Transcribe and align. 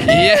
Yes! 0.00 0.40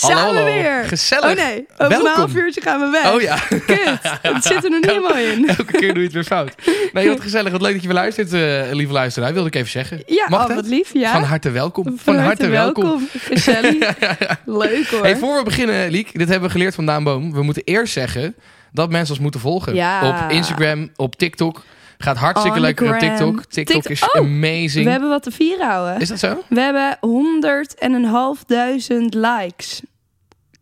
Hallo, 0.00 0.32
we 0.32 0.38
hallo. 0.38 0.44
weer? 0.44 0.84
Gezellig. 0.84 1.30
Oh 1.30 1.36
nee, 1.36 1.66
over 1.72 1.88
Welkom. 1.88 2.06
een 2.06 2.12
half 2.16 2.34
uurtje 2.34 2.60
gaan 2.60 2.80
we 2.80 2.90
weg. 2.90 3.12
Oh 3.14 3.20
ja. 3.20 3.36
Kut, 3.66 3.98
het 4.22 4.44
zit 4.44 4.64
er 4.64 4.70
nog 4.70 4.84
helemaal 4.84 5.16
in. 5.16 5.48
Elke 5.58 5.72
keer 5.72 5.88
doe 5.88 5.98
je 5.98 6.04
het 6.04 6.12
weer 6.12 6.24
fout. 6.24 6.54
Nee, 6.92 7.08
wat 7.08 7.20
gezellig. 7.20 7.52
Wat 7.52 7.60
leuk 7.60 7.72
dat 7.72 7.80
je 7.80 7.86
weer 7.88 7.96
luistert, 7.96 8.32
eh, 8.32 8.72
lieve 8.72 8.92
luisteraar. 8.92 9.32
Wilde 9.32 9.48
ik 9.48 9.54
even 9.54 9.70
zeggen. 9.70 10.02
Ja, 10.06 10.26
Mag 10.28 10.48
oh, 10.48 10.54
wat 10.54 10.66
lief, 10.66 10.90
ja. 10.92 11.12
Van 11.12 11.22
harte 11.22 11.50
welkom. 11.50 11.98
Van 11.98 12.18
harte 12.18 12.48
welkom. 12.48 13.08
Gezellig. 13.18 13.74
Leuk 14.44 14.86
hoor. 14.86 15.02
Hey, 15.02 15.16
voor 15.16 15.36
we 15.38 15.44
beginnen, 15.44 15.90
Liek, 15.90 16.18
dit 16.18 16.28
hebben 16.28 16.46
we 16.46 16.54
geleerd 16.54 16.74
van 16.74 16.86
Daan 16.86 17.04
Boom. 17.04 17.32
We 17.32 17.42
moeten 17.42 17.62
eerst 17.64 17.92
zeggen 17.92 18.34
dat 18.72 18.90
mensen 18.90 19.14
ons 19.14 19.22
moeten 19.22 19.40
volgen. 19.40 19.74
Ja. 19.74 20.08
Op 20.08 20.30
Instagram, 20.30 20.90
op 20.96 21.16
TikTok. 21.16 21.62
Gaat 21.98 22.16
hartstikke 22.16 22.60
lekker 22.60 22.92
op. 22.94 22.98
TikTok. 22.98 23.44
TikTok 23.44 23.82
Tik- 23.82 23.90
is 23.90 24.02
Oh, 24.02 24.20
amazing. 24.20 24.84
We 24.84 24.90
hebben 24.90 25.08
wat 25.08 25.22
te 25.22 25.30
vieren 25.30 25.66
houden. 25.66 26.00
Is 26.00 26.08
dat 26.08 26.18
zo? 26.18 26.42
We 26.48 26.60
hebben 26.60 26.96
honderd 27.00 27.74
en 27.74 27.92
een 27.92 28.04
half 28.04 28.44
duizend 28.44 29.14
likes. 29.14 29.82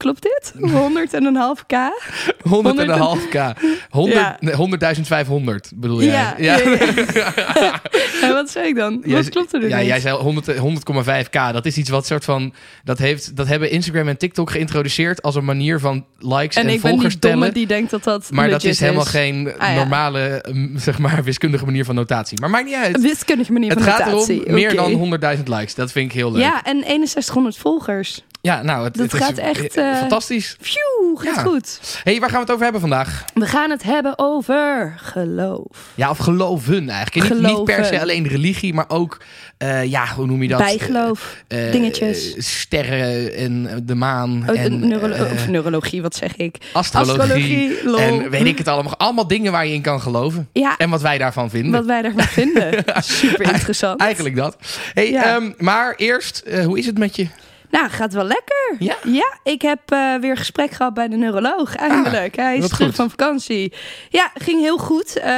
Klopt 0.03 0.23
dit? 0.23 0.53
Honderd 0.73 1.15
en 1.15 1.25
een 1.25 1.37
half 1.37 1.67
k? 1.67 1.73
100 2.43 2.79
en 2.79 2.89
een 2.89 2.99
half 2.99 3.29
k. 3.29 3.35
100 3.91 4.17
Ja. 4.21 4.37
nee, 4.41 4.55
100.500 4.55 5.75
bedoel 5.75 6.03
jij? 6.03 6.13
Ja. 6.13 6.35
ja. 6.39 6.59
ja, 7.55 7.81
En 8.23 8.33
wat 8.39 8.51
zei 8.51 8.69
ik 8.69 8.77
dan? 8.77 9.03
Jij- 9.05 9.17
wat 9.17 9.29
klopt 9.29 9.53
er 9.55 9.61
dus 9.61 9.71
ja, 9.71 9.79
niet? 9.79 9.87
jij 9.87 10.01
zei 10.01 10.17
100 10.17 10.47
100,5k. 10.59 11.53
Dat 11.53 11.67
is 11.67 11.77
iets 11.77 11.91
wat 11.91 12.07
soort 12.07 12.25
van. 12.25 12.55
Dat, 12.85 12.99
heeft, 12.99 13.37
dat 13.37 13.47
hebben 13.47 13.71
Instagram 13.71 14.09
en 14.09 14.17
TikTok 14.19 14.51
geïntroduceerd 14.51 15.23
als 15.23 15.35
een 15.35 15.45
manier 15.45 15.81
van 15.81 16.05
likes 16.19 16.57
en, 16.57 16.63
en 16.67 16.75
ik 16.75 16.81
ben 16.81 16.91
volgers 16.91 17.13
die 17.13 17.21
domme 17.21 17.39
tellen. 17.39 17.55
die 17.55 17.67
denkt 17.67 17.91
dat 17.91 18.05
dat 18.05 18.29
Maar 18.31 18.49
dat 18.51 18.65
is 18.65 18.81
helemaal 18.81 19.05
geen 19.05 19.53
Ah, 19.59 19.75
normale, 19.75 20.45
mm, 20.53 20.79
zeg 20.79 20.99
maar, 20.99 21.25
wiskundige 21.25 21.65
manier 21.65 21.85
van 21.85 21.95
notatie. 21.95 22.41
Maar 22.41 22.51
maakt 22.51 22.65
niet 22.65 22.75
uit. 22.75 22.95
Een 22.97 23.03
wiskundige 23.03 23.53
manier 23.53 23.71
Het 23.71 23.83
van 23.83 23.93
gaat 23.93 24.07
notatie. 24.11 24.41
erom 24.41 24.55
meer 24.55 24.73
Oké. 24.73 25.21
dan 25.21 25.37
100.000 25.37 25.43
likes. 25.45 25.75
Dat 25.75 25.93
vind 25.93 26.07
ik 26.11 26.13
heel 26.13 26.33
leuk. 26.33 26.43
Ja, 26.43 26.63
en 26.65 26.77
6100 26.77 27.57
volgers. 27.57 28.23
Ja, 28.43 28.63
nou, 28.63 28.85
het, 28.85 28.95
Dat 28.97 29.13
het 29.13 29.23
gaat 29.23 29.31
is 29.33 29.39
echt, 29.39 29.77
eh, 29.77 29.91
eh, 29.91 29.97
fantastisch. 29.99 30.57
Phew, 30.61 31.19
gaat 31.19 31.35
Ja. 31.35 31.43
goed. 31.43 31.81
hey, 32.05 32.21
waar 32.21 32.29
gaan 32.29 32.39
we 32.39 32.43
het 32.45 32.51
over 32.51 32.63
hebben 32.63 32.81
vandaag? 32.81 33.25
We 33.35 33.47
gaan 33.47 33.71
het 33.71 33.83
hebben 33.83 34.15
over 34.19 34.95
geloof. 34.97 35.67
Ja, 35.95 36.11
of 36.11 36.19
geloven 36.19 36.89
eigenlijk. 36.89 37.31
En 37.31 37.37
Niet, 37.37 37.47
niet 37.57 37.65
per 37.65 37.85
se 37.85 38.01
alleen 38.01 38.27
religie, 38.29 38.75
maar 38.75 38.85
ook, 38.89 39.21
eh, 39.59 39.85
ja, 39.85 40.07
hoe 40.17 40.27
noem 40.27 40.43
je 40.43 40.49
dat? 40.49 40.59
Bijgeloof. 40.59 41.37
Dingetjes. 41.49 42.35
sterren 42.61 43.35
en 43.37 43.83
de 43.87 43.95
maan. 43.95 44.45
Oh, 44.51 44.59
en, 44.61 44.95
of 45.33 45.49
neurologie, 45.49 46.03
wat 46.03 46.15
zeg 46.15 46.37
ik? 46.37 46.57
astrologie. 46.73 47.21
Astrologie, 47.21 47.85
lol. 47.85 47.99
En 47.99 48.31
weet 48.31 48.45
ik 48.47 48.59
het 48.59 48.69
allemaal. 48.69 48.97
Allemaal 48.99 49.27
dingen 49.27 49.53
waar 49.53 49.67
je 49.67 49.75
in 49.75 49.83
kan 49.83 50.01
geloven. 50.01 50.49
Ja, 50.53 50.77
En 50.77 50.91
wat 50.91 51.03
wij 51.03 51.19
daarvan 51.19 51.51
vinden. 51.51 51.73
wat 51.73 51.85
wij 51.85 52.03
daarvan 52.03 52.25
vinden. 52.25 52.85
Super 53.03 53.53
interessant. 53.53 54.01
Eigenlijk 54.01 54.37
dat. 54.37 54.57
Hey, 54.95 55.11
Ja. 55.11 55.25
ehm, 55.37 55.53
maar 55.59 55.95
eerst, 55.97 56.43
hoe 56.65 56.79
is 56.79 56.87
het 56.87 56.99
met 56.99 57.17
je? 57.17 57.27
Nou, 57.73 57.89
gaat 57.89 58.13
wel 58.13 58.25
lekker. 58.25 58.77
Ja? 58.79 58.97
Ja, 59.05 59.39
ik 59.43 59.63
heb 59.63 59.81
eh, 59.87 60.15
weer 60.15 60.37
gesprek 60.37 60.71
gehad 60.71 60.95
bij 60.95 61.09
de 61.09 61.17
neuroloog. 61.17 61.77
Eindelijk. 61.77 62.37
Hij 62.37 62.57
is 62.57 62.69
terug 62.69 62.87
goed. 62.87 62.95
van 62.95 63.11
vakantie. 63.11 63.73
Ja, 64.09 64.31
ging 64.35 64.61
heel 64.61 64.79
goed. 64.79 65.17
Eh, 65.17 65.33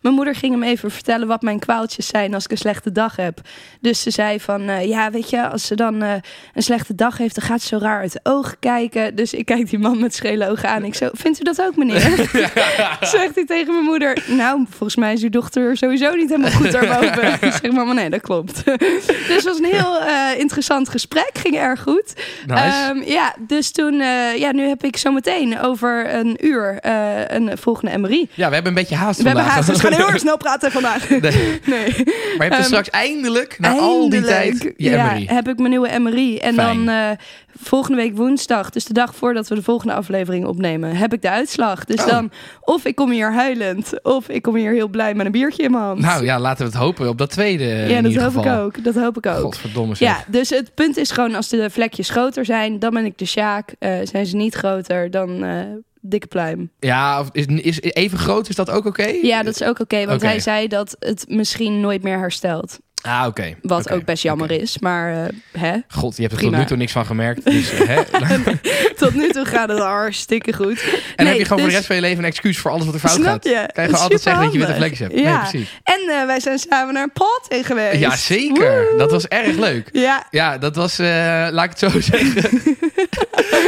mijn 0.00 0.14
moeder 0.14 0.34
ging 0.34 0.52
hem 0.52 0.62
even 0.62 0.90
vertellen 0.90 1.28
wat 1.28 1.42
mijn 1.42 1.58
kwaaltjes 1.58 2.06
zijn 2.06 2.34
als 2.34 2.44
ik 2.44 2.50
een 2.50 2.56
slechte 2.56 2.92
dag 2.92 3.16
heb. 3.16 3.40
Dus 3.80 4.02
ze 4.02 4.10
zei 4.10 4.40
van, 4.40 4.68
eh, 4.68 4.88
ja, 4.88 5.10
weet 5.10 5.30
je, 5.30 5.48
als 5.48 5.66
ze 5.66 5.74
dan 5.74 6.00
een 6.00 6.22
slechte 6.54 6.94
dag 6.94 7.18
heeft, 7.18 7.34
dan 7.34 7.44
gaat 7.44 7.60
ze 7.60 7.66
zo 7.66 7.78
raar 7.78 8.00
uit 8.00 8.12
de 8.12 8.20
ogen 8.22 8.58
kijken. 8.58 9.14
Dus 9.14 9.34
ik 9.34 9.44
kijk 9.44 9.70
die 9.70 9.78
man 9.78 10.00
met 10.00 10.14
schele 10.14 10.48
ogen 10.48 10.68
aan. 10.68 10.84
Ik 10.84 10.94
zo, 10.94 11.08
vindt 11.12 11.40
u 11.40 11.42
dat 11.42 11.62
ook, 11.62 11.76
meneer? 11.76 12.00
Zegt 13.00 13.34
hij 13.34 13.46
tegen 13.46 13.72
mijn 13.72 13.84
moeder, 13.84 14.24
nou, 14.26 14.64
volgens 14.68 14.96
mij 14.96 15.12
is 15.12 15.22
uw 15.22 15.30
dochter 15.30 15.76
sowieso 15.76 16.14
niet 16.14 16.28
helemaal 16.28 16.50
goed 16.50 16.72
daarboven. 16.72 17.32
Ik 17.48 17.52
zeg, 17.62 17.72
mama, 17.72 17.92
nee, 17.92 18.10
dat 18.10 18.20
klopt. 18.20 18.64
dus 19.28 19.28
het 19.28 19.44
was 19.44 19.58
een 19.58 19.64
heel 19.64 20.00
interessant 20.38 20.88
gesprek. 20.88 21.30
Ging 21.32 21.56
erg 21.56 21.79
goed. 21.82 22.14
Nice. 22.46 22.62
Ehm, 22.62 23.02
ja, 23.02 23.34
dus 23.46 23.70
toen, 23.70 24.00
eh, 24.00 24.36
ja, 24.36 24.52
nu 24.52 24.62
heb 24.68 24.84
ik 24.84 24.96
zometeen 24.96 25.60
over 25.60 26.14
een 26.14 26.36
uur 26.46 26.78
eh, 26.80 26.92
een 27.26 27.58
volgende 27.58 27.98
MRI. 27.98 28.28
ja, 28.34 28.48
we 28.48 28.54
hebben 28.54 28.72
een 28.72 28.78
beetje 28.78 28.94
haast 28.96 29.20
We 29.20 29.26
hebben 29.26 29.44
haast, 29.44 29.68
dus 29.68 29.76
we 29.76 29.82
gaan 29.88 29.92
heel 29.98 30.08
erg 30.12 30.18
snel 30.18 30.36
praten 30.36 30.70
vandaag. 30.72 31.08
Nee. 31.08 31.20
Nee. 31.64 31.88
Maar 31.96 31.96
je 31.96 32.36
hebt 32.38 32.52
er 32.52 32.58
Ehm, 32.58 32.62
straks 32.62 32.90
eindelijk, 32.90 33.56
na 33.58 33.70
al 33.70 34.08
die 34.10 34.22
tijd, 34.22 34.72
je 34.76 34.90
ja, 34.90 35.12
MRI. 35.12 35.26
heb 35.26 35.48
ik 35.48 35.56
mijn 35.58 35.70
nieuwe 35.70 35.98
MRI. 35.98 36.38
En 36.38 36.54
Fijn. 36.54 36.84
dan 36.84 36.94
eh, 36.94 37.10
volgende 37.58 37.96
week 37.96 38.16
woensdag, 38.16 38.70
dus 38.70 38.84
de 38.84 38.92
dag 38.92 39.14
voordat 39.14 39.48
we 39.48 39.54
de 39.54 39.62
volgende 39.62 39.94
aflevering 39.94 40.44
opnemen, 40.46 40.96
heb 40.96 41.12
ik 41.12 41.22
de 41.22 41.30
uitslag. 41.30 41.84
Dus 41.84 42.00
Oh. 42.00 42.06
dan, 42.08 42.30
of 42.60 42.84
ik 42.84 42.94
kom 42.94 43.10
hier 43.10 43.32
huilend, 43.32 44.02
of 44.02 44.28
ik 44.28 44.42
kom 44.42 44.54
hier 44.56 44.72
heel 44.72 44.88
blij 44.88 45.14
met 45.14 45.26
een 45.26 45.32
biertje 45.32 45.62
in 45.62 45.70
mijn 45.70 45.82
hand. 45.82 46.00
Nou 46.00 46.24
ja, 46.24 46.38
laten 46.40 46.64
we 46.66 46.70
het 46.72 46.80
hopen 46.80 47.08
op 47.08 47.18
dat 47.18 47.30
tweede 47.30 47.64
ja, 47.64 48.00
dat 48.02 48.14
hoop 48.14 48.22
geval. 48.24 48.44
ik 48.44 48.60
ook. 48.60 48.84
Dat 48.84 48.94
hoop 48.94 49.16
ik 49.16 49.26
ook. 49.26 49.40
Godverdomme 49.40 49.94
zeg. 49.94 50.08
Ja, 50.08 50.24
dus 50.26 50.50
het 50.50 50.74
punt 50.74 50.96
is 50.96 51.10
gewoon 51.10 51.34
als 51.34 51.48
de 51.48 51.70
vlekjes 51.70 52.08
groter 52.10 52.44
zijn, 52.44 52.78
dan 52.78 52.94
ben 52.94 53.04
ik 53.04 53.18
de 53.18 53.24
Sjaak. 53.26 53.74
Eh, 53.78 53.92
zijn 54.02 54.26
ze 54.26 54.36
niet 54.36 54.54
groter, 54.54 55.10
dan 55.10 55.44
eh, 55.44 55.56
dikke 56.00 56.26
pluim. 56.26 56.70
Ja, 56.78 57.20
of 57.20 57.28
is, 57.32 57.46
is 57.46 57.80
even 57.80 58.18
groot, 58.18 58.48
is 58.48 58.54
dat 58.56 58.70
ook 58.70 58.86
oké? 58.86 59.06
Ja, 59.22 59.42
dat 59.42 59.54
is 59.60 59.62
ook 59.62 59.80
oké, 59.80 60.06
want 60.06 60.22
hij 60.22 60.40
zei 60.40 60.68
dat 60.68 60.96
het 60.98 61.24
misschien 61.28 61.80
nooit 61.80 62.02
meer 62.02 62.18
herstelt. 62.18 62.78
Ah, 63.02 63.24
oké. 63.26 63.54
Wat 63.62 63.90
ook 63.90 64.04
best 64.04 64.22
jammer 64.22 64.50
is, 64.50 64.78
maar 64.78 65.12
eh, 65.12 65.28
hè? 65.58 65.76
God, 65.88 66.16
je 66.16 66.22
hebt 66.22 66.32
er 66.34 66.38
Prima. 66.38 66.50
tot 66.52 66.60
nu 66.60 66.66
toe 66.66 66.76
niks 66.76 66.92
van 66.92 67.06
gemerkt. 67.06 67.44
Dus, 67.44 67.70
hè? 67.74 68.04
tot 69.04 69.14
nu 69.14 69.28
toe 69.30 69.44
gaat 69.44 69.68
het 69.68 69.78
hartstikke 69.78 70.52
goed. 70.52 70.82
En 71.16 71.24
Nee, 71.24 71.26
heb 71.26 71.36
je 71.36 71.42
gewoon 71.44 71.46
voor 71.46 71.56
de 71.56 71.62
dus- 71.64 71.72
rest 71.74 71.86
van 71.86 71.96
je 71.96 72.02
leven 72.02 72.18
een 72.18 72.24
excuus 72.30 72.58
voor 72.58 72.70
alles 72.70 72.84
wat 72.84 72.94
er 72.94 73.00
fout 73.00 73.12
Snap 73.12 73.26
gaat? 73.26 73.44
je? 73.44 73.50
Kan 73.72 73.84
je 73.84 73.90
gewoon 73.90 74.00
altijd 74.02 74.20
zeggen 74.22 74.42
dat 74.42 74.52
je 74.52 74.58
witte 74.58 74.74
vlekjes 74.74 74.98
hebt? 74.98 75.12
Ja. 75.18 75.40
Nee, 75.42 75.50
precies. 75.50 75.80
En 75.82 76.00
eh, 76.20 76.26
wij 76.26 76.40
zijn 76.40 76.58
samen 76.58 76.94
naar 76.94 77.02
een 77.02 77.12
pot 77.12 77.40
in 77.48 77.64
geweest. 77.64 77.98
Ja, 77.98 78.16
zeker. 78.16 78.84
Woe! 78.88 78.98
Dat 78.98 79.10
was 79.10 79.26
erg 79.26 79.56
leuk. 79.56 79.88
Ja, 79.92 80.26
Ja, 80.30 80.58
dat 80.58 80.76
was, 80.76 80.98
eh, 80.98 81.06
laat 81.50 81.64
ik 81.64 81.70
het 81.70 81.78
zo 81.78 82.00
zeggen. 82.12 82.62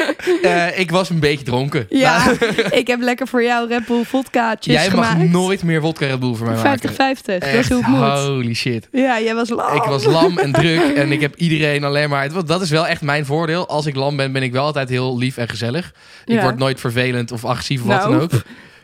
Eh, 0.42 0.78
ik 0.78 0.90
was 0.90 1.10
een 1.10 1.18
beetje 1.20 1.44
dronken. 1.44 1.86
ja. 1.88 2.32
Ik 2.70 2.86
heb 2.86 3.00
lekker 3.00 3.26
voor 3.28 3.42
jou 3.42 3.68
Red 3.68 3.86
Bull 3.86 4.02
vodkaatjes 4.04 4.74
jij 4.74 4.90
mag 4.94 5.10
gemaakt. 5.10 5.30
nooit 5.30 5.62
meer 5.62 5.80
vodka 5.80 6.06
Red 6.06 6.20
Bull 6.20 6.34
voor 6.34 6.46
mij 6.46 6.62
maken. 6.62 6.90
50-50, 6.90 6.94
dat 7.24 7.42
is 7.44 7.68
hoe 7.68 7.78
het 7.78 7.86
moet. 7.86 8.00
holy 8.00 8.54
shit. 8.54 8.88
Ja, 8.92 9.20
jij 9.20 9.34
was 9.34 9.48
lam. 9.48 9.76
Ik 9.76 9.82
was 9.82 10.04
lam 10.04 10.38
en 10.38 10.52
druk 10.52 10.96
en 10.96 11.12
ik 11.12 11.20
heb 11.20 11.34
iedereen 11.36 11.84
alleen 11.84 12.08
maar... 12.08 12.22
het 12.22 12.46
Dat 12.46 12.62
is 12.62 12.70
wel 12.70 12.86
echt 12.86 13.00
mijn 13.02 13.26
voordeel. 13.26 13.68
Als 13.68 13.86
ik 13.86 13.94
lam 13.94 14.16
ben, 14.16 14.32
ben 14.32 14.42
ik 14.42 14.52
wel 14.52 14.64
altijd 14.64 14.88
heel 14.88 15.18
lief 15.18 15.36
en 15.36 15.48
gezellig. 15.48 15.92
Ik 16.24 16.34
Ja. 16.34 16.42
word 16.42 16.58
nooit 16.58 16.80
vervelend 16.80 17.32
of 17.32 17.44
agressief 17.44 17.80
of 17.80 17.86
wat 17.86 17.96
Nou, 17.96 18.10
dan 18.12 18.20
ook. 18.20 18.30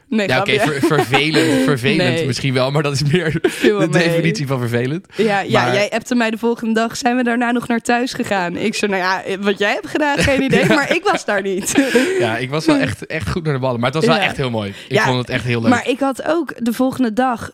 Nee, 0.09 0.29
Ja, 0.29 0.39
oké, 0.41 0.59
ver- 0.61 0.81
vervelend, 0.87 1.63
vervelend 1.65 2.15
Nee. 2.15 2.27
misschien 2.27 2.55
wel, 2.55 2.71
maar 2.71 2.83
dat 2.83 2.93
is 2.93 3.03
meer 3.03 3.33
de 3.41 3.75
mee. 3.79 3.89
definitie 3.89 4.47
van 4.47 4.59
vervelend. 4.59 5.07
Ja, 5.17 5.41
ja 5.41 5.63
Maar- 5.65 5.75
jij 5.75 5.91
appte 5.91 6.15
mij 6.15 6.31
de 6.31 6.39
volgende 6.39 6.75
dag. 6.75 6.97
Zijn 6.97 7.17
we 7.17 7.23
daarna 7.23 7.51
nog 7.51 7.69
naar 7.69 7.81
thuis 7.81 8.13
gegaan? 8.13 8.57
Ik 8.57 8.75
zei, 8.75 8.91
nou 8.91 9.03
ja, 9.03 9.39
wat 9.39 9.59
jij 9.59 9.73
hebt 9.73 9.87
gedaan, 9.89 10.19
geen 10.19 10.43
idee. 10.49 10.67
Maar 10.67 10.95
ik 10.95 11.05
was 11.05 11.25
daar 11.25 11.43
niet. 11.43 11.73
Ja, 12.19 12.37
ik 12.37 12.51
was 12.51 12.67
wel 12.67 12.77
echt, 12.77 13.07
echt 13.07 13.29
goed 13.31 13.45
naar 13.45 13.53
de 13.55 13.59
ballen, 13.61 13.81
maar 13.81 13.91
het 13.93 14.05
was 14.05 14.15
wel 14.17 14.23
echt 14.25 14.37
heel 14.37 14.51
mooi. 14.51 14.75
Ik 14.89 15.01
vond 15.01 15.19
het 15.19 15.29
echt 15.29 15.45
heel 15.45 15.61
leuk. 15.61 15.71
Maar 15.71 15.89
ik 15.89 16.01
had 16.01 16.23
ook 16.27 16.53
de 16.65 16.73
volgende 16.73 17.13
dag... 17.13 17.51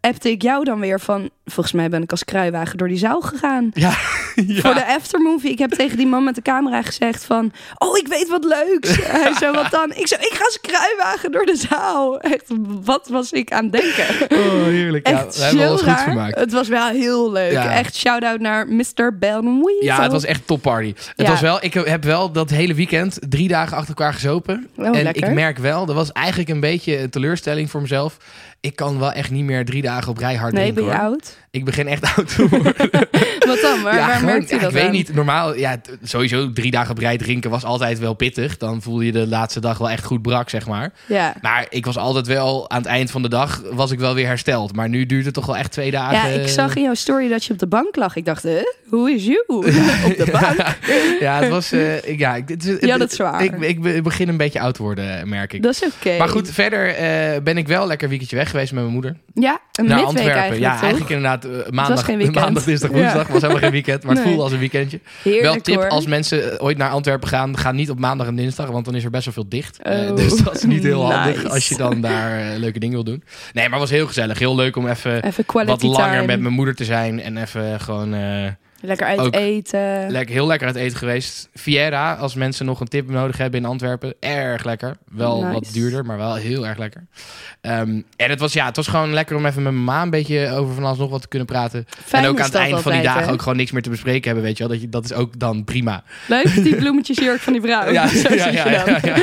appte 0.00 0.30
ik 0.30 0.42
jou 0.42 0.64
dan 0.64 0.80
weer 0.80 1.00
van... 1.00 1.30
Volgens 1.44 1.74
mij 1.74 1.88
ben 1.88 2.02
ik 2.02 2.10
als 2.10 2.24
kruiwagen 2.24 2.78
door 2.78 2.88
die 2.88 2.98
zaal 2.98 3.20
gegaan. 3.20 3.70
Ja, 3.74 3.88
ja. 4.34 4.60
Voor 4.60 4.74
de 4.74 4.86
aftermovie. 4.86 5.50
Ik 5.50 5.58
heb 5.58 5.70
tegen 5.70 5.96
die 5.96 6.06
man 6.06 6.24
met 6.24 6.34
de 6.34 6.42
camera 6.42 6.82
gezegd 6.82 7.24
van... 7.24 7.52
Oh, 7.78 7.96
ik 7.98 8.08
weet 8.08 8.28
wat 8.28 8.44
leuks. 8.44 8.96
Hij 9.02 9.34
zo, 9.34 9.52
wat 9.52 9.70
dan? 9.70 9.92
Ik 9.94 10.06
zo, 10.06 10.14
ik 10.14 10.30
ga 10.32 10.44
als 10.44 10.60
kruiwagen 10.60 11.32
door 11.32 11.46
de 11.46 11.56
zaal. 11.56 12.20
Echt, 12.20 12.44
wat 12.84 13.08
was 13.08 13.32
ik 13.32 13.52
aan 13.52 13.62
het 13.64 13.72
denken? 13.72 14.38
Oh, 14.38 14.64
heerlijk. 14.64 15.08
Ja, 15.08 15.24
Echt 15.24 15.36
we 15.36 15.42
hebben 15.44 15.66
alles 15.66 15.80
goed 15.80 15.88
raar. 15.88 16.02
vermaakt. 16.02 16.38
Het 16.38 16.52
was 16.52 16.68
wel 16.68 16.88
heel 16.88 17.32
leuk. 17.32 17.52
Ja. 17.52 17.72
Echt 17.72 17.96
shout-out 17.96 18.40
naar 18.40 18.68
Mr. 18.68 19.18
Ben 19.18 19.62
Ja, 19.80 20.02
het 20.02 20.12
was 20.12 20.24
echt 20.24 20.46
top 20.46 20.62
party. 20.62 20.94
Het 21.16 21.28
was 21.28 21.40
wel, 21.40 21.64
ik 21.64 21.74
heb 21.74 22.04
wel 22.04 22.32
dat 22.32 22.50
hele 22.50 22.74
weekend 22.74 23.18
drie 23.28 23.48
dagen 23.48 23.76
achter 23.76 23.94
elkaar 23.96 24.12
gezopen. 24.12 24.68
Oh, 24.76 24.86
en 24.86 25.02
lekker. 25.02 25.28
ik 25.28 25.34
merk 25.34 25.58
wel, 25.58 25.86
dat 25.86 25.94
was 25.94 26.12
eigenlijk 26.12 26.48
een 26.48 26.60
beetje 26.60 26.98
een 26.98 27.10
teleurstelling 27.10 27.70
voor 27.70 27.80
mezelf. 27.80 28.16
Ik 28.64 28.76
kan 28.76 28.98
wel 28.98 29.12
echt 29.12 29.30
niet 29.30 29.44
meer 29.44 29.64
drie 29.64 29.82
dagen 29.82 30.10
op 30.10 30.18
rij 30.18 30.34
hard 30.34 30.52
Nee, 30.52 30.62
drinken. 30.72 30.84
ben 30.84 30.92
je 30.94 30.98
hoor. 31.00 31.08
oud? 31.10 31.38
Ik 31.54 31.64
begin 31.64 31.86
echt 31.88 32.04
oud 32.16 32.34
te 32.36 32.48
worden. 32.48 32.74
Wat 33.48 33.60
dan? 33.60 33.82
Waar, 33.82 33.94
ja, 33.94 34.06
waar 34.06 34.10
gewoon- 34.16 34.24
merkt 34.34 34.50
u 34.52 34.54
ja, 34.54 34.60
dat 34.60 34.70
Ik 34.70 34.76
weet 34.76 34.90
niet. 34.90 35.14
Normaal, 35.14 35.56
ja, 35.56 35.76
sowieso 36.02 36.52
drie 36.52 36.70
dagen 36.70 36.98
rij 36.98 37.16
drinken 37.16 37.50
was 37.50 37.64
altijd 37.64 37.98
wel 37.98 38.14
pittig. 38.14 38.56
Dan 38.56 38.82
voelde 38.82 39.04
je 39.04 39.12
de 39.12 39.26
laatste 39.26 39.60
dag 39.60 39.78
wel 39.78 39.90
echt 39.90 40.04
goed 40.04 40.22
brak, 40.22 40.50
zeg 40.50 40.66
maar. 40.66 40.92
Ja. 41.06 41.34
Maar 41.42 41.66
ik 41.68 41.84
was 41.84 41.96
altijd 41.98 42.26
wel, 42.26 42.70
aan 42.70 42.78
het 42.78 42.86
eind 42.86 43.10
van 43.10 43.22
de 43.22 43.28
dag 43.28 43.62
was 43.72 43.90
ik 43.90 43.98
wel 43.98 44.14
weer 44.14 44.26
hersteld. 44.26 44.76
Maar 44.76 44.88
nu 44.88 45.06
duurt 45.06 45.24
het 45.24 45.34
toch 45.34 45.46
wel 45.46 45.56
echt 45.56 45.72
twee 45.72 45.90
dagen. 45.90 46.30
ja, 46.30 46.40
ik 46.40 46.48
zag 46.48 46.74
in 46.76 46.82
jouw 46.82 46.94
story 46.94 47.28
dat 47.28 47.44
je 47.44 47.52
op 47.52 47.58
de 47.58 47.66
bank 47.66 47.96
lag. 47.96 48.16
Ik 48.16 48.24
dacht, 48.24 48.42
hè? 48.42 48.60
Hoe 48.88 49.10
is 49.10 49.24
you? 49.24 49.42
op 49.48 49.64
de 50.16 50.28
bank? 50.32 50.76
Ja, 51.20 51.40
het 51.40 51.48
was... 51.50 51.72
eh, 51.72 51.96
ik- 51.96 52.18
ja, 52.18 52.34
ik, 52.34 52.48
het, 52.48 52.76
Ja, 52.80 52.96
dat 52.98 53.12
is 53.12 53.18
waar. 53.18 53.42
Ik, 53.44 53.52
ik, 53.60 53.80
be- 53.82 53.94
ik 53.96 54.02
begin 54.02 54.28
een 54.28 54.36
beetje 54.36 54.60
oud 54.60 54.74
te 54.74 54.82
worden, 54.82 55.28
merk 55.28 55.52
ik. 55.52 55.62
Dat 55.62 55.72
is 55.72 55.82
oké. 55.84 56.16
Maar 56.18 56.28
goed, 56.28 56.50
verder 56.50 56.88
eh, 56.94 57.42
ben 57.42 57.56
ik 57.56 57.66
wel 57.68 57.86
lekker 57.86 58.08
weekendje 58.08 58.36
weg 58.36 58.50
geweest 58.50 58.72
met 58.72 58.80
mijn 58.82 58.92
moeder. 58.94 59.16
Ja, 59.34 59.60
een 59.72 59.84
naar 59.86 59.96
midweek 59.96 60.06
Antwerpen. 60.06 60.32
eigenlijk, 60.40 60.62
ja, 60.64 60.72
toch? 60.72 60.80
eigenlijk 60.82 61.10
inderdaad 61.12 61.43
eh, 61.44 61.50
maandag, 61.70 62.08
maandag, 62.32 62.64
dinsdag, 62.64 62.90
Ja. 62.90 62.96
woensdag. 62.96 63.26
was 63.26 63.40
helemaal 63.40 63.62
geen 63.62 63.70
weekend, 63.70 64.02
maar 64.02 64.10
het 64.14 64.18
Nee. 64.18 64.26
voelde 64.28 64.42
als 64.42 64.52
een 64.52 64.58
weekendje. 64.58 65.00
Heerlijk 65.22 65.44
wel 65.44 65.54
tip, 65.60 65.74
hoor. 65.74 65.88
als 65.88 66.06
mensen 66.06 66.52
eh, 66.58 66.64
ooit 66.64 66.76
naar 66.76 66.90
Antwerpen 66.90 67.28
gaan, 67.28 67.58
ga 67.58 67.72
niet 67.72 67.90
op 67.90 67.98
maandag 67.98 68.26
en 68.26 68.36
dinsdag, 68.36 68.66
want 68.70 68.84
dan 68.84 68.94
is 68.94 69.04
er 69.04 69.10
best 69.10 69.24
wel 69.24 69.34
veel 69.34 69.48
dicht. 69.48 69.78
Eh, 69.82 70.10
Oh. 70.10 70.16
dus 70.16 70.36
dat 70.36 70.54
is 70.54 70.62
niet 70.64 70.82
heel 70.82 71.04
handig 71.12 71.44
als 71.48 71.68
je 71.68 71.76
dan 71.76 72.00
daar 72.00 72.56
leuke 72.58 72.78
dingen 72.78 72.94
wil 72.94 73.04
doen. 73.04 73.22
Nee, 73.52 73.64
maar 73.68 73.78
het 73.80 73.88
was 73.88 73.98
heel 73.98 74.06
gezellig. 74.06 74.38
Heel 74.38 74.54
leuk 74.54 74.76
om 74.76 74.88
even 74.88 75.20
wat 75.52 75.82
langer 75.82 76.10
time. 76.12 76.26
met 76.26 76.40
mijn 76.40 76.54
moeder 76.54 76.74
te 76.74 76.84
zijn 76.84 77.20
en 77.22 77.36
even 77.36 77.80
gewoon... 77.80 78.14
Lekker 78.84 79.06
uit 79.06 79.18
ook 79.18 79.34
eten. 79.34 80.10
Lekker, 80.10 80.34
heel 80.34 80.46
lekker 80.46 80.66
uit 80.66 80.76
eten 80.76 80.96
geweest. 80.98 81.48
Viera, 81.54 82.14
als 82.14 82.34
mensen 82.34 82.66
nog 82.66 82.80
een 82.80 82.88
tip 82.88 83.10
nodig 83.10 83.36
hebben 83.36 83.60
in 83.60 83.66
Antwerpen. 83.66 84.14
Erg 84.20 84.64
lekker. 84.64 84.96
Wel 85.10 85.40
Nice. 85.40 85.52
wat 85.52 85.68
duurder, 85.72 86.04
maar 86.04 86.16
wel 86.16 86.34
heel 86.34 86.66
erg 86.66 86.78
lekker. 86.78 87.06
Ehm, 87.60 88.00
en 88.16 88.30
het 88.30 88.40
was, 88.40 88.52
ja, 88.52 88.66
het 88.66 88.76
was 88.76 88.86
gewoon 88.86 89.12
lekker 89.12 89.36
om 89.36 89.46
even 89.46 89.62
met 89.62 89.72
mijn 89.72 89.84
ma 89.84 90.02
een 90.02 90.10
beetje 90.10 90.50
over 90.50 90.74
van 90.74 90.84
alles 90.84 90.98
nog 90.98 91.10
wat 91.10 91.20
te 91.22 91.28
kunnen 91.28 91.46
praten. 91.48 91.86
Fijn 92.04 92.24
en 92.24 92.30
ook 92.30 92.36
aan 92.38 92.44
het 92.44 92.52
dat 92.52 92.62
eind 92.62 92.80
van 92.80 92.92
die 92.92 93.02
dagen 93.02 93.24
hè? 93.24 93.32
ook 93.32 93.42
gewoon 93.42 93.56
niks 93.56 93.70
meer 93.72 93.82
te 93.82 93.90
bespreken 93.90 94.24
hebben, 94.24 94.44
weet 94.44 94.56
je 94.56 94.62
wel. 94.64 94.72
Dat, 94.72 94.82
je, 94.82 94.88
dat 94.88 95.04
is 95.04 95.12
ook 95.12 95.38
dan 95.38 95.64
prima. 95.64 96.02
Leuk, 96.26 96.62
die 96.64 96.76
bloemetjesjurk 96.82 97.40
van 97.40 97.52
die 97.52 97.62
vrouw. 97.62 97.90
Ja, 97.92 98.08
ja, 98.34 98.48
ja. 98.48 99.16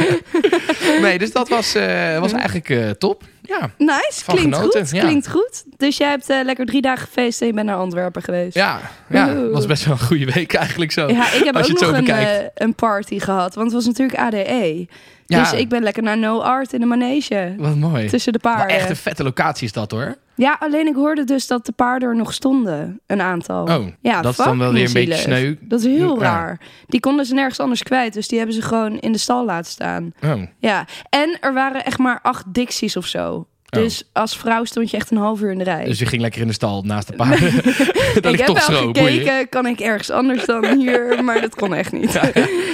Nee, 1.02 1.18
dus 1.19 1.31
dat 1.31 1.50
was, 1.50 1.75
eh, 1.75 2.19
was 2.19 2.31
eigenlijk 2.31 2.69
eh, 2.69 2.90
top. 2.90 3.24
Ja, 3.59 3.69
Nice, 3.77 4.24
klinkt 4.25 4.56
genoten, 4.56 4.81
goed. 4.81 4.92
ja. 4.92 5.01
Klinkt 5.01 5.30
goed. 5.30 5.63
Dus 5.77 5.98
jij 5.98 6.09
hebt 6.09 6.30
eh, 6.30 6.38
lekker 6.44 6.65
drie 6.65 6.81
dagen 6.81 7.06
gefeest 7.07 7.42
en 7.42 7.48
je 7.48 7.53
bent 7.53 7.65
naar 7.68 7.77
Antwerpen 7.77 8.21
geweest. 8.24 8.56
ja, 8.56 8.80
ja. 9.09 9.33
Oeh. 9.36 9.53
was 9.53 9.65
best 9.65 9.86
wel 9.86 9.94
een 9.94 10.06
goede 10.06 10.25
week 10.33 10.53
eigenlijk 10.53 10.92
zo. 10.92 11.07
Ja, 11.07 11.31
ik 11.31 11.44
heb 11.44 11.56
ook 11.56 11.68
nog 11.68 11.92
een, 11.92 12.07
eh, 12.07 12.45
een 12.56 12.75
party 12.75 13.19
gehad, 13.19 13.56
want 13.56 13.65
het 13.68 13.75
was 13.75 13.86
natuurlijk 13.86 14.19
ADE. 14.19 14.88
Ja. 15.25 15.39
Dus 15.39 15.53
ik 15.53 15.69
ben 15.69 15.83
lekker 15.83 16.03
naar 16.03 16.18
No 16.18 16.42
Art 16.42 16.74
in 16.74 16.80
de 16.80 16.86
manege. 16.86 17.53
Wat 17.57 17.75
mooi. 17.75 18.07
Tussen 18.09 18.33
de 18.33 18.39
paarden. 18.39 18.75
echt 18.77 18.89
een 18.89 18.95
vette 18.95 19.24
locatie 19.24 19.65
is 19.65 19.71
dat 19.74 19.92
hoor. 19.92 20.15
Ja, 20.42 20.58
alleen 20.60 20.88
ik 20.88 20.96
hoorde 20.96 21.24
dus 21.24 21.48
dat 21.48 21.66
de 21.66 21.72
paarden 21.72 22.10
er 22.10 22.16
nog 22.16 22.34
stonden. 22.34 23.02
Een 23.06 23.22
aantal. 23.22 23.64
Oh, 23.64 23.88
ja, 24.02 24.22
dat 24.22 24.32
is 24.32 24.46
dan 24.46 24.58
wel 24.58 24.74
weer 24.74 24.86
een 24.88 24.94
beetje 24.94 25.16
sneu. 25.16 25.56
Dat 25.62 25.80
is 25.80 25.86
heel 25.86 26.16
Ja. 26.20 26.22
raar. 26.22 26.60
Die 26.88 27.00
konden 27.00 27.26
ze 27.26 27.34
nergens 27.34 27.60
anders 27.60 27.84
kwijt, 27.84 28.14
dus 28.14 28.28
die 28.28 28.38
hebben 28.38 28.56
ze 28.56 28.62
gewoon 28.62 29.00
in 29.00 29.12
de 29.12 29.18
stal 29.18 29.46
laten 29.46 29.72
staan. 29.72 30.14
Oh. 30.24 30.42
Ja, 30.60 30.86
en 31.10 31.38
er 31.42 31.54
waren 31.54 31.86
echt 31.86 31.98
maar 31.98 32.20
acht 32.22 32.54
Dixies 32.54 32.98
of 32.98 33.06
zo. 33.06 33.48
Dus 33.80 34.04
als 34.14 34.38
vrouw 34.38 34.64
stond 34.64 34.90
je 34.92 34.98
echt 34.98 35.12
een 35.12 35.18
half 35.18 35.42
uur 35.42 35.52
in 35.52 35.58
de 35.58 35.64
rij. 35.64 35.82
Oh. 35.82 35.88
Dus 35.88 36.00
je 36.00 36.06
ging 36.06 36.22
lekker 36.22 36.42
in 36.42 36.48
de 36.48 36.54
stal 36.54 36.82
naast 36.86 37.08
de 37.08 37.14
paarden. 37.14 37.54
Ik 38.32 38.38
heb 38.38 38.46
toch 38.46 38.68
wel 38.68 38.82
gekeken, 38.82 39.50
kan 39.50 39.66
ik 39.66 39.80
ergens 39.80 40.10
anders 40.10 40.46
dan 40.46 40.78
hier, 40.78 41.16
maar 41.24 41.42
dat 41.42 41.56
kon 41.56 41.74
echt 41.74 41.92
niet. 41.92 42.20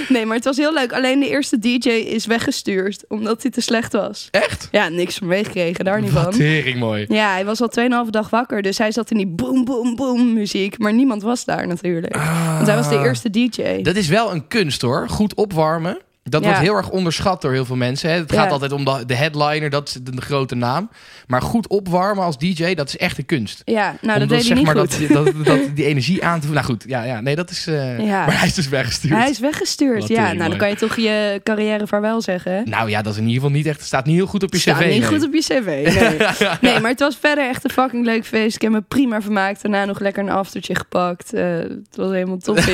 Nee, 0.08 0.26
maar 0.26 0.36
het 0.36 0.44
was 0.44 0.56
heel 0.56 0.72
leuk. 0.72 0.92
Alleen 0.92 1.20
de 1.20 1.28
eerste 1.28 1.58
DJ 1.58 1.88
is 1.88 2.26
weggestuurd, 2.26 3.04
omdat 3.08 3.42
hij 3.42 3.50
te 3.50 3.60
slecht 3.60 3.92
was. 3.92 4.28
Echt? 4.30 4.68
Ja, 4.70 4.88
niks 4.88 5.16
van 5.16 5.26
meegekregen, 5.26 5.84
daar 5.84 6.00
niet 6.00 6.12
Wat 6.12 6.22
van. 6.22 6.32
tering 6.32 6.78
mooi. 6.78 7.04
Ja, 7.08 7.32
hij 7.32 7.44
was 7.44 7.60
al 7.60 7.70
2,5 8.04 8.10
dag 8.10 8.30
wakker, 8.30 8.62
dus 8.62 8.78
hij 8.78 8.92
zat 8.92 9.10
in 9.10 9.16
die 9.16 9.26
boom, 9.26 9.64
boom, 9.64 9.96
boom 9.96 10.32
muziek. 10.32 10.78
Maar 10.78 10.94
niemand 10.94 11.22
was 11.22 11.44
daar 11.44 11.66
natuurlijk. 11.66 12.14
Want 12.54 12.66
hij 12.66 12.76
was 12.76 12.88
de 12.88 12.98
eerste 12.98 13.30
DJ. 13.30 13.62
Ah. 13.62 13.84
Dat 13.84 13.96
is 13.96 14.08
wel 14.08 14.32
een 14.32 14.48
kunst 14.48 14.82
hoor. 14.82 15.08
Goed 15.08 15.34
opwarmen. 15.34 15.98
Dat 16.28 16.40
Ja. 16.42 16.48
wordt 16.48 16.62
heel 16.62 16.74
erg 16.76 16.88
onderschat 16.90 17.42
door 17.42 17.52
heel 17.52 17.64
veel 17.64 17.76
mensen. 17.76 18.10
Hè. 18.10 18.16
Het 18.16 18.32
gaat 18.32 18.44
Ja. 18.46 18.50
altijd 18.50 18.72
om 18.72 18.84
de, 18.84 19.02
de 19.06 19.14
headliner, 19.14 19.70
dat 19.70 19.88
is 19.88 19.92
de, 19.94 20.14
de 20.14 20.20
grote 20.20 20.54
naam. 20.54 20.90
Maar 21.26 21.42
goed 21.42 21.66
opwarmen 21.68 22.24
als 22.24 22.38
DJ, 22.38 22.74
dat 22.74 22.88
is 22.88 22.96
echt 22.96 23.18
een 23.18 23.26
kunst. 23.26 23.62
Ja, 23.64 23.94
nou 24.00 24.20
om 24.20 24.28
dat 24.28 24.38
deed 24.38 24.46
hij 24.46 24.56
niet 24.56 24.66
maar 24.66 24.76
goed. 24.76 25.08
Dat, 25.12 25.24
dat, 25.24 25.44
dat, 25.44 25.58
die 25.76 25.84
energie 25.84 26.24
aan 26.24 26.40
te 26.40 26.46
voelen. 26.46 26.64
Nou 26.64 26.74
goed, 26.78 26.84
ja, 26.90 27.02
ja, 27.02 27.20
nee, 27.20 27.36
dat 27.36 27.50
is. 27.50 27.66
eh, 27.66 27.98
Ja. 27.98 28.26
Maar 28.26 28.38
hij 28.38 28.46
is 28.46 28.54
dus 28.54 28.68
weggestuurd. 28.68 29.14
Hij 29.14 29.30
is 29.30 29.38
weggestuurd. 29.38 30.00
Wat 30.00 30.08
Ja, 30.08 30.32
nou 30.32 30.48
dan 30.48 30.58
kan 30.58 30.68
je 30.68 30.76
toch 30.76 30.96
je 30.96 31.40
carrière 31.44 31.86
vaarwel 31.86 32.20
zeggen. 32.20 32.52
hè? 32.52 32.62
Nou 32.64 32.90
ja, 32.90 33.02
dat 33.02 33.12
is 33.12 33.18
in 33.18 33.26
ieder 33.26 33.40
geval 33.42 33.56
niet 33.56 33.66
echt. 33.66 33.82
Staat 33.84 34.04
niet 34.06 34.16
heel 34.16 34.26
goed 34.26 34.42
op 34.42 34.52
je 34.52 34.58
Staat 34.58 34.76
cv. 34.78 34.86
niet 34.88 34.98
nee. 35.00 35.08
goed 35.08 35.24
op 35.26 35.34
je 35.34 35.40
cv. 35.40 35.64
Nee. 35.66 36.28
nee, 36.72 36.80
maar 36.80 36.90
het 36.90 37.00
was 37.00 37.16
verder 37.20 37.48
echt 37.48 37.64
een 37.64 37.70
fucking 37.70 38.04
leuk 38.04 38.26
feest. 38.26 38.54
Ik 38.54 38.62
heb 38.62 38.70
me 38.70 38.80
prima 38.80 39.20
vermaakt. 39.22 39.62
Daarna 39.62 39.84
nog 39.84 40.00
lekker 40.00 40.22
een 40.22 40.30
aftertje 40.30 40.74
gepakt. 40.74 41.32
Eh, 41.32 41.44
het 41.58 41.96
was 41.96 42.10
helemaal 42.10 42.38
toppie. 42.38 42.64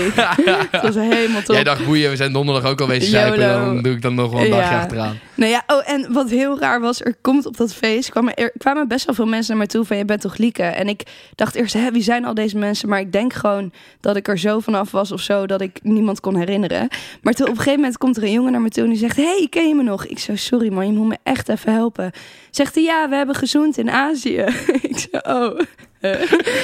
het 0.70 0.82
was 0.82 0.94
helemaal 0.94 1.42
top. 1.42 1.54
Jij 1.54 1.64
dacht, 1.64 1.84
boeien, 1.84 2.10
we 2.10 2.16
zijn 2.16 2.32
donderdag 2.32 2.70
ook 2.70 2.80
al 2.80 2.86
wezen 2.88 3.10
zuipen. 3.10 3.40
YOLO. 3.40 3.43
Dan 3.48 3.82
doe 3.82 3.92
ik 3.92 4.02
dan 4.02 4.14
nog 4.14 4.32
wel 4.32 4.44
een 4.44 4.50
dagje 4.50 4.76
achteraan. 4.76 5.18
Nou 5.34 5.50
ja, 5.50 5.62
oh, 5.66 5.90
en 5.90 6.12
wat 6.12 6.30
heel 6.30 6.58
raar 6.58 6.80
was, 6.80 7.00
er 7.00 7.14
komt 7.20 7.46
op 7.46 7.56
dat 7.56 7.74
feest, 7.74 8.10
kwamen, 8.10 8.34
er 8.34 8.52
kwamen 8.58 8.88
best 8.88 9.06
wel 9.06 9.14
veel 9.14 9.26
mensen 9.26 9.48
naar 9.48 9.58
mij 9.58 9.66
toe 9.66 9.84
van, 9.84 9.96
je 9.96 10.04
bent 10.04 10.20
toch 10.20 10.36
Lieke? 10.36 10.62
En 10.62 10.88
ik 10.88 11.02
dacht 11.34 11.54
eerst, 11.54 11.74
hè, 11.74 11.90
wie 11.90 12.02
zijn 12.02 12.24
al 12.24 12.34
deze 12.34 12.58
mensen? 12.58 12.88
Maar 12.88 13.00
ik 13.00 13.12
denk 13.12 13.32
gewoon 13.32 13.72
dat 14.00 14.16
ik 14.16 14.28
er 14.28 14.38
zo 14.38 14.60
vanaf 14.60 14.90
was 14.90 15.12
of 15.12 15.20
zo, 15.20 15.46
dat 15.46 15.60
ik 15.60 15.78
niemand 15.82 16.20
kon 16.20 16.36
herinneren. 16.36 16.88
Maar 17.22 17.32
toen 17.32 17.46
op 17.46 17.52
een 17.52 17.58
gegeven 17.58 17.80
moment 17.80 17.98
komt 17.98 18.16
er 18.16 18.22
een 18.22 18.32
jongen 18.32 18.52
naar 18.52 18.60
me 18.60 18.68
toe 18.68 18.84
en 18.84 18.90
die 18.90 18.98
zegt, 18.98 19.16
hey, 19.16 19.46
ken 19.50 19.68
je 19.68 19.74
me 19.74 19.82
nog? 19.82 20.06
Ik 20.06 20.18
zo, 20.18 20.36
sorry 20.36 20.72
man, 20.72 20.86
je 20.86 20.92
moet 20.92 21.08
me 21.08 21.18
echt 21.22 21.48
even 21.48 21.72
helpen. 21.72 22.10
Zegt 22.50 22.74
hij, 22.74 22.84
ja, 22.84 23.08
we 23.08 23.16
hebben 23.16 23.34
gezoend 23.34 23.78
in 23.78 23.90
Azië. 23.90 24.44
ik 24.82 24.98
zo, 24.98 25.18
oh. 25.18 25.60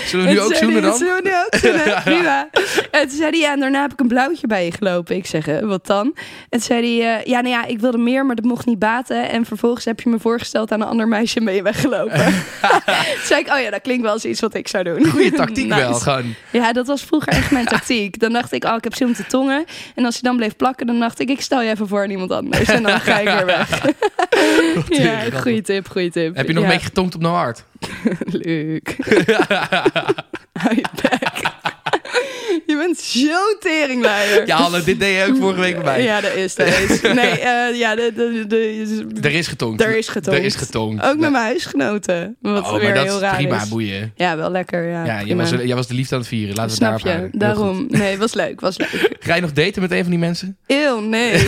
Zullen 0.06 0.26
we 0.26 0.32
nu 0.32 0.40
ook 0.40 0.54
zoenen 0.54 0.82
dan? 0.82 0.96
Zullen 0.96 1.14
we 1.22 1.28
nu 1.28 1.34
ook 1.34 1.54
zoenen? 1.60 2.02
Prima. 2.04 2.48
En 2.90 3.08
toen 3.08 3.16
zei 3.16 3.31
hij, 3.31 3.38
ja, 3.38 3.52
en 3.52 3.60
daarna 3.60 3.81
heb 3.82 3.92
ik 3.92 4.00
een 4.00 4.08
blauwtje 4.08 4.46
bij 4.46 4.64
je 4.64 4.72
gelopen. 4.72 5.16
Ik 5.16 5.26
zeg, 5.26 5.46
"Eh, 5.48 5.58
wat 5.58 5.87
dan? 5.87 6.06
En 6.06 6.14
toen 6.48 6.60
zei 6.60 7.00
hij, 7.00 7.19
eh, 7.19 7.25
ja, 7.25 7.40
nou 7.40 7.54
ja, 7.54 7.64
ik 7.64 7.81
wilde 7.81 7.98
meer, 7.98 8.26
maar 8.26 8.37
dat 8.37 8.44
mocht 8.44 8.66
niet 8.66 8.78
baten. 8.78 9.28
En 9.31 9.44
vervolgens 9.44 9.84
heb 9.84 10.00
je 10.00 10.08
me 10.08 10.19
voorgesteld 10.19 10.72
aan 10.72 10.81
een 10.81 10.87
ander 10.87 11.08
meisje 11.08 11.52
je 11.52 11.62
weggelopen. 11.62 12.25
toen 12.84 13.25
zei 13.25 13.40
ik, 13.40 13.52
oh 13.52 13.60
ja, 13.60 13.70
dat 13.70 13.81
klinkt 13.81 14.02
wel 14.02 14.12
als 14.12 14.25
iets 14.25 14.40
wat 14.40 14.54
ik 14.54 14.69
zou 14.69 14.84
doen. 14.84 15.04
Goeie 15.06 15.32
tactiek 15.32 15.66
Nice. 15.70 15.81
wel. 15.81 15.94
Gewoon. 15.94 16.34
Ja, 16.50 16.72
dat 16.72 16.87
was 16.87 17.02
vroeger 17.04 17.32
echt 17.32 17.50
mijn 17.50 17.66
tactiek. 17.66 18.19
Dan 18.19 18.32
dacht 18.32 18.52
ik, 18.52 18.64
oh, 18.64 18.75
ik 18.76 18.84
heb 18.84 18.94
zin 18.94 19.06
om 19.06 19.14
te 19.14 19.26
tongen. 19.26 19.64
En 19.94 20.04
als 20.04 20.14
hij 20.14 20.22
dan 20.22 20.37
bleef 20.37 20.56
plakken, 20.56 20.87
dan 20.87 20.98
dacht 20.98 21.20
ik, 21.20 21.28
ik 21.31 21.40
stel 21.40 21.62
je 21.62 21.70
even 21.70 21.88
voor 21.88 22.02
aan 22.02 22.10
iemand 22.10 22.31
anders. 22.31 22.69
En 22.69 22.82
dan 22.82 23.00
ga 23.00 23.19
ik 23.19 23.28
weer 23.28 23.46
weg. 23.46 23.84
ja, 24.88 25.20
goede 25.40 25.62
tip, 25.62 25.88
goede 25.88 26.10
tip. 26.10 26.37
Heb 26.37 26.46
je 26.46 26.52
nog 26.52 26.62
ja. 26.62 26.69
een 26.69 26.75
beetje 26.75 26.88
getonkt 26.88 27.14
op 27.14 27.20
No 27.20 27.34
Art? 27.34 27.64
Leuk 28.32 28.97
je 30.77 30.85
bek. 31.03 31.37
Je 32.69 32.77
bent 32.77 33.00
zo'n 33.11 33.57
teringleier. 33.61 34.47
Ja, 34.47 34.57
Anne, 34.57 34.83
dit 34.83 35.01
deed 35.01 35.17
je 35.17 35.27
ook 35.29 35.37
vorige 35.37 35.61
week 35.61 35.75
bij 35.75 35.85
mij. 35.85 36.03
Ja, 36.03 36.21
dat 36.21 36.35
is, 36.35 36.55
dat 36.55 36.67
is. 36.67 37.01
Nee, 37.21 37.31
eh, 37.41 37.79
ja, 37.79 37.95
de, 37.95 38.12
de, 38.15 38.45
de, 38.47 39.29
Er 39.29 39.35
is 39.35 39.47
getonkt. 39.47 39.83
er 39.83 39.97
is 39.97 40.09
getonkt. 40.09 40.39
Er 40.39 40.45
is 40.45 40.55
getonkt. 40.55 41.05
Ook 41.05 41.17
met 41.19 41.31
mijn 41.31 41.45
huisgenoten. 41.45 42.37
Wat 42.41 42.62
Oh, 42.65 42.73
weer 42.73 42.83
maar 42.83 42.95
dat 42.95 43.05
heel 43.05 43.21
raar 43.21 43.35
prima, 43.37 43.62
is. 43.62 43.69
boeien. 43.69 44.12
Ja, 44.17 44.37
wel 44.37 44.51
lekker. 44.51 44.89
Ja, 44.89 45.05
Ja, 45.05 45.23
jij 45.23 45.37
was, 45.37 45.51
jij 45.51 45.75
was 45.75 45.87
de 45.87 45.95
liefde 45.95 46.15
aan 46.15 46.21
het 46.21 46.29
vieren. 46.31 46.55
Laten 46.55 46.71
we 46.71 46.77
Snap 46.77 46.93
het 46.93 47.03
daarop 47.03 47.29
je, 47.33 47.39
daarom. 47.39 47.87
Nee, 47.89 48.19
was 48.19 48.35
leuk, 48.35 48.61
was 48.61 48.76
leuk. 48.79 49.17
Ga 49.21 49.35
je 49.35 49.40
nog 49.40 49.52
daten 49.52 49.83
met 49.83 49.90
een 49.90 50.00
van 50.02 50.11
die 50.11 50.19
mensen? 50.19 50.57
Eeuw, 50.67 51.00
nee. 51.00 51.33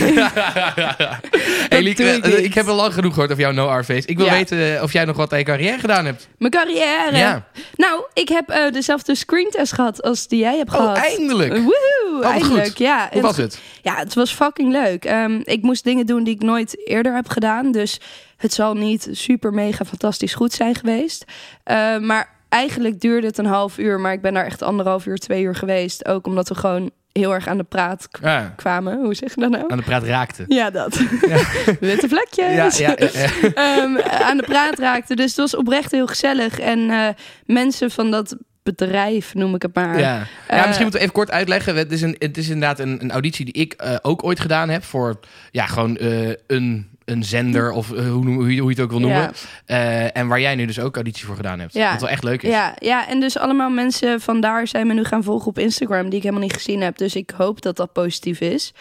Hey, 1.69 1.81
Lieke, 1.81 2.03
doe 2.03 2.11
ik 2.15 2.23
eh, 2.37 2.43
ik 2.43 2.53
heb 2.53 2.67
al 2.67 2.75
lang 2.75 2.93
genoeg 2.93 3.13
gehoord 3.13 3.31
over 3.31 3.43
jouw 3.43 3.51
No 3.53 3.67
Art 3.67 3.85
feest. 3.85 4.09
Ik 4.09 4.17
wil 4.17 4.25
Ja. 4.25 4.31
weten 4.33 4.75
eh, 4.77 4.83
of 4.83 4.93
jij 4.93 5.05
nog 5.05 5.15
wat 5.17 5.31
aan 5.31 5.37
je 5.37 5.43
carrière 5.45 5.79
gedaan 5.79 6.05
hebt. 6.05 6.27
Mijn 6.37 6.51
carrière. 6.51 7.17
Ja. 7.17 7.45
Nou, 7.75 8.03
ik 8.13 8.29
heb 8.29 8.49
eh, 8.49 8.71
dezelfde 8.71 9.15
screentest 9.15 9.73
gehad 9.73 10.01
als 10.03 10.27
die 10.27 10.39
jij 10.39 10.57
hebt 10.57 10.69
Oh, 10.69 10.75
gehad. 10.75 10.97
eindelijk. 10.97 11.52
Woehoe, 11.61 12.09
wat 12.21 12.23
eindelijk. 12.31 12.65
goed. 12.67 12.77
Ja, 12.77 13.09
Hoe 13.11 13.21
was 13.21 13.37
het? 13.37 13.59
Ja, 13.81 13.95
het 13.95 14.13
was 14.13 14.33
fucking 14.33 14.71
leuk. 14.71 15.05
Ehm, 15.05 15.39
ik 15.43 15.61
moest 15.61 15.83
dingen 15.83 16.05
doen 16.05 16.23
die 16.23 16.35
ik 16.35 16.41
nooit 16.41 16.87
eerder 16.87 17.15
heb 17.15 17.27
gedaan. 17.29 17.71
Dus 17.71 17.99
het 18.37 18.53
zal 18.53 18.73
niet 18.73 19.07
super 19.11 19.53
mega 19.53 19.85
fantastisch 19.85 20.33
goed 20.33 20.53
zijn 20.53 20.75
geweest. 20.75 21.25
Eh, 21.63 21.97
maar 21.97 22.29
eigenlijk 22.49 22.99
duurde 23.01 23.27
het 23.27 23.37
een 23.37 23.45
half 23.45 23.77
uur. 23.77 23.99
Maar 23.99 24.13
ik 24.13 24.21
ben 24.21 24.33
daar 24.33 24.45
echt 24.45 24.61
anderhalf 24.61 25.05
uur, 25.05 25.17
twee 25.17 25.43
uur 25.43 25.55
geweest. 25.55 26.07
Ook 26.07 26.27
omdat 26.27 26.47
we 26.49 26.55
gewoon 26.55 26.91
heel 27.11 27.33
erg 27.33 27.47
aan 27.47 27.57
de 27.57 27.63
praat 27.63 28.07
Ja, 28.21 28.53
kwamen. 28.55 28.99
Hoe 29.03 29.13
zeg 29.13 29.35
je 29.35 29.41
dat 29.41 29.49
nou? 29.49 29.63
aan 29.71 29.77
de 29.77 29.83
praat 29.83 30.03
raakte. 30.03 30.45
Ja, 30.47 30.69
dat. 30.69 30.97
Witte 31.79 32.07
vlekjes. 32.09 32.77
ja, 32.77 32.95
ja, 32.97 33.07
ja. 33.13 33.53
Ehm, 33.53 33.97
aan 33.99 34.37
de 34.37 34.43
praat 34.47 34.79
raakte. 34.79 35.15
Dus 35.15 35.25
het 35.25 35.35
was 35.35 35.55
oprecht 35.55 35.91
heel 35.91 36.07
gezellig. 36.07 36.59
En 36.59 36.89
eh, 36.89 37.07
mensen 37.45 37.91
van 37.91 38.11
dat 38.11 38.35
bedrijf, 38.63 39.33
noem 39.33 39.55
ik 39.55 39.61
het 39.61 39.75
maar. 39.75 39.99
Ja. 39.99 40.15
ja, 40.15 40.25
Eh, 40.47 40.55
misschien 40.57 40.81
moeten 40.81 40.91
we 40.91 40.99
even 40.99 41.11
kort 41.11 41.31
uitleggen. 41.31 41.75
Het 41.75 41.91
is, 41.91 42.01
een, 42.01 42.15
het 42.19 42.37
is 42.37 42.45
inderdaad 42.49 42.79
een, 42.79 43.01
een 43.01 43.11
auditie 43.11 43.45
die 43.45 43.53
ik 43.53 43.73
eh, 43.73 43.95
ook 44.01 44.23
ooit 44.23 44.39
gedaan 44.39 44.69
heb. 44.69 44.83
Voor 44.83 45.19
ja, 45.51 45.65
gewoon 45.65 45.97
eh, 45.97 46.29
een, 46.47 46.87
een 47.05 47.23
zender 47.23 47.71
of 47.71 47.87
hoe, 47.89 48.25
hoe, 48.25 48.53
je- 48.53 48.59
hoe 48.61 48.69
je 48.69 48.75
het 48.75 48.79
ook 48.79 48.89
wil 48.91 48.99
noemen. 48.99 49.31
Ja. 49.65 50.11
En 50.11 50.27
waar 50.27 50.39
jij 50.41 50.55
nu 50.55 50.65
dus 50.65 50.79
ook 50.79 50.95
auditie 50.95 51.25
voor 51.25 51.35
gedaan 51.35 51.59
hebt. 51.59 51.73
Ja. 51.73 51.91
Wat 51.91 52.01
wel 52.01 52.09
echt 52.09 52.23
leuk 52.23 52.43
is. 52.43 52.49
Ja, 52.49 52.75
ja, 52.77 53.07
en 53.07 53.19
dus 53.19 53.37
allemaal 53.37 53.69
mensen 53.69 54.21
vandaar 54.21 54.67
zijn 54.67 54.87
me 54.87 54.93
nu 54.93 55.03
gaan 55.03 55.23
volgen 55.23 55.47
op 55.47 55.59
Instagram 55.59 56.03
die 56.09 56.17
ik 56.17 56.23
helemaal 56.23 56.43
niet 56.43 56.53
gezien 56.53 56.81
heb. 56.81 56.97
Dus 56.97 57.15
ik 57.15 57.31
hoop 57.37 57.61
dat 57.61 57.75
dat 57.75 57.93
positief 57.93 58.39
is. 58.39 58.73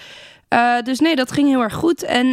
Dus 0.85 0.99
nee, 1.01 1.17
dat 1.17 1.33
ging 1.33 1.49
heel 1.49 1.63
erg 1.63 1.75
goed. 1.75 2.03
En 2.03 2.27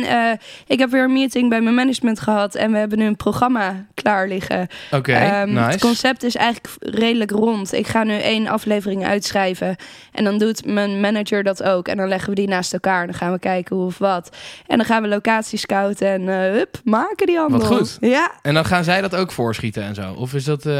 ik 0.67 0.79
heb 0.79 0.89
weer 0.89 1.03
een 1.03 1.13
meeting 1.13 1.49
bij 1.49 1.61
mijn 1.61 1.75
management 1.75 2.19
gehad. 2.19 2.55
En 2.55 2.71
we 2.71 2.77
hebben 2.77 2.97
nu 2.97 3.05
een 3.05 3.15
programma 3.15 3.85
klaar 4.01 4.27
liggen. 4.27 4.67
Oké, 4.91 5.11
Ehm, 5.13 5.53
nice. 5.53 5.69
Het 5.69 5.79
concept 5.81 6.23
is 6.23 6.35
eigenlijk 6.35 6.75
redelijk 6.79 7.31
rond. 7.31 7.73
Ik 7.73 7.87
ga 7.87 8.03
nu 8.03 8.13
één 8.17 8.47
aflevering 8.47 9.05
uitschrijven. 9.05 9.75
En 10.11 10.23
dan 10.23 10.37
doet 10.37 10.65
mijn 10.65 10.99
manager 10.99 11.43
dat 11.43 11.63
ook. 11.63 11.87
En 11.87 11.97
dan 11.97 12.07
leggen 12.07 12.29
we 12.29 12.35
die 12.35 12.47
naast 12.47 12.73
elkaar. 12.73 13.01
En 13.01 13.07
dan 13.07 13.15
gaan 13.15 13.31
we 13.31 13.39
kijken 13.39 13.75
hoe 13.75 13.85
of 13.85 13.97
wat. 13.97 14.29
En 14.67 14.77
dan 14.77 14.85
gaan 14.85 15.01
we 15.01 15.07
locaties 15.07 15.61
scouten. 15.61 16.07
En 16.07 16.29
eh, 16.29 16.51
hup, 16.51 16.79
maken 16.83 17.25
die 17.27 17.37
handel. 17.37 17.59
Wat 17.59 17.67
goed. 17.67 17.97
Ja, 17.99 18.31
En 18.41 18.53
dan 18.53 18.65
gaan 18.65 18.83
zij 18.83 19.01
dat 19.01 19.15
ook 19.15 19.31
voorschieten 19.31 19.83
en 19.83 19.95
zo? 19.95 20.13
Of 20.17 20.33
is 20.33 20.43
dat... 20.43 20.65
eh, 20.65 20.73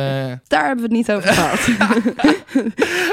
daar 0.48 0.66
hebben 0.66 0.76
we 0.76 0.82
het 0.82 0.92
niet 0.92 1.12
over 1.12 1.34
gehad. 1.34 1.60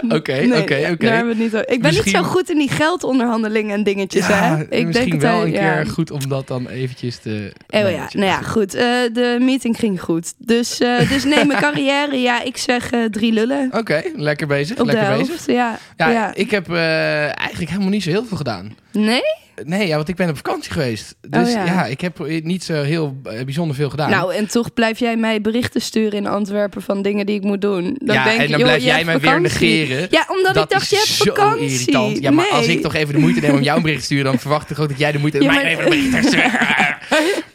Oké, 0.09 0.47
oké, 0.47 0.59
oké. 0.63 0.97
daar 0.99 1.15
hebben 1.15 1.37
we 1.37 1.43
het 1.43 1.53
niet 1.53 1.55
over. 1.55 1.69
Ik 1.71 1.83
ben 1.83 1.93
niet 1.93 2.09
zo 2.09 2.23
goed 2.23 2.51
in 2.51 2.59
die 2.59 2.71
geldonderhandelingen 2.71 3.75
en 3.77 3.83
dingetjes. 3.83 4.27
Ja, 4.27 4.57
hè? 4.57 4.63
Ik 4.69 4.87
misschien 4.87 5.09
denk 5.11 5.21
wel 5.23 5.37
dat, 5.37 5.45
een 5.47 5.53
keer 5.53 5.63
ja. 5.63 5.85
goed 5.85 6.11
om 6.11 6.29
dat 6.29 6.47
dan 6.49 6.69
eventjes 6.69 7.17
te... 7.19 7.53
Oh 7.69 7.91
ja, 7.91 8.09
nou 8.13 8.27
ja, 8.27 8.43
goed. 8.43 8.75
Eh, 8.75 8.83
de 9.13 9.37
meeting 9.41 9.77
ging 9.79 9.96
goed. 9.99 10.35
Dus, 10.38 10.81
eh, 10.81 11.09
dus 11.11 11.25
nee, 11.25 11.45
mijn 11.45 11.61
carrière, 11.67 12.17
ja, 12.21 12.43
ik 12.43 12.57
zeg 12.57 12.91
eh, 12.91 13.05
drie 13.05 13.33
lullen. 13.33 13.69
Oké, 13.73 14.03
lekker 14.15 14.47
bezig, 14.47 14.79
Op 14.79 14.87
de 14.87 14.93
lekker 14.93 15.11
helft, 15.11 15.29
bezig. 15.31 15.47
ja. 15.47 15.79
Ja, 15.97 16.11
ja. 16.11 16.35
ik 16.35 16.50
heb 16.50 16.71
eh, 16.71 17.23
eigenlijk 17.38 17.71
helemaal 17.71 17.91
niet 17.91 18.03
zo 18.03 18.11
heel 18.11 18.25
veel 18.25 18.37
gedaan. 18.37 18.76
Nee? 18.93 19.23
Nee, 19.65 19.87
ja, 19.87 19.97
want 19.97 20.09
ik 20.09 20.17
ben 20.17 20.29
op 20.29 20.37
vakantie 20.37 20.73
geweest. 20.73 21.15
Dus 21.29 21.47
Oh 21.49 21.53
ja. 21.55 21.65
ja. 21.65 21.85
ik 21.87 22.01
heb 22.01 22.19
niet 22.43 22.65
zo 22.65 22.83
heel 22.83 23.17
eh, 23.25 23.45
bijzonder 23.45 23.77
veel 23.77 23.91
gedaan. 23.91 24.11
Nou, 24.11 24.35
en 24.35 24.47
toch 24.47 24.73
blijf 24.73 24.99
jij 24.99 25.17
mij 25.17 25.41
berichten 25.41 25.81
sturen 25.81 26.13
in 26.13 26.27
Antwerpen 26.27 26.83
van 26.83 27.03
dingen 27.03 27.27
die 27.27 27.37
ik 27.37 27.43
moet 27.43 27.61
doen. 27.61 27.97
Dan 28.05 28.15
ja, 28.17 28.25
denk 28.25 28.41
en 28.41 28.49
dan 28.51 28.59
joh, 28.59 28.69
blijf 28.69 28.83
jij 28.83 29.05
mij 29.05 29.21
weer 29.21 29.41
negeren. 29.41 30.07
Ja, 30.11 30.27
omdat 30.29 30.55
dat 30.55 30.65
ik 30.65 30.71
dacht, 30.71 30.89
je 30.91 30.97
hebt 30.97 31.09
vakantie. 31.09 31.69
irritant. 31.71 32.19
Ja, 32.19 32.31
maar 32.31 32.49
als 32.51 32.67
ik 32.67 32.81
toch 32.83 32.95
even 32.95 33.15
de 33.15 33.21
moeite 33.21 33.41
neem 33.41 33.51
om 33.55 33.63
jou 33.63 33.77
een 33.77 33.83
bericht 33.83 34.01
te 34.01 34.05
sturen, 34.07 34.25
dan 34.25 34.39
verwacht 34.39 34.71
ik 34.71 34.79
ook 34.79 34.89
dat 34.89 34.99
jij 34.99 35.13
de 35.13 35.19
moeite 35.19 35.43
Ja, 35.43 35.51
neemt 35.51 35.55
maar- 35.55 35.63
mij 35.65 35.73
even 35.73 35.85
een 35.85 36.11
bericht 36.11 36.23
te 36.23 36.29
sturen. 36.29 36.55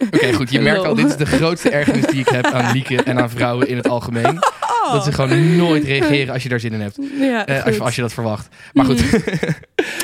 Oké, 0.14 0.34
goed. 0.34 0.52
Je 0.52 0.60
merkt 0.60 0.86
al, 0.86 0.96
dit 0.96 1.08
is 1.08 1.16
de 1.16 1.26
grootste 1.26 1.70
ergernis 1.70 2.06
die 2.06 2.20
ik 2.20 2.28
heb 2.30 2.46
aan 2.46 2.72
Lieke 2.74 3.04
en 3.04 3.20
aan 3.20 3.30
vrouwen 3.30 3.68
in 3.68 3.78
het 3.78 3.88
algemeen. 3.90 4.40
Dat 4.92 5.04
ze 5.04 5.12
gewoon 5.12 5.56
nooit 5.56 5.84
reageren 5.84 6.34
als 6.34 6.44
je 6.44 6.50
daar 6.50 6.60
zin 6.60 6.74
in 6.74 6.82
hebt. 6.82 6.98
Ja, 7.20 7.46
Eh, 7.46 7.66
als, 7.66 7.76
je, 7.76 7.82
als 7.82 7.96
je 7.96 8.02
dat 8.02 8.14
verwacht. 8.14 8.48
Maar 8.74 8.86
goed, 8.86 9.02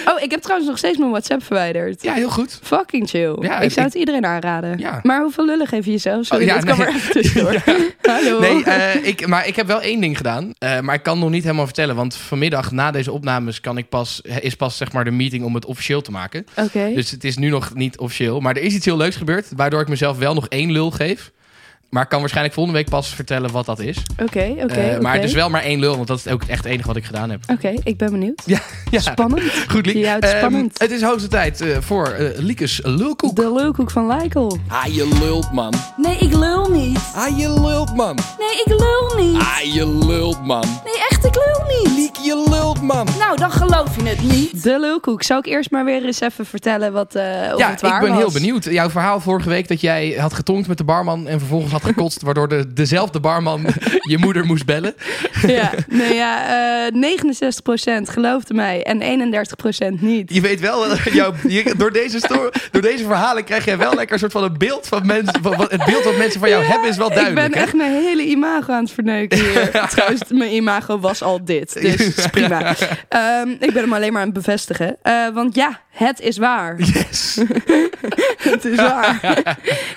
Oh, 0.05 0.21
ik 0.21 0.31
heb 0.31 0.41
trouwens 0.41 0.69
nog 0.69 0.77
steeds 0.77 0.97
mijn 0.97 1.09
WhatsApp 1.09 1.43
verwijderd. 1.43 1.86
Ja, 1.99 2.13
heel 2.13 2.29
goed. 2.29 2.59
Fucking 2.63 3.09
chill. 3.09 3.35
Ja, 3.39 3.59
ik 3.59 3.71
zou 3.71 3.85
ik- 3.87 3.93
het 3.93 3.93
iedereen 3.93 4.25
aanraden. 4.25 4.77
Ja. 4.79 4.99
Maar 5.03 5.21
hoeveel 5.21 5.45
lullen 5.45 5.67
geef 5.67 5.85
je 5.85 5.91
jezelf? 5.91 6.25
Sorry, 6.25 6.43
Oh, 6.43 6.49
ja, 6.49 6.55
dat 6.55 6.65
kwam 6.65 6.77
nee. 6.77 6.87
er 6.87 6.93
even 6.95 7.11
tussendoor. 7.11 7.63
Hallo. 8.11 8.39
Nee, 8.39 8.63
eh, 8.63 9.07
ik, 9.07 9.27
maar 9.27 9.47
ik 9.47 9.55
heb 9.55 9.67
wel 9.67 9.81
één 9.81 9.99
ding 10.01 10.17
gedaan. 10.17 10.53
Eh, 10.57 10.79
maar 10.79 10.95
ik 10.95 11.03
kan 11.03 11.19
nog 11.19 11.29
niet 11.29 11.43
helemaal 11.43 11.65
vertellen. 11.65 11.95
Want 11.95 12.15
vanmiddag 12.15 12.71
na 12.71 12.91
deze 12.91 13.11
opnames 13.11 13.61
kan 13.61 13.77
ik 13.77 13.89
pas, 13.89 14.21
is 14.41 14.55
pas 14.55 14.77
zeg 14.77 14.91
maar 14.91 15.03
de 15.03 15.11
meeting 15.11 15.43
om 15.45 15.53
het 15.55 15.65
officieel 15.65 16.01
te 16.01 16.11
maken. 16.11 16.45
Oké. 16.55 16.91
Dus 16.95 17.11
het 17.11 17.23
is 17.23 17.37
nu 17.37 17.49
nog 17.49 17.73
niet 17.73 17.97
officieel. 17.97 18.39
Maar 18.39 18.55
er 18.55 18.61
is 18.61 18.73
iets 18.73 18.85
heel 18.85 18.97
leuks 18.97 19.15
gebeurd. 19.15 19.47
Waardoor 19.55 19.81
ik 19.81 19.87
mezelf 19.87 20.17
wel 20.17 20.33
nog 20.33 20.47
één 20.47 20.71
lul 20.71 20.91
geef. 20.91 21.31
Maar 21.89 22.03
ik 22.03 22.09
kan 22.09 22.19
waarschijnlijk 22.19 22.55
volgende 22.55 22.79
week 22.79 22.89
pas 22.89 23.07
vertellen 23.15 23.51
wat 23.51 23.65
dat 23.65 23.79
is. 23.79 23.97
Oké, 24.21 24.53
oké. 24.63 24.73
Eh, 24.73 24.99
maar 24.99 25.13
het 25.13 25.23
is 25.23 25.33
wel 25.33 25.49
maar 25.49 25.61
één 25.63 25.79
lul. 25.79 25.95
Want 25.95 26.07
dat 26.07 26.17
is 26.17 26.27
ook 26.27 26.43
echt 26.43 26.63
het 26.63 26.71
enige 26.73 26.87
wat 26.87 26.95
ik 26.95 27.05
gedaan 27.05 27.29
heb. 27.29 27.39
Oké, 27.51 27.73
ik 27.83 27.97
ben 27.97 28.11
benieuwd. 28.11 28.41
Ja, 28.45 28.59
ja. 28.91 28.99
Spannend. 28.99 29.41
Goed, 29.67 29.85
Liek. 29.85 29.95
Je 29.95 30.07
houdt 30.07 30.25
Ehm, 30.25 30.37
spannend. 30.37 30.79
het 30.79 30.91
is 30.91 31.01
hoogste 31.01 31.27
tijd 31.27 31.61
eh, 31.61 31.77
voor 31.79 32.07
eh 32.07 32.37
Liekes 32.37 32.79
lulkoek. 32.83 33.35
De 33.35 33.53
lulkoek 33.53 33.91
van 33.91 34.17
Lykel. 34.17 34.57
Ah, 34.67 34.85
je 34.85 35.17
lult, 35.21 35.51
man. 35.51 35.73
Nee, 35.97 36.17
ik 36.17 36.33
lul 36.33 36.69
niet. 36.71 36.99
Ah, 37.15 37.37
je 37.37 37.59
lult, 37.61 37.95
man. 37.95 38.15
Nee, 38.15 38.61
ik 38.65 38.81
lul 38.81 39.25
niet. 39.25 39.41
Ah, 39.41 39.73
je 39.73 40.05
lult, 40.05 40.45
man. 40.45 40.61
Nee, 40.85 41.03
echt, 41.09 41.25
ik 41.25 41.35
lul 41.35 41.65
niet. 41.83 41.97
Liek, 41.97 42.15
je 42.15 42.45
lult, 42.49 42.81
man. 42.81 43.07
Nou, 43.19 43.37
dan 43.37 43.51
geloof 43.51 43.95
je 43.95 44.03
het 44.09 44.21
niet. 44.21 44.63
De 44.63 44.79
lulkoek. 44.79 45.23
Zou 45.23 45.39
ik 45.39 45.45
eerst 45.45 45.71
maar 45.71 45.85
weer 45.85 46.05
eens 46.05 46.19
even 46.21 46.45
vertellen 46.45 46.93
wat 46.93 47.15
eh 47.15 47.23
of 47.53 47.59
Ja, 47.59 47.69
het 47.69 47.81
waar 47.81 47.93
ik 47.95 47.99
ben 48.01 48.09
was? 48.09 48.17
heel 48.19 48.31
benieuwd. 48.31 48.63
Jouw 48.63 48.89
verhaal 48.89 49.19
vorige 49.19 49.49
week 49.49 49.67
dat 49.67 49.81
jij 49.81 50.15
had 50.19 50.33
getonkt 50.33 50.67
met 50.67 50.77
de 50.77 50.83
barman 50.83 51.27
en 51.27 51.39
vervolgens 51.39 51.71
had 51.81 51.85
gekotst, 51.95 52.21
waardoor 52.21 52.47
de, 52.47 52.73
dezelfde 52.73 53.19
barman 53.19 53.65
je 54.01 54.17
moeder 54.17 54.45
moest 54.45 54.65
bellen. 54.65 54.95
Ja, 55.47 55.71
nee, 55.87 56.13
ja 56.13 56.45
eh 56.87 56.93
69% 58.01 58.01
geloofde 58.03 58.53
mij 58.53 58.83
en 58.83 59.01
31% 59.97 59.99
niet. 59.99 60.33
Je 60.33 60.41
weet 60.41 60.59
wel, 60.59 60.85
eh, 60.85 61.05
je, 61.05 61.73
door, 61.77 61.91
deze 61.91 62.17
sto- 62.17 62.49
door 62.71 62.81
deze 62.81 63.03
verhalen 63.03 63.43
krijg 63.43 63.65
jij 63.65 63.77
wel 63.77 63.93
lekker 63.93 64.13
een 64.13 64.19
soort 64.19 64.31
van 64.31 64.43
een 64.43 64.57
beeld 64.57 64.87
van 64.87 65.05
mensen. 65.05 65.41
Van, 65.41 65.65
het 65.69 65.85
beeld 65.85 66.03
wat 66.03 66.17
mensen 66.17 66.39
van 66.39 66.49
jou 66.49 66.63
Ja, 66.63 66.69
hebben 66.69 66.89
is 66.89 66.97
wel 66.97 67.09
duidelijk. 67.09 67.45
Ik 67.45 67.51
ben 67.51 67.59
hè? 67.59 67.65
echt 67.65 67.75
mijn 67.75 67.91
hele 67.91 68.25
imago 68.25 68.73
aan 68.73 68.83
het 68.83 68.91
verneuken 68.91 69.39
hier. 69.39 69.71
Trouwens, 69.89 70.21
mijn 70.29 70.53
imago 70.53 70.99
was 70.99 71.21
al 71.21 71.45
dit. 71.45 71.81
Dus 71.81 72.15
prima. 72.31 72.75
Ehm, 73.09 73.49
ik 73.49 73.73
ben 73.73 73.81
hem 73.81 73.93
alleen 73.93 74.11
maar 74.13 74.21
aan 74.21 74.27
het 74.27 74.37
bevestigen. 74.37 74.97
Eh, 75.01 75.27
want 75.33 75.55
ja, 75.55 75.79
het 75.89 76.19
is 76.19 76.37
waar. 76.37 76.75
Yes. 76.81 77.37
Het 78.37 78.65
is 78.65 78.75
waar. 78.75 79.19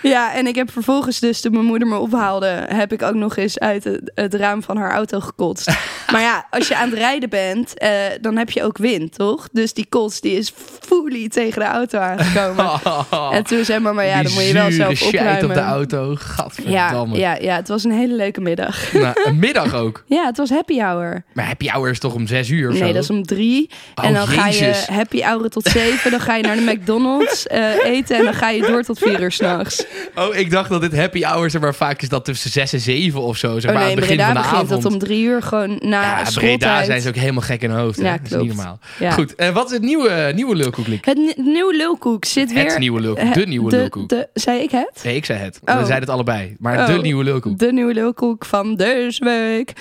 ja, 0.03 0.35
en 0.35 0.47
ik 0.47 0.55
heb 0.55 0.71
vervolgens 0.73 1.21
dus, 1.21 1.49
mijn 1.51 1.65
moeder 1.71 1.89
me 1.89 1.99
ophaalde... 1.99 2.67
heb 2.69 2.93
ik 2.93 3.03
ook 3.03 3.15
nog 3.15 3.37
eens 3.37 3.59
uit 3.59 3.85
het, 3.85 4.13
het 4.15 4.35
raam 4.35 4.63
van 4.63 4.77
haar 4.77 4.93
auto 4.93 5.21
gekotst. 5.21 5.71
maar 6.13 6.21
ja, 6.21 6.47
als 6.51 6.69
je 6.69 6.77
aan 6.77 6.91
het 6.91 6.99
rijden 6.99 7.29
bent, 7.29 7.79
eh, 7.79 7.91
dan 8.21 8.37
heb 8.37 8.51
je 8.51 8.63
ook 8.63 8.79
wind, 8.79 9.15
toch? 9.15 9.49
Dus 9.53 9.73
die 9.73 9.87
kots, 9.89 10.21
die 10.21 10.37
is 10.37 10.53
fully 10.81 11.29
tegen 11.29 11.61
de 11.61 11.67
auto 11.67 11.99
aangekomen. 11.99 12.69
En 13.37 13.45
toen 13.45 13.65
zei 13.65 13.81
mama, 13.81 14.03
ja, 14.03 14.23
dan 14.23 14.33
moet 14.33 14.47
je 14.47 14.53
wel 14.53 14.71
zelf 14.71 15.03
opruimen. 15.03 15.45
op 15.45 15.55
de 15.55 15.61
auto. 15.61 16.11
Ja, 16.11 16.17
Gadverdamme. 16.17 17.17
ja, 17.17 17.37
ja, 17.41 17.57
het 17.57 17.69
was 17.69 17.85
een 17.85 17.93
hele 17.93 18.15
leuke 18.15 18.41
middag. 18.41 18.93
Nou, 18.93 19.15
een 19.25 19.39
middag 19.39 19.75
ook. 19.75 20.03
Ja, 20.11 20.27
het 20.27 20.37
was 20.37 20.51
happy 20.51 20.79
hour. 20.79 21.25
Maar 21.33 21.47
happy 21.47 21.69
hour 21.69 21.91
is 21.91 21.99
toch 21.99 22.15
om 22.15 22.27
zes 22.27 22.49
uur 22.49 22.69
of 22.69 22.77
zo? 22.77 22.83
Nee, 22.85 22.93
dat 22.93 23.03
is 23.03 23.11
om 23.11 23.23
drie. 23.23 23.71
Oh, 23.95 24.05
en 24.05 24.13
dan 24.13 24.27
ga 24.27 24.49
je 24.49 24.85
happy 24.87 25.21
hour 25.21 25.49
tot 25.49 25.65
zeven. 25.65 26.11
Dan 26.11 26.21
ga 26.21 26.37
je 26.37 26.43
naar 26.43 26.57
de 26.57 26.63
McDonald's 26.63 27.47
eh, 27.47 27.85
eten. 27.85 28.17
En 28.17 28.25
dan 28.25 28.35
ga 28.35 28.51
je 28.51 28.63
door 28.63 28.83
tot 28.83 28.99
vier 28.99 29.21
uur 29.21 29.33
s'nachts. 29.33 29.87
Oh, 30.15 30.35
ik 30.35 30.51
dacht 30.51 30.71
dat 30.71 30.81
dit 30.81 30.97
happy 30.97 31.23
hour, 31.23 31.51
maar, 31.61 31.75
vaak 31.75 32.03
is 32.03 32.09
dat 32.09 32.25
tussen 32.25 32.51
zes 32.51 32.73
en 32.73 32.81
zeven 32.81 33.21
of 33.21 33.37
zo. 33.37 33.59
Zeg 33.59 33.73
maar, 33.73 33.83
aan 33.83 33.89
het 33.89 34.01
begin 34.01 34.19
van 34.19 34.35
de 34.35 34.41
begint 34.41 34.69
dat 34.69 34.85
om 34.85 34.99
drie 34.99 35.25
uur 35.25 35.43
gewoon 35.43 35.79
na 35.83 36.03
ja. 36.03 36.31
Breda 36.35 36.85
zijn 36.85 37.01
ze 37.01 37.09
ook 37.09 37.15
helemaal 37.15 37.43
gek 37.43 37.63
in 37.63 37.71
hun 37.71 37.79
hoofd. 37.79 38.01
Ja, 38.01 38.19
dat 38.23 38.31
is 38.31 38.37
niet 38.37 38.47
normaal. 38.57 38.79
Goed, 39.11 39.35
en 39.35 39.53
wat 39.53 39.67
is 39.67 39.73
het 39.73 39.83
nieuwe, 39.83 40.33
nieuwe 40.35 40.55
lulkoeklik? 40.57 41.05
Het 41.05 41.17
ni- 41.17 41.35
nieuwe 41.37 41.77
lulkoek 41.77 42.25
zit 42.25 42.53
weer... 42.53 42.65
Het 42.65 42.79
nieuwe 42.79 43.01
lulkoek, 43.01 43.35
de 43.35 43.47
nieuwe 43.47 43.71
lulkoek. 43.71 44.09
De, 44.09 44.29
zei 44.35 44.61
ik 44.63 44.71
het? 44.71 45.01
Nee, 45.05 45.17
ik 45.17 45.25
zei 45.25 45.39
het. 45.39 45.61
We 45.65 45.73
zeiden 45.73 46.01
het 46.01 46.09
allebei. 46.09 46.57
Maar 46.59 46.87
de 46.87 46.93
nieuwe 46.93 47.25
lulkoek. 47.25 47.59
De 47.59 47.73
nieuwe 47.73 47.95
lulkoek 47.95 48.45
van 48.45 48.77
deze 48.77 49.25
week. 49.25 49.73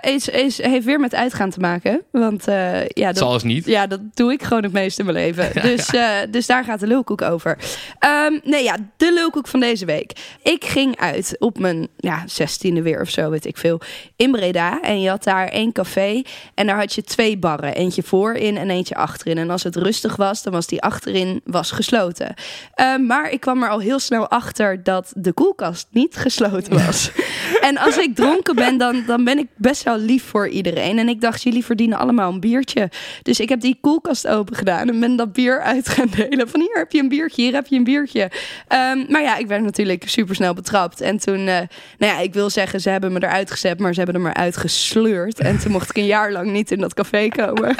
Is, 0.00 0.28
is, 0.28 0.62
heeft 0.62 0.84
weer 0.84 1.00
met 1.00 1.14
uitgaan 1.14 1.50
te 1.50 1.60
maken. 1.60 2.02
Want 2.10 2.44
ja, 2.88 3.06
dat, 3.06 3.18
Zal 3.18 3.32
eens 3.32 3.42
niet. 3.42 3.66
Ja, 3.66 3.86
dat 3.86 4.00
doe 4.14 4.32
ik 4.32 4.42
gewoon 4.42 4.62
het 4.62 4.72
meest 4.72 4.98
in 4.98 5.04
mijn 5.04 5.16
leven. 5.16 5.50
Dus, 5.62 5.90
dus 6.30 6.46
daar 6.46 6.64
gaat 6.64 6.80
de 6.80 6.86
lulkoek 6.86 7.22
over. 7.22 7.58
Nee, 8.44 8.62
ja, 8.62 8.76
de 8.96 9.12
lulkoek 9.12 9.48
van 9.48 9.60
deze 9.60 9.84
week. 9.84 10.12
Ik 10.42 10.64
ging 10.64 10.96
uit 11.04 11.36
op 11.38 11.58
mijn 11.58 11.88
ja, 11.96 12.22
zestiende 12.26 12.82
weer 12.82 13.00
of 13.00 13.08
zo, 13.10 13.30
weet 13.30 13.46
ik 13.46 13.56
veel. 13.56 13.80
In 14.16 14.30
Breda. 14.30 14.80
En 14.82 15.00
je 15.00 15.08
had 15.08 15.24
daar 15.24 15.48
één 15.48 15.72
café. 15.72 16.22
En 16.54 16.66
daar 16.66 16.76
had 16.76 16.94
je 16.94 17.02
twee 17.02 17.38
barren. 17.38 17.74
Eentje 17.74 18.02
voorin 18.02 18.56
en 18.56 18.70
eentje 18.70 18.94
achterin. 18.94 19.38
En 19.38 19.50
als 19.50 19.62
het 19.62 19.76
rustig 19.76 20.16
was, 20.16 20.42
dan 20.42 20.52
was 20.52 20.66
die 20.66 20.82
achterin 20.82 21.40
was 21.44 21.70
gesloten. 21.70 22.34
Ehm, 22.74 23.06
maar 23.06 23.30
ik 23.30 23.40
kwam 23.40 23.62
er 23.62 23.68
al 23.68 23.78
heel 23.78 23.98
snel 23.98 24.28
achter 24.28 24.82
dat 24.82 25.12
de 25.16 25.32
koelkast 25.32 25.86
niet 25.90 26.16
gesloten 26.16 26.72
was. 26.86 27.10
en 27.68 27.78
als 27.78 27.98
ik 27.98 28.14
dronken 28.14 28.54
ben, 28.54 28.78
dan, 28.78 29.02
dan 29.06 29.24
ben 29.24 29.38
ik 29.38 29.46
best 29.56 29.82
wel 29.82 29.98
lief 29.98 30.24
voor 30.24 30.48
iedereen. 30.48 30.98
En 30.98 31.08
ik 31.08 31.20
dacht, 31.20 31.42
jullie 31.42 31.64
verdienen 31.64 31.98
allemaal 31.98 32.32
een 32.32 32.40
biertje. 32.40 32.90
Dus 33.22 33.40
ik 33.40 33.48
heb 33.48 33.60
die 33.60 33.78
koelkast 33.80 34.26
open 34.26 34.56
gedaan 34.56 34.88
en 34.88 35.00
ben 35.00 35.16
dat 35.16 35.32
bier 35.32 35.62
uit 35.62 35.88
gaan 35.88 36.08
delen. 36.16 36.48
Van 36.48 36.60
hier 36.60 36.78
heb 36.78 36.92
je 36.92 36.98
een 36.98 37.08
biertje, 37.08 37.42
hier 37.42 37.52
heb 37.52 37.66
je 37.66 37.76
een 37.76 37.84
biertje. 37.84 38.30
Ehm, 38.68 39.04
maar 39.08 39.22
ja, 39.22 39.36
ik 39.36 39.46
werd 39.46 39.62
natuurlijk 39.62 40.08
super 40.08 40.34
snel 40.34 40.54
betrapt. 40.54 40.93
En 41.00 41.18
toen, 41.18 41.38
eh, 41.38 41.60
nou 41.98 42.12
ja, 42.12 42.18
ik 42.20 42.34
wil 42.34 42.50
zeggen, 42.50 42.80
ze 42.80 42.90
hebben 42.90 43.12
me 43.12 43.22
eruit 43.22 43.50
gezet, 43.50 43.78
maar 43.78 43.92
ze 43.92 43.96
hebben 44.00 44.14
er 44.16 44.26
maar 44.26 44.34
uitgesleurd. 44.34 45.38
En 45.40 45.58
toen 45.58 45.72
mocht 45.72 45.90
ik 45.90 45.96
een 45.96 46.06
jaar 46.06 46.32
lang 46.32 46.50
niet 46.50 46.70
in 46.70 46.78
dat 46.80 46.94
café 46.94 47.28
komen. 47.28 47.70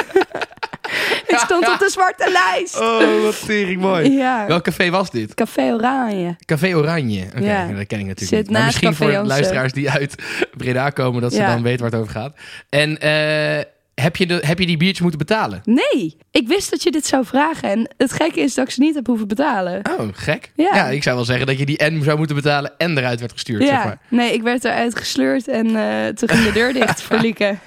ik 1.27 1.39
stond 1.39 1.69
op 1.69 1.79
de 1.79 1.89
zwarte 1.91 2.31
lijst. 2.31 2.81
Oh, 2.81 3.23
wat 3.23 3.47
tering 3.47 3.81
mooi. 3.81 4.11
Ja, 4.11 4.47
Welk 4.47 4.63
café 4.65 4.91
was 4.91 5.11
dit? 5.11 5.35
Café 5.35 5.73
Oranje. 5.73 6.37
Café 6.45 6.77
Oranje. 6.77 7.25
Oké, 7.37 7.45
Ja. 7.45 7.67
dat 7.67 7.87
ken 7.87 7.99
ik 7.99 8.07
natuurlijk 8.07 8.19
Zit 8.19 8.39
niet. 8.47 8.51
Maar 8.51 8.65
misschien 8.65 8.95
voor 8.95 9.13
luisteraars 9.13 9.73
die 9.73 9.91
uit 9.91 10.15
Breda 10.57 10.91
komen, 10.91 11.23
dat 11.23 11.33
ze 11.33 11.39
Ja. 11.39 11.47
dan 11.53 11.63
weten 11.63 11.81
waar 11.83 11.91
het 11.91 12.01
over 12.01 12.13
gaat. 12.13 12.37
En 12.69 13.01
eh, 13.01 13.65
heb, 13.95 14.17
je 14.17 14.27
de, 14.27 14.41
heb 14.45 14.59
je 14.59 14.67
die 14.67 14.77
biertjes 14.77 15.01
moeten 15.01 15.19
betalen? 15.19 15.61
Nee, 15.65 16.17
ik 16.31 16.49
wist 16.49 16.71
dat 16.71 16.83
je 16.83 16.91
dit 16.91 17.07
zou 17.07 17.25
vragen. 17.25 17.71
En 17.71 17.91
het 17.97 18.13
gekke 18.13 18.41
is 18.41 18.55
dat 18.55 18.67
ik 18.67 18.73
ze 18.73 18.81
niet 18.81 18.95
heb 18.95 19.07
hoeven 19.07 19.29
betalen. 19.29 19.81
Oh, 19.99 20.09
gek. 20.13 20.53
Ja. 20.57 20.89
ik 20.89 21.03
zou 21.03 21.17
wel 21.17 21.25
zeggen 21.25 21.47
dat 21.47 21.59
je 21.59 21.67
die 21.67 21.79
en 21.79 22.03
zou 22.03 22.19
moeten 22.19 22.37
betalen 22.37 22.73
en 22.79 22.99
eruit 22.99 23.21
werd 23.21 23.33
gestuurd, 23.33 23.63
ja, 23.63 23.69
zeg 23.69 23.85
maar. 23.85 23.99
nee, 24.09 24.33
ik 24.33 24.43
werd 24.43 24.65
eruit 24.65 24.97
gesleurd 24.97 25.49
en 25.49 25.67
eh, 25.67 26.07
toen 26.15 26.29
ging 26.29 26.45
de 26.45 26.53
deur 26.53 26.73
dicht 26.81 27.03
voor 27.03 27.19
Lieke. 27.19 27.59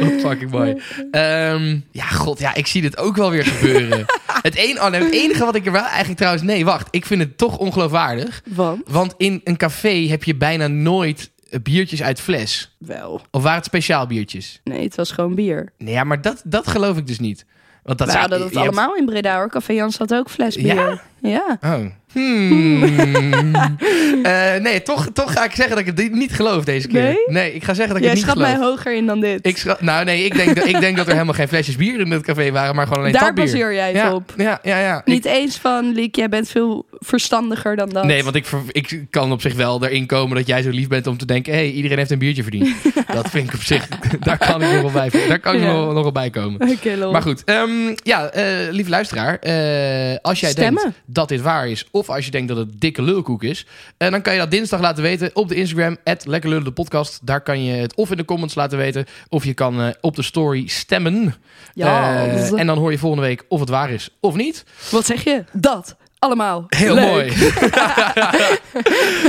Wat 0.00 0.20
fucking 0.30 0.50
mooi. 0.50 0.82
Ehm, 1.10 1.78
ja, 1.90 2.04
god, 2.04 2.38
ja, 2.38 2.54
ik 2.54 2.66
zie 2.66 2.82
dit 2.82 2.98
ook 2.98 3.16
wel 3.16 3.30
weer 3.30 3.44
gebeuren. 3.44 4.04
het, 4.42 4.58
een, 4.58 4.80
oh, 4.80 4.90
nee, 4.90 5.02
het 5.02 5.12
enige 5.12 5.44
wat 5.44 5.54
ik 5.54 5.66
er 5.66 5.72
wel 5.72 5.84
eigenlijk 5.84 6.16
trouwens... 6.16 6.44
Nee, 6.44 6.64
wacht. 6.64 6.88
Ik 6.90 7.06
vind 7.06 7.20
het 7.20 7.38
toch 7.38 7.58
ongeloofwaardig. 7.58 8.42
Want? 8.48 8.82
Want 8.88 9.14
in 9.16 9.40
een 9.44 9.56
café 9.56 10.06
heb 10.08 10.24
je 10.24 10.34
bijna 10.34 10.66
nooit 10.66 11.30
biertjes 11.62 12.02
uit 12.02 12.20
fles. 12.20 12.76
Wel. 12.78 13.20
Of 13.30 13.42
waren 13.42 13.58
het 13.58 13.66
speciaal 13.66 14.06
biertjes? 14.06 14.60
Nee, 14.64 14.82
het 14.82 14.94
was 14.94 15.10
gewoon 15.10 15.34
bier. 15.34 15.72
Nee, 15.78 15.94
ja, 15.94 16.04
maar 16.04 16.22
dat, 16.22 16.42
dat 16.44 16.68
geloof 16.68 16.96
ik 16.96 17.06
dus 17.06 17.18
niet. 17.18 17.44
Want 17.82 17.98
dat 17.98 18.12
We 18.12 18.18
hadden 18.18 18.38
dat 18.38 18.56
allemaal 18.56 18.96
in 18.96 19.06
Breda 19.06 19.36
hoor. 19.36 19.48
Café 19.48 19.72
Jans 19.72 19.98
had 19.98 20.14
ook 20.14 20.30
fles 20.30 20.56
bier. 20.56 20.74
Ja. 20.74 21.02
Oh. 21.22 21.84
Hmm. 22.12 22.78
Eh, 24.22 24.54
nee, 24.56 24.82
toch, 24.82 25.08
toch 25.12 25.32
ga 25.32 25.44
ik 25.44 25.50
zeggen 25.54 25.76
dat 25.76 25.86
ik 25.86 25.96
het 25.96 26.12
niet 26.14 26.32
geloof 26.32 26.64
deze 26.64 26.88
keer. 26.88 27.16
Nee? 27.26 27.54
ik 27.54 27.64
ga 27.64 27.74
zeggen 27.74 27.88
dat 27.94 27.96
ik 27.96 28.02
Jij 28.02 28.10
het 28.10 28.18
niet 28.18 28.24
schat 28.30 28.36
geloof. 28.36 28.58
mij 28.58 28.66
hoger 28.68 28.94
in 28.94 29.06
dan 29.06 29.20
dit. 29.20 29.46
Ik 29.46 29.56
schat, 29.56 29.80
nou 29.80 30.04
nee, 30.04 30.24
ik 30.24 30.34
denk, 30.36 30.56
dat, 30.56 30.66
ik 30.66 30.80
denk 30.80 30.96
dat 30.96 31.06
er 31.06 31.12
helemaal 31.12 31.34
geen 31.34 31.48
flesjes 31.48 31.76
bier 31.76 32.00
in 32.00 32.10
het 32.10 32.22
café 32.22 32.50
waren, 32.50 32.74
maar 32.74 32.84
gewoon 32.86 33.00
alleen 33.00 33.12
Daar 33.12 33.22
tapbier. 33.22 33.44
baseer 33.44 33.74
jij 33.74 33.86
het 33.86 33.96
ja, 33.96 34.14
op. 34.14 34.32
Ja, 34.36 34.58
ja, 34.62 34.78
ja. 34.80 35.02
Niet 35.04 35.24
eens 35.24 35.56
van, 35.56 35.92
Liek, 35.92 36.16
jij 36.16 36.28
bent 36.28 36.48
veel 36.48 36.86
verstandiger 36.98 37.76
dan 37.76 37.88
dat. 37.88 38.04
Nee, 38.04 38.24
want 38.24 38.36
ik, 38.36 38.46
ik 38.70 39.04
kan 39.10 39.32
op 39.32 39.40
zich 39.40 39.54
wel 39.54 39.84
erin 39.84 40.06
komen 40.06 40.36
dat 40.36 40.46
jij 40.46 40.62
zo 40.62 40.70
lief 40.70 40.88
bent 40.88 41.06
om 41.06 41.16
te 41.16 41.26
denken... 41.26 41.52
hé, 41.52 41.58
hey, 41.58 41.70
iedereen 41.70 41.98
heeft 41.98 42.10
een 42.10 42.18
biertje 42.18 42.42
verdiend. 42.42 42.68
dat 43.14 43.30
vind 43.30 43.48
ik 43.48 43.54
op 43.54 43.62
zich... 43.62 43.88
Daar 44.20 44.38
kan 44.38 44.62
ik 44.62 44.72
nog 44.72 44.92
wel 44.92 45.08
bij, 45.10 45.26
daar 45.28 45.38
kan 45.38 45.54
ik 45.54 45.60
Ja. 45.60 45.72
nog, 45.72 45.92
nog 45.92 46.02
wel 46.02 46.12
bij 46.12 46.30
komen. 46.30 46.76
Maar 47.12 47.22
goed, 47.22 47.44
ehm, 47.44 47.68
ja, 48.02 48.28
eh, 48.30 48.44
lieve 48.70 48.90
luisteraar. 48.90 49.38
eh, 49.38 50.16
als 50.22 50.40
jij 50.40 50.50
Stemmen. 50.50 50.82
denkt 50.82 50.98
dat 51.12 51.28
dit 51.28 51.40
waar 51.40 51.68
is... 51.68 51.86
of 51.90 52.08
als 52.08 52.24
je 52.24 52.30
denkt 52.30 52.48
dat 52.48 52.56
het 52.56 52.80
dikke 52.80 53.02
lulkoek 53.02 53.42
is... 53.42 53.66
eh, 53.96 54.10
dan 54.10 54.22
kan 54.22 54.32
je 54.32 54.38
dat 54.38 54.50
dinsdag 54.50 54.80
laten 54.80 55.02
weten 55.02 55.30
op 55.34 55.48
de 55.48 55.54
Instagram... 55.54 55.96
Lekker 56.24 56.50
Lullen 56.50 56.64
de 56.64 56.72
podcast. 56.72 57.18
Daar 57.22 57.40
kan 57.40 57.64
je 57.64 57.72
het 57.72 57.94
of 57.94 58.10
in 58.10 58.16
de 58.16 58.24
comments 58.24 58.54
laten 58.54 58.78
weten... 58.78 59.06
of 59.28 59.44
je 59.44 59.54
kan 59.54 59.80
eh, 59.80 59.88
op 60.00 60.16
de 60.16 60.22
story 60.22 60.66
stemmen. 60.66 61.34
Ja, 61.74 62.24
Eh, 62.26 62.58
en 62.58 62.66
dan 62.66 62.78
hoor 62.78 62.90
je 62.90 62.98
volgende 62.98 63.26
week 63.26 63.44
of 63.48 63.60
het 63.60 63.68
waar 63.68 63.90
is 63.90 64.08
of 64.20 64.34
niet. 64.34 64.64
Wat 64.90 65.06
zeg 65.06 65.24
je? 65.24 65.44
Dat. 65.52 65.96
Allemaal. 66.20 66.64
Heel 66.68 66.94
Leuk. 66.94 67.08
mooi. 67.08 67.30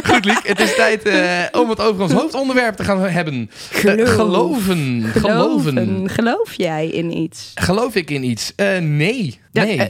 Goed, 0.07 0.25
Liek. 0.25 0.47
Het 0.47 0.59
is 0.59 0.75
tijd 0.75 1.03
eh, 1.03 1.59
om 1.61 1.69
het 1.69 1.79
over 1.79 2.01
ons 2.01 2.11
hoofdonderwerp 2.11 2.75
te 2.75 2.83
gaan 2.83 3.01
hebben. 3.01 3.49
Eh, 3.71 3.79
geloven. 3.81 4.07
Geloven. 4.07 5.03
Geloven. 5.11 6.09
Geloof 6.09 6.53
jij 6.53 6.87
in 6.87 7.17
iets? 7.17 7.51
Geloof 7.55 7.95
ik 7.95 8.09
in 8.09 8.23
iets? 8.23 8.53
Eh, 8.55 8.77
nee. 8.77 9.39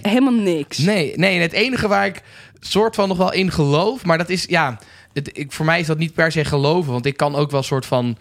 Helemaal 0.02 0.34
niks. 0.34 0.78
Nee, 0.78 1.14
nee. 1.16 1.36
En 1.36 1.42
het 1.42 1.52
enige 1.52 1.88
waar 1.88 2.06
ik 2.06 2.22
soort 2.60 2.96
van 2.96 3.08
nog 3.08 3.18
wel 3.18 3.34
in 3.34 3.52
geloof, 3.52 4.06
maar 4.06 4.18
dat 4.18 4.30
is, 4.30 4.46
ja, 4.48 4.80
het, 5.14 5.30
ik, 5.34 5.52
voor 5.52 5.66
mij 5.66 5.80
is 5.80 5.88
dat 5.88 5.98
niet 5.98 6.14
per 6.14 6.32
se 6.32 6.46
geloven, 6.46 6.92
want 6.92 7.06
ik 7.06 7.18
kan 7.18 7.36
ook 7.36 7.52
wel 7.52 7.64
soort 7.64 7.86
van 7.86 8.18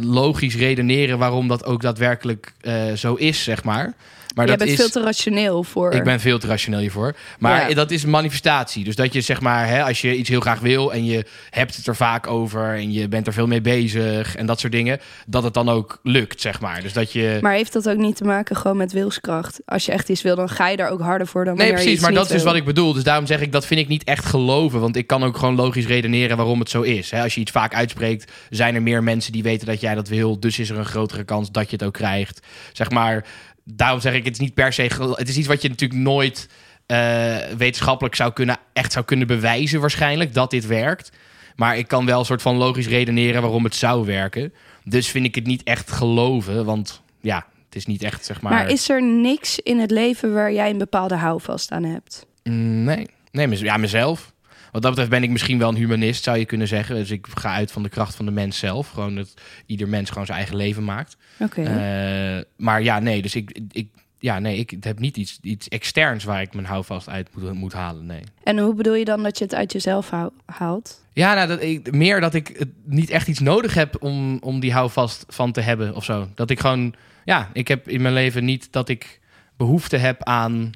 logisch 0.00 0.56
redeneren 0.56 1.18
waarom 1.18 1.48
dat 1.48 1.64
ook 1.64 1.82
daadwerkelijk 1.82 2.52
zo 2.94 3.14
is, 3.14 3.44
zeg 3.44 3.64
maar. 3.64 3.94
Maar 4.34 4.46
jij 4.46 4.56
dat 4.56 4.66
bent 4.66 4.78
is, 4.78 4.84
veel 4.84 4.88
te 4.94 5.02
rationeel 5.06 5.62
voor. 5.62 5.92
ik 5.92 6.04
ben 6.04 6.20
veel 6.20 6.38
te 6.38 6.46
rationeel 6.46 6.80
hiervoor. 6.80 7.16
Maar 7.38 7.68
Ja. 7.68 7.74
dat 7.74 7.90
is 7.90 8.04
manifestatie. 8.04 8.84
Dus 8.84 8.96
dat 8.96 9.12
je 9.12 9.20
zeg 9.20 9.40
maar, 9.40 9.68
hè, 9.68 9.82
als 9.84 10.00
je 10.00 10.16
iets 10.16 10.28
heel 10.28 10.40
graag 10.40 10.60
wil 10.60 10.92
en 10.92 11.04
je 11.04 11.24
hebt 11.50 11.76
het 11.76 11.86
er 11.86 11.96
vaak 11.96 12.26
over 12.26 12.74
en 12.74 12.92
je 12.92 13.08
bent 13.08 13.26
er 13.26 13.32
veel 13.32 13.46
mee 13.46 13.60
bezig 13.60 14.36
en 14.36 14.46
dat 14.46 14.60
soort 14.60 14.72
dingen, 14.72 15.00
dat 15.26 15.42
het 15.42 15.54
dan 15.54 15.68
ook 15.68 15.98
lukt, 16.02 16.40
zeg 16.40 16.60
maar. 16.60 16.82
Dus 16.82 16.92
dat 16.92 17.12
je. 17.12 17.38
Maar 17.40 17.52
heeft 17.52 17.72
dat 17.72 17.88
ook 17.88 17.96
niet 17.98 18.16
te 18.16 18.24
maken 18.24 18.56
gewoon 18.56 18.76
met 18.76 18.92
wilskracht? 18.92 19.60
Als 19.64 19.86
je 19.86 19.92
echt 19.92 20.08
iets 20.08 20.22
wil, 20.22 20.36
dan 20.36 20.48
ga 20.48 20.68
je 20.68 20.76
daar 20.76 20.90
ook 20.90 21.00
harder 21.00 21.26
voor 21.26 21.44
dan 21.44 21.56
Nee, 21.56 21.72
precies, 21.72 22.00
maar 22.00 22.12
dat 22.12 22.24
is 22.24 22.30
dus 22.32 22.42
wat 22.42 22.54
ik 22.54 22.64
bedoel. 22.64 22.92
Dus 22.92 23.02
daarom 23.04 23.26
zeg 23.26 23.40
ik, 23.40 23.52
dat 23.52 23.66
vind 23.66 23.80
ik 23.80 23.88
niet 23.88 24.04
echt 24.04 24.24
geloven. 24.24 24.80
Want 24.80 24.96
ik 24.96 25.06
kan 25.06 25.24
ook 25.24 25.36
gewoon 25.36 25.54
logisch 25.54 25.86
redeneren 25.86 26.36
waarom 26.36 26.58
het 26.58 26.70
zo 26.70 26.82
is. 26.82 27.10
Hè, 27.10 27.22
als 27.22 27.34
je 27.34 27.40
iets 27.40 27.50
vaak 27.50 27.74
uitspreekt, 27.74 28.32
zijn 28.50 28.74
er 28.74 28.82
meer 28.82 29.02
mensen 29.02 29.32
die 29.32 29.42
weten 29.42 29.66
dat 29.66 29.80
jij 29.80 29.94
dat 29.94 30.08
wil. 30.08 30.40
Dus 30.40 30.58
is 30.58 30.70
er 30.70 30.78
een 30.78 30.84
grotere 30.84 31.24
kans 31.24 31.50
dat 31.50 31.70
je 31.70 31.76
het 31.76 31.84
ook 31.84 31.92
krijgt. 31.92 32.46
Zeg 32.72 32.90
maar, 32.90 33.24
daarom 33.64 34.00
zeg 34.00 34.14
ik, 34.14 34.24
het 34.24 34.34
is 34.34 34.40
niet 34.40 34.54
per 34.54 34.72
se... 34.72 34.82
Het 35.14 35.28
is 35.28 35.36
iets 35.36 35.46
wat 35.46 35.62
je 35.62 35.68
natuurlijk 35.68 36.00
nooit 36.00 36.48
eh, 36.86 37.36
wetenschappelijk 37.56 38.14
zou 38.14 38.32
kunnen, 38.32 38.56
echt 38.72 38.92
zou 38.92 39.04
kunnen 39.04 39.26
bewijzen 39.26 39.80
waarschijnlijk, 39.80 40.34
dat 40.34 40.50
dit 40.50 40.66
werkt. 40.66 41.12
Maar 41.56 41.78
ik 41.78 41.88
kan 41.88 42.06
wel 42.06 42.18
een 42.18 42.24
soort 42.24 42.42
van 42.42 42.56
logisch 42.56 42.88
redeneren 42.88 43.42
waarom 43.42 43.64
het 43.64 43.74
zou 43.74 44.06
werken. 44.06 44.52
Dus 44.84 45.08
vind 45.08 45.24
ik 45.24 45.34
het 45.34 45.46
niet 45.46 45.62
echt 45.62 45.90
geloven, 45.90 46.64
want 46.64 47.02
ja, 47.20 47.46
het 47.66 47.76
is 47.76 47.86
niet 47.86 48.02
echt, 48.02 48.24
zeg 48.24 48.40
maar... 48.40 48.52
Maar 48.52 48.70
is 48.70 48.88
er 48.88 49.02
niks 49.02 49.58
in 49.58 49.78
het 49.78 49.90
leven 49.90 50.32
waar 50.32 50.52
jij 50.52 50.70
een 50.70 50.78
bepaalde 50.78 51.16
houvast 51.16 51.70
aan 51.70 51.84
hebt? 51.84 52.26
Mm, 52.42 52.84
Nee, 52.84 53.08
nee 53.30 53.58
ja, 53.58 53.76
mezelf. 53.76 54.31
Wat 54.72 54.82
dat 54.82 54.90
betreft 54.90 55.10
ben 55.10 55.22
ik 55.22 55.30
misschien 55.30 55.58
wel 55.58 55.68
een 55.68 55.76
humanist, 55.76 56.24
zou 56.24 56.38
je 56.38 56.44
kunnen 56.44 56.68
zeggen. 56.68 56.94
Dus 56.94 57.10
ik 57.10 57.26
ga 57.34 57.54
uit 57.54 57.72
van 57.72 57.82
de 57.82 57.88
kracht 57.88 58.14
van 58.14 58.24
de 58.24 58.30
mens 58.30 58.58
zelf. 58.58 58.90
Gewoon 58.90 59.14
dat 59.14 59.34
ieder 59.66 59.88
mens 59.88 60.08
gewoon 60.10 60.26
zijn 60.26 60.38
eigen 60.38 60.56
leven 60.56 60.84
maakt. 60.84 61.16
Oké. 61.38 61.62
Eh, 61.62 62.44
maar 62.56 62.82
ja, 62.82 62.98
nee, 62.98 63.22
dus 63.22 63.34
ik, 63.34 63.60
ik, 63.72 63.88
ja, 64.18 64.38
nee, 64.38 64.56
ik 64.56 64.74
heb 64.80 64.98
niet 64.98 65.16
iets, 65.16 65.38
iets 65.42 65.68
externs 65.68 66.24
waar 66.24 66.42
ik 66.42 66.54
mijn 66.54 66.66
houvast 66.66 67.08
uit 67.08 67.28
moet, 67.34 67.52
moet 67.52 67.72
halen. 67.72 68.06
Nee. 68.06 68.20
En 68.42 68.58
hoe 68.58 68.74
bedoel 68.74 68.94
je 68.94 69.04
dan 69.04 69.22
dat 69.22 69.38
je 69.38 69.44
het 69.44 69.54
uit 69.54 69.72
jezelf 69.72 70.10
haalt? 70.46 71.04
Ja, 71.12 71.34
nou, 71.34 71.48
dat 71.48 71.62
ik, 71.62 71.92
meer 71.92 72.20
dat 72.20 72.34
ik 72.34 72.54
het 72.58 72.70
niet 72.84 73.10
echt 73.10 73.28
iets 73.28 73.40
nodig 73.40 73.74
heb 73.74 74.02
om, 74.02 74.38
om 74.38 74.60
die 74.60 74.72
houvast 74.72 75.24
van 75.28 75.52
te 75.52 75.60
hebben 75.60 75.94
of 75.94 76.04
zo. 76.04 76.28
Dat 76.34 76.50
ik 76.50 76.60
gewoon, 76.60 76.94
ja, 77.24 77.50
ik 77.52 77.68
heb 77.68 77.88
in 77.88 78.02
mijn 78.02 78.14
leven 78.14 78.44
niet 78.44 78.68
dat 78.70 78.88
ik 78.88 79.20
behoefte 79.56 79.96
heb 79.96 80.22
aan 80.22 80.72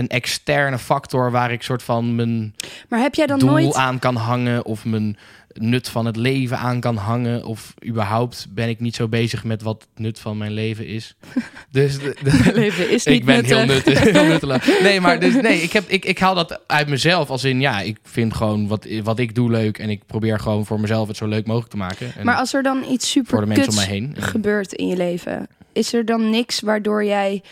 een 0.00 0.08
externe 0.08 0.78
factor 0.78 1.30
waar 1.30 1.52
ik 1.52 1.62
soort 1.62 1.82
van 1.82 2.14
mijn 2.14 2.54
Maar 2.88 3.00
heb 3.00 3.14
jij 3.14 3.26
dan 3.26 3.38
doel 3.38 3.50
nooit... 3.50 3.74
aan 3.74 3.98
kan 3.98 4.16
hangen 4.16 4.64
of 4.64 4.84
mijn 4.84 5.16
nut 5.54 5.88
van 5.88 6.06
het 6.06 6.16
leven 6.16 6.58
aan 6.58 6.80
kan 6.80 6.96
hangen 6.96 7.44
of 7.44 7.74
überhaupt 7.86 8.46
ben 8.50 8.68
ik 8.68 8.80
niet 8.80 8.94
zo 8.94 9.08
bezig 9.08 9.44
met 9.44 9.62
wat 9.62 9.86
het 9.90 10.02
nut 10.02 10.18
van 10.18 10.38
mijn 10.38 10.52
leven 10.52 10.86
is. 10.86 11.14
Dus 11.70 11.98
de- 11.98 12.16
de- 12.22 12.50
leven 12.54 12.90
is 12.90 13.04
niet 13.04 13.16
ik 13.16 13.24
ben 13.24 13.44
heel, 13.44 13.64
nuttig. 13.64 14.00
heel 14.12 14.24
nutteloos. 14.24 14.80
Nee, 14.82 15.00
maar 15.00 15.20
dus 15.20 15.34
nee, 15.34 15.62
ik, 15.62 15.72
heb, 15.72 15.88
ik, 15.88 16.04
ik 16.04 16.18
haal 16.18 16.34
dat 16.34 16.60
uit 16.66 16.88
mezelf 16.88 17.30
als 17.30 17.44
in 17.44 17.60
ja, 17.60 17.80
ik 17.80 17.98
vind 18.02 18.34
gewoon 18.34 18.68
wat, 18.68 18.86
wat 19.02 19.18
ik 19.18 19.34
doe 19.34 19.50
leuk 19.50 19.78
en 19.78 19.90
ik 19.90 20.06
probeer 20.06 20.38
gewoon 20.40 20.66
voor 20.66 20.80
mezelf 20.80 21.08
het 21.08 21.16
zo 21.16 21.26
leuk 21.26 21.46
mogelijk 21.46 21.70
te 21.70 21.76
maken. 21.76 22.12
En 22.16 22.24
Maar 22.24 22.36
als 22.36 22.54
er 22.54 22.62
dan 22.62 22.84
iets 22.90 23.10
super 23.10 23.30
voor 23.30 23.40
de 23.40 23.46
mensen 23.46 23.68
om 23.68 23.74
mij 23.74 23.86
heen. 23.86 24.14
gebeurt 24.18 24.72
in 24.72 24.86
je 24.86 24.96
leven, 24.96 25.48
is 25.72 25.92
er 25.92 26.04
dan 26.04 26.30
niks 26.30 26.60
waardoor 26.60 27.04
jij... 27.04 27.42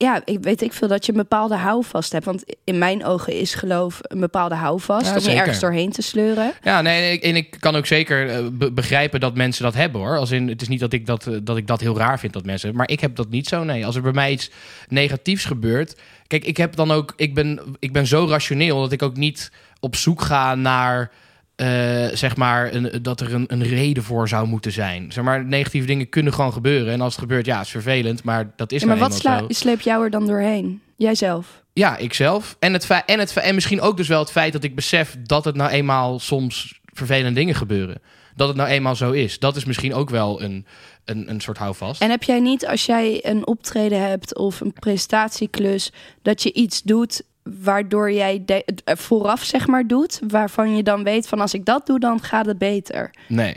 Ja, 0.00 0.22
ik 0.24 0.38
weet 0.40 0.62
ik 0.62 0.72
veel 0.72 0.88
dat 0.88 1.06
je 1.06 1.12
een 1.12 1.18
bepaalde 1.18 1.56
houvast 1.56 2.12
hebt. 2.12 2.24
Want 2.24 2.44
in 2.64 2.78
mijn 2.78 3.04
ogen 3.04 3.32
is 3.32 3.54
geloof 3.54 3.98
een 4.02 4.20
bepaalde 4.20 4.54
houvast 4.54 5.06
Ja, 5.06 5.16
om 5.16 5.22
je 5.22 5.30
ergens 5.30 5.60
doorheen 5.60 5.92
te 5.92 6.02
sleuren. 6.02 6.52
Ja, 6.62 6.82
nee, 6.82 7.00
nee, 7.00 7.20
en 7.20 7.36
ik 7.36 7.56
kan 7.60 7.76
ook 7.76 7.86
zeker 7.86 8.28
eh, 8.30 8.46
be- 8.52 8.72
begrijpen 8.72 9.20
dat 9.20 9.34
mensen 9.36 9.62
dat 9.62 9.74
hebben 9.74 10.00
hoor. 10.00 10.16
Als 10.18 10.30
in, 10.30 10.48
het 10.48 10.62
is 10.62 10.68
niet 10.68 10.80
dat 10.80 10.92
ik 10.92 11.06
dat, 11.06 11.26
eh, 11.26 11.34
dat 11.42 11.56
ik 11.56 11.66
dat 11.66 11.80
heel 11.80 11.96
raar 11.96 12.18
vind 12.18 12.32
dat 12.32 12.44
mensen, 12.44 12.74
maar 12.76 12.88
ik 12.90 13.00
heb 13.00 13.16
dat 13.16 13.28
niet 13.30 13.48
zo. 13.48 13.64
Nee, 13.64 13.86
als 13.86 13.96
er 13.96 14.02
bij 14.02 14.12
mij 14.12 14.32
iets 14.32 14.50
negatiefs 14.88 15.44
gebeurt, 15.44 15.96
kijk, 16.26 16.44
ik 16.44 16.56
heb 16.56 16.76
dan 16.76 16.90
ook, 16.90 17.12
ik 17.16 17.34
ben, 17.34 17.60
ik 17.78 17.92
ben 17.92 18.06
zo 18.06 18.26
rationeel 18.28 18.80
dat 18.80 18.92
ik 18.92 19.02
ook 19.02 19.16
niet 19.16 19.50
op 19.80 19.96
zoek 19.96 20.20
ga 20.22 20.54
naar, 20.54 21.10
eh, 21.58 22.06
zeg 22.12 22.36
maar, 22.36 22.74
een, 22.74 23.02
dat 23.02 23.20
er 23.20 23.34
een, 23.34 23.44
een 23.46 23.62
reden 23.62 24.02
voor 24.02 24.28
zou 24.28 24.46
moeten 24.46 24.72
zijn. 24.72 25.12
Zeg 25.12 25.24
maar, 25.24 25.44
negatieve 25.44 25.86
dingen 25.86 26.08
kunnen 26.08 26.32
gewoon 26.32 26.52
gebeuren 26.52 26.92
en 26.92 27.00
als 27.00 27.12
het 27.12 27.22
gebeurt, 27.22 27.46
ja, 27.46 27.60
is 27.60 27.68
vervelend, 27.68 28.22
maar 28.22 28.52
dat 28.56 28.72
is 28.72 28.80
Ja, 28.80 28.86
maar 28.86 28.96
nou 28.96 29.08
wat 29.08 29.20
zo. 29.20 29.44
sleep 29.48 29.80
jou 29.80 30.04
er 30.04 30.10
dan 30.10 30.26
doorheen? 30.26 30.82
Jijzelf. 30.96 31.62
Ja, 31.72 31.96
ikzelf. 31.96 32.56
En, 32.58 32.72
het 32.72 32.88
en, 33.06 33.18
het 33.18 33.36
en 33.36 33.54
misschien 33.54 33.80
ook 33.80 33.96
dus 33.96 34.08
wel 34.08 34.18
het 34.18 34.30
feit 34.30 34.52
dat 34.52 34.64
ik 34.64 34.74
besef 34.74 35.16
dat 35.22 35.44
het 35.44 35.56
nou 35.56 35.70
eenmaal 35.70 36.18
soms 36.18 36.80
vervelende 36.84 37.40
dingen 37.40 37.54
gebeuren. 37.54 38.00
Dat 38.34 38.48
het 38.48 38.56
nou 38.56 38.68
eenmaal 38.68 38.96
zo 38.96 39.10
is. 39.10 39.38
Dat 39.38 39.56
is 39.56 39.64
misschien 39.64 39.94
ook 39.94 40.10
wel 40.10 40.42
een, 40.42 40.66
een, 41.04 41.30
een 41.30 41.40
soort 41.40 41.58
houvast. 41.58 42.02
En 42.02 42.10
heb 42.10 42.22
jij 42.22 42.40
niet, 42.40 42.66
als 42.66 42.86
jij 42.86 43.20
een 43.22 43.46
optreden 43.46 44.00
hebt 44.08 44.36
of 44.36 44.60
een 44.60 44.72
presentatieklus, 44.72 45.92
dat 46.22 46.42
je 46.42 46.52
iets 46.52 46.82
doet 46.82 47.22
waardoor 47.62 48.12
jij 48.12 48.42
de- 48.44 48.64
eh, 48.84 48.96
vooraf 48.96 49.42
zeg 49.44 49.66
maar 49.66 49.86
doet, 49.86 50.20
waarvan 50.28 50.76
je 50.76 50.82
dan 50.82 51.04
weet 51.04 51.28
van 51.28 51.40
als 51.40 51.54
ik 51.54 51.64
dat 51.64 51.86
doe, 51.86 51.98
dan 52.00 52.22
gaat 52.22 52.46
het 52.46 52.58
beter. 52.58 53.10
Nee. 53.28 53.56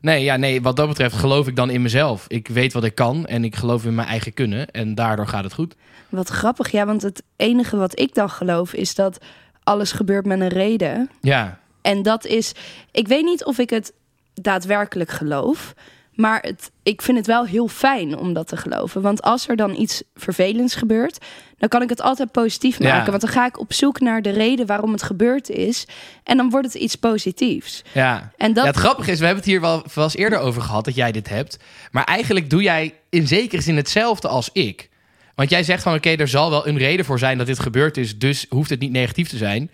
Nee, 0.00 0.22
ja, 0.24 0.36
nee, 0.36 0.62
wat 0.62 0.76
dat 0.76 0.88
betreft 0.88 1.14
geloof 1.14 1.46
ik 1.48 1.56
dan 1.56 1.70
in 1.70 1.82
mezelf. 1.82 2.24
Ik 2.28 2.48
weet 2.48 2.72
wat 2.72 2.84
ik 2.84 2.94
kan 2.94 3.26
en 3.26 3.44
ik 3.44 3.56
geloof 3.56 3.84
in 3.84 3.94
mijn 3.94 4.08
eigen 4.08 4.34
kunnen. 4.34 4.70
En 4.70 4.94
daardoor 4.94 5.26
gaat 5.26 5.44
het 5.44 5.52
goed. 5.52 5.74
Wat 6.08 6.28
grappig, 6.28 6.70
ja, 6.70 6.86
want 6.86 7.02
het 7.02 7.22
enige 7.36 7.76
wat 7.76 7.98
ik 7.98 8.14
dan 8.14 8.30
geloof 8.30 8.72
is 8.72 8.94
dat 8.94 9.18
alles 9.62 9.92
gebeurt 9.92 10.26
met 10.26 10.40
een 10.40 10.48
reden. 10.48 11.10
Ja, 11.20 11.58
En 11.82 12.02
dat 12.02 12.26
is, 12.26 12.52
ik 12.90 13.08
weet 13.08 13.24
niet 13.24 13.44
of 13.44 13.58
ik 13.58 13.70
het 13.70 13.92
daadwerkelijk 14.34 15.10
geloof, 15.10 15.74
maar 16.14 16.42
het, 16.42 16.70
ik 16.82 17.02
vind 17.02 17.16
het 17.18 17.26
wel 17.26 17.46
heel 17.46 17.68
fijn 17.68 18.16
om 18.18 18.32
dat 18.32 18.48
te 18.48 18.56
geloven. 18.56 19.02
Want 19.02 19.22
als 19.22 19.48
er 19.48 19.56
dan 19.56 19.74
iets 19.80 20.02
vervelends 20.14 20.74
gebeurt, 20.74 21.18
dan 21.58 21.68
kan 21.68 21.82
ik 21.82 21.88
het 21.88 22.00
altijd 22.00 22.32
positief 22.32 22.78
Ja. 22.78 22.88
maken. 22.94 23.10
Want 23.10 23.22
dan 23.22 23.30
ga 23.30 23.46
ik 23.46 23.58
op 23.58 23.72
zoek 23.72 24.00
naar 24.00 24.22
de 24.22 24.30
reden 24.30 24.66
waarom 24.66 24.92
het 24.92 25.02
gebeurd 25.02 25.48
is. 25.50 25.86
En 26.24 26.36
dan 26.36 26.50
wordt 26.50 26.66
het 26.66 26.82
iets 26.82 26.96
positiefs. 26.96 27.82
ja. 27.92 28.32
En 28.36 28.52
dat, 28.52 28.64
Ja, 28.64 28.70
het 28.70 28.78
grappige 28.78 29.10
is, 29.10 29.18
we 29.18 29.24
hebben 29.24 29.42
het 29.42 29.52
hier 29.52 29.60
wel, 29.60 29.84
wel 29.94 30.04
eens 30.04 30.16
eerder 30.16 30.38
over 30.38 30.62
gehad 30.62 30.84
dat 30.84 30.94
jij 30.94 31.12
dit 31.12 31.28
hebt. 31.28 31.56
Maar 31.90 32.04
eigenlijk 32.04 32.50
doe 32.50 32.62
jij 32.62 32.94
in 33.10 33.26
zekere 33.26 33.62
zin 33.62 33.76
hetzelfde 33.76 34.28
als 34.28 34.50
ik. 34.52 34.90
Want 35.34 35.50
jij 35.50 35.62
zegt 35.62 35.82
van 35.82 35.94
oké, 35.94 36.10
er 36.10 36.28
zal 36.28 36.50
wel 36.50 36.66
een 36.66 36.78
reden 36.78 37.04
voor 37.04 37.18
zijn 37.18 37.38
dat 37.38 37.46
dit 37.46 37.58
gebeurd 37.58 37.96
is, 37.96 38.18
dus 38.18 38.46
hoeft 38.48 38.70
het 38.70 38.80
niet 38.80 38.92
negatief 38.92 39.28
te 39.28 39.36
zijn. 39.36 39.70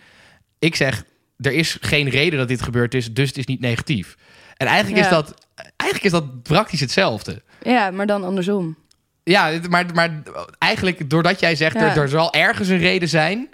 Ik 0.59 0.75
zeg, 0.77 1.05
er 1.39 1.53
is 1.53 1.77
geen 1.81 2.09
reden 2.09 2.39
dat 2.39 2.49
dit 2.49 2.63
gebeurd 2.63 2.95
is, 2.95 3.13
dus 3.13 3.29
het 3.29 3.39
is 3.39 3.47
niet 3.47 3.61
negatief. 3.61 4.17
En 4.57 4.67
eigenlijk, 4.67 5.05
is, 5.05 5.11
dat, 5.11 5.35
eigenlijk 5.79 6.15
is 6.15 6.21
dat 6.21 6.43
praktisch 6.43 6.81
hetzelfde. 6.81 7.43
ja, 7.63 7.91
maar 7.91 8.07
dan 8.07 8.25
andersom. 8.25 8.77
Ja, 9.25 9.51
maar, 9.69 9.85
maar 9.95 10.23
eigenlijk 10.59 11.11
doordat 11.11 11.41
jij 11.41 11.55
zegt, 11.57 11.75
Ja. 11.75 11.81
er, 11.91 12.03
er 12.03 12.09
zal 12.09 12.33
ergens 12.33 12.69
een 12.69 12.79
reden 12.79 13.09
zijn, 13.09 13.49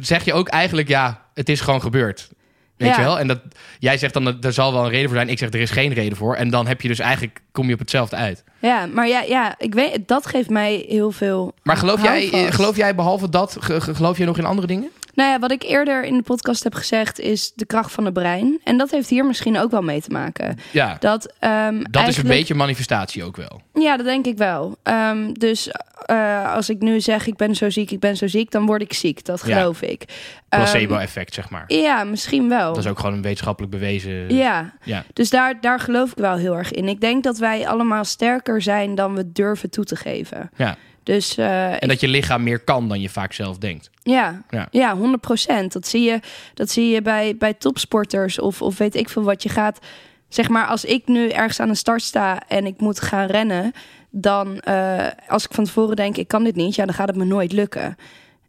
zeg 0.00 0.24
je 0.24 0.32
ook 0.32 0.48
eigenlijk, 0.48 0.88
ja, 0.88 1.26
het 1.34 1.48
is 1.48 1.60
gewoon 1.60 1.80
gebeurd. 1.82 2.28
Weet 2.76 2.88
Ja. 2.88 2.96
je 2.96 3.02
wel? 3.02 3.18
En 3.18 3.26
dat, 3.26 3.40
jij 3.78 3.98
zegt 3.98 4.12
dan, 4.14 4.24
dat 4.24 4.44
er 4.44 4.52
zal 4.52 4.72
wel 4.72 4.84
een 4.84 4.90
reden 4.90 5.06
voor 5.08 5.16
zijn. 5.16 5.28
Ik 5.28 5.38
zeg, 5.38 5.52
er 5.52 5.60
is 5.60 5.70
geen 5.70 5.92
reden 5.92 6.16
voor. 6.16 6.34
En 6.34 6.50
dan 6.50 6.66
heb 6.66 6.80
je 6.80 6.88
dus 6.88 6.98
eigenlijk, 6.98 7.40
kom 7.52 7.66
je 7.66 7.72
op 7.72 7.78
hetzelfde 7.78 8.16
uit. 8.16 8.44
Ja, 8.60 8.86
maar 8.86 9.08
ja, 9.08 9.20
ja, 9.22 9.54
ik 9.58 9.74
weet, 9.74 10.08
dat 10.08 10.26
geeft 10.26 10.50
mij 10.50 10.84
heel 10.88 11.10
veel. 11.10 11.54
Maar 11.62 11.76
geloof 11.76 12.02
jij, 12.02 12.28
geloof 12.52 12.76
jij 12.76 12.94
behalve 12.94 13.28
dat, 13.28 13.56
ge- 13.60 13.80
ge- 13.80 13.94
geloof 13.94 14.16
jij 14.16 14.26
nog 14.26 14.38
in 14.38 14.44
andere 14.44 14.66
dingen? 14.66 14.90
Nou 15.14 15.30
ja, 15.30 15.38
wat 15.38 15.50
ik 15.50 15.62
eerder 15.62 16.04
in 16.04 16.16
de 16.16 16.22
podcast 16.22 16.64
heb 16.64 16.74
gezegd 16.74 17.18
is 17.18 17.52
de 17.54 17.64
kracht 17.66 17.92
van 17.92 18.04
het 18.04 18.14
brein. 18.14 18.60
En 18.64 18.76
dat 18.78 18.90
heeft 18.90 19.08
hier 19.08 19.24
misschien 19.26 19.58
ook 19.58 19.70
wel 19.70 19.82
mee 19.82 20.00
te 20.02 20.10
maken. 20.10 20.58
Ja, 20.70 20.96
Dat, 21.00 21.32
ehm, 21.38 21.82
dat 21.90 22.08
is 22.08 22.16
een 22.16 22.26
beetje 22.26 22.54
manifestatie 22.54 23.24
ook 23.24 23.36
wel. 23.36 23.60
Ja, 23.74 23.96
dat 23.96 24.06
denk 24.06 24.26
ik 24.26 24.36
wel. 24.36 24.76
Ehm, 24.82 25.32
dus 25.32 25.70
eh, 26.06 26.54
als 26.54 26.68
ik 26.70 26.80
nu 26.80 27.00
zeg 27.00 27.26
ik 27.26 27.36
ben 27.36 27.54
zo 27.54 27.70
ziek, 27.70 27.90
ik 27.90 28.00
ben 28.00 28.16
zo 28.16 28.26
ziek, 28.26 28.50
dan 28.50 28.66
word 28.66 28.82
ik 28.82 28.92
ziek. 28.92 29.24
Dat 29.24 29.42
Ja. 29.46 29.56
geloof 29.58 29.82
ik. 29.82 30.02
Ehm, 30.48 30.62
Placebo-effect, 30.62 31.34
zeg 31.34 31.50
maar. 31.50 31.64
ja, 31.66 32.04
misschien 32.04 32.48
wel. 32.48 32.72
Dat 32.74 32.84
is 32.84 32.90
ook 32.90 32.98
gewoon 32.98 33.14
een 33.14 33.22
wetenschappelijk 33.22 33.72
bewezen... 33.72 34.34
Ja, 34.34 34.72
Ja. 34.84 35.04
dus 35.12 35.30
daar, 35.30 35.60
daar 35.60 35.80
geloof 35.80 36.10
ik 36.10 36.16
wel 36.18 36.36
heel 36.36 36.56
erg 36.56 36.72
in. 36.72 36.88
Ik 36.88 37.00
denk 37.00 37.24
dat 37.24 37.38
wij 37.38 37.68
allemaal 37.68 38.04
sterker 38.04 38.49
zijn 38.58 38.94
dan 38.94 39.14
we 39.14 39.32
durven 39.32 39.70
toe 39.70 39.84
te 39.84 39.96
geven. 39.96 40.50
Ja. 40.56 40.76
Dus 41.02 41.36
eh, 41.36 41.82
En 41.82 41.88
dat 41.88 42.00
je 42.00 42.08
lichaam 42.08 42.42
meer 42.42 42.58
kan 42.58 42.88
dan 42.88 43.00
je 43.00 43.08
vaak 43.08 43.32
zelf 43.32 43.58
denkt. 43.58 43.90
Ja, 44.02 44.42
Ja. 44.50 44.68
ja. 44.70 44.96
100 44.96 45.20
procent. 45.20 45.72
Dat 45.72 45.86
zie 45.86 46.02
je, 46.02 46.20
dat 46.54 46.70
zie 46.70 46.88
je 46.88 47.02
bij, 47.02 47.36
bij 47.36 47.54
topsporters 47.54 48.38
of, 48.38 48.62
of 48.62 48.78
weet 48.78 48.94
ik 48.94 49.08
veel 49.08 49.22
wat. 49.22 49.42
Je 49.42 49.48
gaat, 49.48 49.78
zeg 50.28 50.48
maar, 50.48 50.66
als 50.66 50.84
ik 50.84 51.06
nu 51.06 51.28
ergens 51.28 51.60
aan 51.60 51.68
de 51.68 51.74
start 51.74 52.02
sta 52.02 52.42
en 52.48 52.66
ik 52.66 52.80
moet 52.80 53.00
gaan 53.00 53.26
rennen, 53.26 53.72
dan 54.10 54.60
eh, 54.60 55.06
als 55.28 55.44
ik 55.44 55.54
van 55.54 55.64
tevoren 55.64 55.96
denk 55.96 56.16
ik 56.16 56.28
kan 56.28 56.44
dit 56.44 56.56
niet, 56.56 56.74
ja, 56.74 56.84
dan 56.84 56.94
gaat 56.94 57.08
het 57.08 57.16
me 57.16 57.24
nooit 57.24 57.52
lukken. 57.52 57.96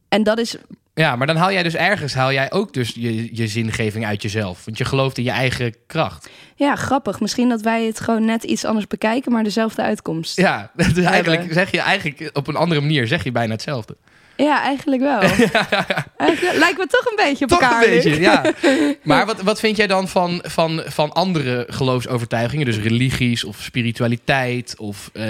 En 0.09 0.23
dat 0.23 0.37
is, 0.39 0.55
Ja, 0.93 1.15
maar 1.15 1.27
dan 1.27 1.35
haal 1.35 1.51
jij 1.51 1.63
dus 1.63 1.75
ergens 1.75 2.13
haal 2.13 2.31
jij 2.31 2.51
ook 2.51 2.73
dus 2.73 2.91
je, 2.95 3.35
je 3.35 3.47
zingeving 3.47 4.05
uit 4.05 4.21
jezelf. 4.21 4.65
Want 4.65 4.77
je 4.77 4.85
gelooft 4.85 5.17
in 5.17 5.23
je 5.23 5.31
eigen 5.31 5.75
kracht. 5.87 6.29
ja, 6.55 6.75
grappig. 6.75 7.19
Misschien 7.19 7.49
dat 7.49 7.61
wij 7.61 7.85
het 7.85 7.99
gewoon 7.99 8.25
net 8.25 8.43
iets 8.43 8.65
anders 8.65 8.87
bekijken, 8.87 9.31
maar 9.31 9.43
dezelfde 9.43 9.81
uitkomst. 9.81 10.37
Ja, 10.37 10.71
dus 10.75 10.85
eigenlijk 10.97 11.39
Hebben. 11.39 11.53
zeg 11.53 11.71
je 11.71 11.79
eigenlijk 11.79 12.29
op 12.33 12.47
een 12.47 12.55
andere 12.55 12.81
manier 12.81 13.07
zeg 13.07 13.23
je 13.23 13.31
bijna 13.31 13.51
hetzelfde. 13.51 13.97
Ja, 14.43 14.61
eigenlijk 14.61 15.01
wel. 15.01 15.19
Eigenlijk 16.17 16.57
lijkt 16.57 16.77
me 16.77 16.87
toch 16.87 17.05
een 17.05 17.15
beetje 17.15 17.43
op 17.45 17.49
Toch 17.49 17.61
elkaar. 17.61 17.83
een 17.83 17.89
beetje, 17.89 18.19
ja. 18.19 18.43
Maar 19.03 19.25
wat, 19.25 19.41
wat 19.41 19.59
vind 19.59 19.77
jij 19.77 19.87
dan 19.87 20.07
van, 20.07 20.41
van, 20.43 20.81
van 20.85 21.11
andere 21.13 21.65
geloofsovertuigingen? 21.69 22.65
Dus 22.65 22.77
religies 22.77 23.43
of 23.43 23.57
spiritualiteit 23.61 24.75
of 24.77 25.09
eh, 25.13 25.25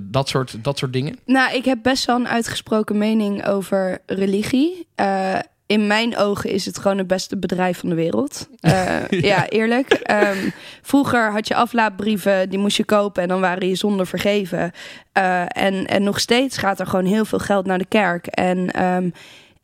dat, 0.00 0.28
soort, 0.28 0.64
dat 0.64 0.78
soort 0.78 0.92
dingen? 0.92 1.18
Nou, 1.24 1.54
ik 1.56 1.64
heb 1.64 1.78
best 1.82 2.04
wel 2.04 2.16
een 2.16 2.28
uitgesproken 2.28 2.98
mening 2.98 3.46
over 3.46 3.98
religie. 4.06 4.86
Eh, 4.94 5.38
in 5.66 5.86
mijn 5.86 6.16
ogen 6.16 6.50
is 6.50 6.66
het 6.66 6.78
gewoon 6.78 6.98
het 6.98 7.06
beste 7.06 7.36
bedrijf 7.36 7.78
van 7.78 7.88
de 7.88 7.94
wereld. 7.94 8.48
Eh, 8.66 9.08
ja. 9.08 9.48
eerlijk. 9.48 9.88
Ehm, 9.92 10.50
vroeger 10.82 11.32
had 11.32 11.48
je 11.48 11.54
aflaatbrieven, 11.54 12.48
die 12.48 12.58
moest 12.58 12.76
je 12.76 12.84
kopen 12.84 13.22
en 13.22 13.28
dan 13.28 13.40
waren 13.40 13.68
je 13.68 13.74
zonden 13.74 14.06
vergeven. 14.06 14.72
Eh, 15.12 15.42
en, 15.42 15.86
en 15.86 16.02
nog 16.02 16.20
steeds 16.20 16.58
gaat 16.58 16.80
er 16.80 16.86
gewoon 16.86 17.04
heel 17.04 17.24
veel 17.24 17.38
geld 17.38 17.66
naar 17.66 17.78
de 17.78 17.86
kerk. 17.88 18.26
En 18.26 18.70
ehm, 18.70 19.08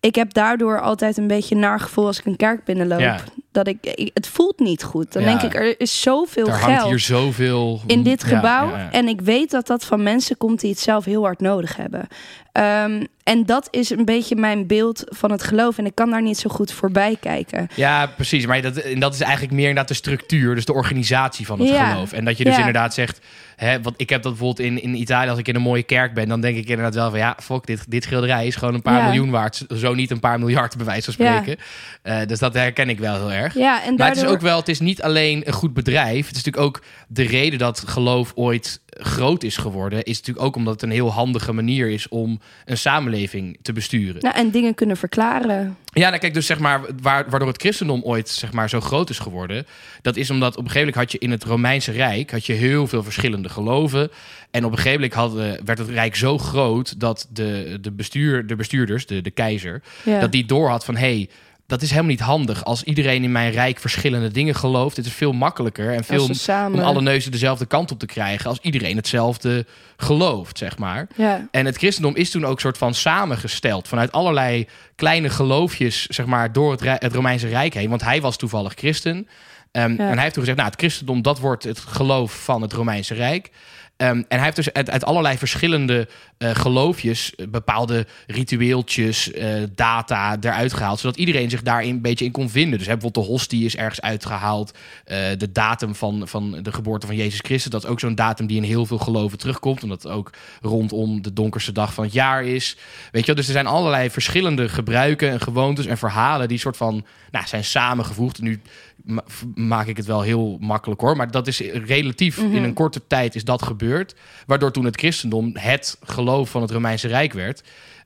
ik 0.02 0.14
heb 0.14 0.32
daardoor 0.32 0.80
altijd 0.80 1.16
een 1.16 1.26
beetje 1.26 1.54
een 1.54 1.60
naar 1.60 1.80
gevoel 1.80 2.06
als 2.06 2.18
ik 2.18 2.26
een 2.26 2.36
kerk 2.36 2.64
binnenloop. 2.64 3.00
Ja. 3.00 3.20
Dat 3.52 3.66
ik, 3.66 3.78
ik- 3.94 4.10
het 4.14 4.26
voelt 4.26 4.58
niet 4.58 4.82
goed. 4.82 5.12
Dan 5.12 5.22
Ja. 5.22 5.28
denk 5.28 5.42
ik, 5.42 5.54
er 5.60 5.80
is 5.80 6.00
zoveel 6.00 6.46
Er 6.46 6.52
geld 6.54 6.88
hier 6.88 6.98
zoveel... 6.98 7.80
in 7.86 8.02
dit 8.02 8.24
gebouw. 8.24 8.68
ja. 8.70 8.88
En 8.92 9.08
ik 9.08 9.20
weet 9.20 9.50
dat 9.50 9.66
dat 9.66 9.84
van 9.84 10.02
mensen 10.02 10.36
komt 10.36 10.60
die 10.60 10.70
het 10.70 10.78
zelf 10.78 11.04
heel 11.04 11.22
hard 11.22 11.40
nodig 11.40 11.76
hebben. 11.76 12.06
Ehm, 12.52 13.04
en 13.24 13.46
dat 13.46 13.68
is 13.70 13.90
een 13.90 14.04
beetje 14.04 14.36
mijn 14.36 14.66
beeld 14.66 15.04
van 15.08 15.30
het 15.30 15.42
geloof. 15.42 15.78
En 15.78 15.86
ik 15.86 15.94
kan 15.94 16.10
daar 16.10 16.22
niet 16.22 16.38
zo 16.38 16.50
goed 16.50 16.72
voorbij 16.72 17.16
kijken. 17.20 17.68
Ja, 17.74 18.06
precies. 18.06 18.46
Maar 18.46 18.62
dat, 18.62 18.76
en 18.76 19.00
dat 19.00 19.14
is 19.14 19.20
eigenlijk 19.20 19.52
meer 19.52 19.62
inderdaad 19.68 19.88
de 19.88 19.94
structuur, 19.94 20.54
dus 20.54 20.64
de 20.64 20.72
organisatie 20.72 21.46
van 21.46 21.60
het 21.60 21.70
geloof. 21.78 22.12
En 22.12 22.24
dat 22.24 22.38
je 22.38 22.44
dus 22.44 22.56
inderdaad 22.58 22.94
zegt, 22.94 23.20
hè, 23.62 23.80
want 23.82 23.94
ik 23.98 24.10
heb 24.10 24.22
dat 24.22 24.32
bijvoorbeeld 24.36 24.68
in, 24.68 24.82
in 24.82 24.94
Italië, 24.94 25.28
als 25.30 25.38
ik 25.38 25.48
in 25.48 25.54
een 25.54 25.60
mooie 25.62 25.82
kerk 25.82 26.14
ben, 26.14 26.28
dan 26.28 26.40
denk 26.40 26.56
ik 26.56 26.68
inderdaad 26.68 26.94
wel 26.94 27.10
van 27.10 27.18
ja, 27.18 27.36
fuck, 27.42 27.66
dit, 27.66 27.84
dit 27.90 28.02
schilderij 28.04 28.46
is 28.46 28.56
gewoon 28.56 28.74
een 28.74 28.82
paar 28.82 28.98
Ja. 28.98 29.04
miljoen 29.04 29.30
waard, 29.30 29.64
zo 29.76 29.94
niet 29.94 30.10
een 30.10 30.20
paar 30.20 30.38
miljard 30.38 30.76
bij 30.76 30.86
wijze 30.86 31.12
van 31.12 31.24
Ja. 31.26 31.32
spreken. 31.38 31.64
Eh, 32.02 32.26
dus 32.26 32.38
dat 32.38 32.54
herken 32.54 32.88
ik 32.88 32.98
wel 32.98 33.14
heel 33.14 33.32
erg. 33.32 33.54
Ja, 33.54 33.82
en 33.84 33.94
Maar 33.94 34.06
het 34.06 34.16
is 34.16 34.22
daardoor... 34.22 34.38
ook 34.40 34.40
wel, 34.48 34.58
het 34.58 34.68
is 34.68 34.80
niet 34.80 35.02
alleen 35.02 35.42
een 35.46 35.52
goed 35.52 35.74
bedrijf. 35.74 36.26
Het 36.26 36.36
is 36.36 36.44
natuurlijk 36.44 36.64
ook 36.76 36.82
de 37.08 37.22
reden 37.22 37.58
dat 37.58 37.82
geloof 37.86 38.32
ooit 38.34 38.80
groot 39.00 39.42
is 39.42 39.56
geworden. 39.56 40.02
Is 40.02 40.16
natuurlijk 40.18 40.46
ook 40.46 40.56
omdat 40.56 40.72
het 40.72 40.82
een 40.82 40.90
heel 40.90 41.12
handige 41.12 41.52
manier 41.52 41.88
is 41.88 42.08
om 42.08 42.40
een 42.64 42.78
samenleving 42.78 43.58
te 43.62 43.72
besturen. 43.72 44.22
Nou, 44.22 44.34
en 44.34 44.50
dingen 44.50 44.74
kunnen 44.74 44.96
verklaren. 44.96 45.76
Ja, 45.84 46.08
nou 46.08 46.20
kijk, 46.20 46.34
dus 46.34 46.46
zeg 46.46 46.58
maar, 46.58 46.80
waar, 47.02 47.30
waardoor 47.30 47.48
het 47.48 47.60
christendom 47.60 48.02
ooit 48.02 48.28
zeg 48.28 48.52
maar, 48.52 48.68
zo 48.68 48.80
groot 48.80 49.10
is 49.10 49.18
geworden, 49.18 49.66
dat 50.02 50.16
is 50.16 50.30
omdat 50.30 50.56
op 50.56 50.64
een 50.64 50.70
gegeven 50.70 50.86
moment 50.88 50.96
had 50.96 51.12
je 51.12 51.26
in 51.26 51.30
het 51.30 51.44
Romeinse 51.44 51.92
Rijk 51.92 52.30
had 52.30 52.46
je 52.46 52.52
heel 52.52 52.86
veel 52.86 53.02
verschillende 53.02 53.48
geloven. 53.48 54.10
En 54.50 54.64
op 54.64 54.72
een 54.72 54.78
gegeven 54.78 55.10
moment 55.16 55.60
werd 55.64 55.78
het 55.78 55.88
Rijk 55.88 56.16
zo 56.16 56.38
groot 56.38 57.00
dat 57.00 57.28
de, 57.30 57.78
de, 57.80 57.92
bestuur, 57.92 58.46
de 58.46 58.56
bestuurders, 58.56 59.06
de, 59.06 59.20
de 59.20 59.30
keizer, 59.30 59.82
Ja. 60.04 60.20
dat 60.20 60.32
die 60.32 60.44
doorhad 60.44 60.84
van 60.84 60.96
hé, 60.96 61.14
hey, 61.16 61.28
dat 61.72 61.82
is 61.82 61.90
helemaal 61.90 62.10
niet 62.10 62.20
handig 62.20 62.64
als 62.64 62.82
iedereen 62.82 63.24
in 63.24 63.32
mijn 63.32 63.50
rijk 63.50 63.78
verschillende 63.78 64.30
dingen 64.30 64.54
gelooft. 64.54 64.96
Het 64.96 65.06
is 65.06 65.12
veel 65.12 65.32
makkelijker 65.32 65.94
en 65.94 66.04
veel 66.04 66.34
samen... 66.34 66.78
om 66.78 66.84
alle 66.84 67.00
neuzen 67.00 67.30
dezelfde 67.30 67.66
kant 67.66 67.90
op 67.90 67.98
te 67.98 68.06
krijgen 68.06 68.50
als 68.50 68.58
iedereen 68.62 68.96
hetzelfde 68.96 69.66
gelooft, 69.96 70.58
zeg 70.58 70.78
maar. 70.78 71.06
Ja. 71.16 71.48
En 71.50 71.66
het 71.66 71.76
christendom 71.76 72.14
is 72.16 72.30
toen 72.30 72.46
ook 72.46 72.60
soort 72.60 72.78
van 72.78 72.94
samengesteld 72.94 73.88
vanuit 73.88 74.12
allerlei 74.12 74.66
kleine 74.96 75.28
geloofjes, 75.28 76.06
zeg 76.06 76.26
maar, 76.26 76.52
door 76.52 76.76
het 76.82 77.14
Romeinse 77.14 77.48
Rijk 77.48 77.74
heen. 77.74 77.88
Want 77.88 78.02
hij 78.02 78.20
was 78.20 78.36
toevallig 78.36 78.72
christen. 78.74 79.28
Ehm, 79.70 79.84
En 79.84 79.96
hij 79.98 80.22
heeft 80.22 80.34
toen 80.34 80.42
gezegd, 80.42 80.58
nou, 80.58 80.70
het 80.70 80.80
christendom, 80.80 81.22
dat 81.22 81.38
wordt 81.38 81.64
het 81.64 81.78
geloof 81.78 82.44
van 82.44 82.62
het 82.62 82.72
Romeinse 82.72 83.14
Rijk. 83.14 83.50
Ehm, 83.96 84.16
en 84.16 84.24
hij 84.28 84.42
heeft 84.42 84.56
dus 84.56 84.72
uit, 84.72 85.04
allerlei 85.04 85.38
verschillende 85.38 86.08
eh, 86.38 86.54
geloofjes 86.54 87.34
eh, 87.34 87.46
bepaalde 87.48 88.06
ritueeltjes, 88.26 89.32
eh, 89.32 89.62
data 89.74 90.36
eruit 90.40 90.72
gehaald. 90.72 91.00
Zodat 91.00 91.16
iedereen 91.16 91.50
zich 91.50 91.62
daarin 91.62 91.90
een 91.90 92.00
beetje 92.00 92.24
in 92.24 92.30
kon 92.30 92.50
vinden. 92.50 92.78
Dus 92.78 92.86
bijvoorbeeld 92.86 93.26
de 93.26 93.32
hostie 93.32 93.64
is 93.64 93.76
ergens 93.76 94.00
uitgehaald. 94.00 94.72
Eh, 95.04 95.18
de 95.38 95.52
datum 95.52 95.94
van, 95.94 96.28
van 96.28 96.62
de 96.62 96.72
geboorte 96.72 97.06
van 97.06 97.16
Jezus 97.16 97.40
Christus. 97.40 97.70
Dat 97.70 97.84
is 97.84 97.88
ook 97.88 98.00
zo'n 98.00 98.14
datum 98.14 98.46
die 98.46 98.56
in 98.56 98.62
heel 98.62 98.86
veel 98.86 98.98
geloven 98.98 99.38
terugkomt. 99.38 99.82
Omdat 99.82 100.02
het 100.02 100.12
ook 100.12 100.30
rondom 100.60 101.22
de 101.22 101.32
donkerste 101.32 101.72
dag 101.72 101.94
van 101.94 102.04
het 102.04 102.12
jaar 102.12 102.44
is. 102.44 102.76
Weet 103.10 103.20
je 103.20 103.26
wel? 103.26 103.36
Dus 103.36 103.46
er 103.46 103.52
zijn 103.52 103.66
allerlei 103.66 104.10
verschillende 104.10 104.68
gebruiken 104.68 105.30
en 105.30 105.40
gewoontes 105.40 105.86
en 105.86 105.98
verhalen 105.98 106.48
die 106.48 106.58
soort 106.58 106.76
van 106.76 107.04
nou, 107.30 107.46
zijn 107.46 107.64
samengevoegd. 107.64 108.40
Nu 108.40 108.60
ma- 109.04 109.24
maak 109.54 109.86
ik 109.86 109.96
het 109.96 110.06
wel 110.06 110.22
heel 110.22 110.56
makkelijk 110.60 111.00
hoor. 111.00 111.16
Maar 111.16 111.30
dat 111.30 111.46
is 111.46 111.60
relatief 111.60 112.38
in 112.38 112.62
een 112.62 112.74
korte 112.74 113.02
tijd 113.06 113.34
is 113.34 113.44
dat 113.44 113.62
gebeurd. 113.62 114.14
Waardoor 114.46 114.72
toen 114.72 114.84
het 114.84 114.96
christendom 114.96 115.50
het 115.54 115.98
geloof 116.02 116.50
van 116.50 116.62
het 116.62 116.70
Romeinse 116.70 117.08
Rijk 117.08 117.32
werd. 117.32 117.62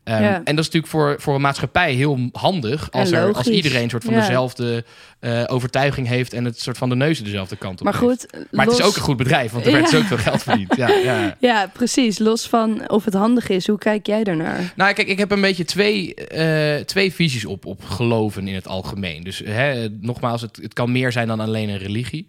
Ehm, 0.06 0.22
Ja. 0.22 0.34
En 0.34 0.56
dat 0.56 0.64
is 0.64 0.72
natuurlijk 0.72 0.86
voor, 0.86 1.14
voor 1.18 1.34
een 1.34 1.40
maatschappij 1.40 1.92
heel 1.92 2.28
handig 2.32 2.90
als, 2.90 3.10
er, 3.10 3.34
als 3.34 3.46
iedereen 3.48 3.90
soort 3.90 4.04
van 4.04 4.14
Ja. 4.14 4.20
dezelfde 4.20 4.84
eh, 5.20 5.44
overtuiging 5.46 6.08
heeft 6.08 6.32
en 6.32 6.44
het 6.44 6.60
soort 6.60 6.78
van 6.78 6.88
de 6.88 6.94
neuzen 6.96 7.24
dezelfde 7.24 7.56
kant 7.56 7.78
op 7.80 7.84
Maar 7.84 8.00
heeft. 8.00 8.26
goed, 8.30 8.44
Maar 8.50 8.66
het 8.66 8.74
is 8.78 8.82
ook 8.84 8.96
een 8.96 9.02
goed 9.02 9.16
bedrijf, 9.16 9.52
want 9.52 9.66
er 9.66 9.72
werd 9.78 9.90
dus 9.90 10.00
ook 10.00 10.06
veel 10.06 10.16
geld 10.18 10.42
verdiend. 10.42 10.76
Ja, 10.76 10.88
ja. 10.88 11.36
Ja, 11.40 11.70
precies. 11.72 12.18
Los 12.18 12.46
van 12.48 12.90
of 12.90 13.04
het 13.04 13.14
handig 13.14 13.48
is. 13.48 13.66
Hoe 13.66 13.78
kijk 13.78 14.06
jij 14.06 14.24
daarnaar? 14.24 14.72
Nou, 14.76 14.92
kijk, 14.92 15.08
ik 15.08 15.18
heb 15.18 15.30
een 15.30 15.40
beetje 15.40 15.64
twee, 15.64 16.14
eh, 16.14 16.84
twee 16.84 17.12
visies 17.12 17.44
op, 17.44 17.64
op 17.66 17.84
geloven 17.84 18.48
in 18.48 18.54
het 18.54 18.68
algemeen. 18.68 19.22
Dus 19.24 19.38
hè, 19.44 19.88
nogmaals, 20.00 20.40
het, 20.40 20.58
het 20.62 20.72
kan 20.72 20.92
meer 20.92 21.12
zijn 21.12 21.28
dan 21.28 21.40
alleen 21.40 21.68
een 21.68 21.78
religie. 21.78 22.28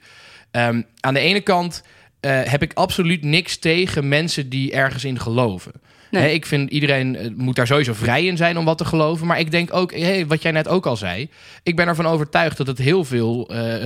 Ehm, 0.52 0.82
aan 1.00 1.13
de 1.13 1.20
ene 1.20 1.42
kant 1.42 1.84
eh, 2.20 2.42
heb 2.44 2.62
ik 2.62 2.74
absoluut 2.74 3.24
niks 3.24 3.58
tegen 3.58 4.08
mensen 4.08 4.50
die 4.50 4.72
ergens 4.72 5.04
in 5.04 5.20
geloven. 5.20 5.72
Nee. 6.12 6.34
Ik 6.34 6.46
vind 6.46 6.70
iedereen 6.70 7.15
eh, 7.15 7.30
moet 7.36 7.56
daar 7.56 7.67
sowieso 7.67 7.93
vrij 7.93 8.26
in 8.26 8.38
zijn 8.38 8.58
om 8.58 8.65
wat 8.65 8.78
te 8.78 8.86
geloven. 8.86 9.28
Maar 9.28 9.39
ik 9.39 9.52
denk 9.52 9.74
ook, 9.74 9.91
hey, 9.91 10.28
wat 10.28 10.41
jij 10.41 10.52
net 10.52 10.67
ook 10.67 10.86
al 10.86 10.96
zei. 10.98 11.30
Ik 11.63 11.76
ben 11.76 11.88
ervan 11.88 12.06
overtuigd 12.06 12.58
dat 12.58 12.67
het 12.67 12.78
heel 12.78 13.04
veel 13.04 13.50
eh, 13.50 13.86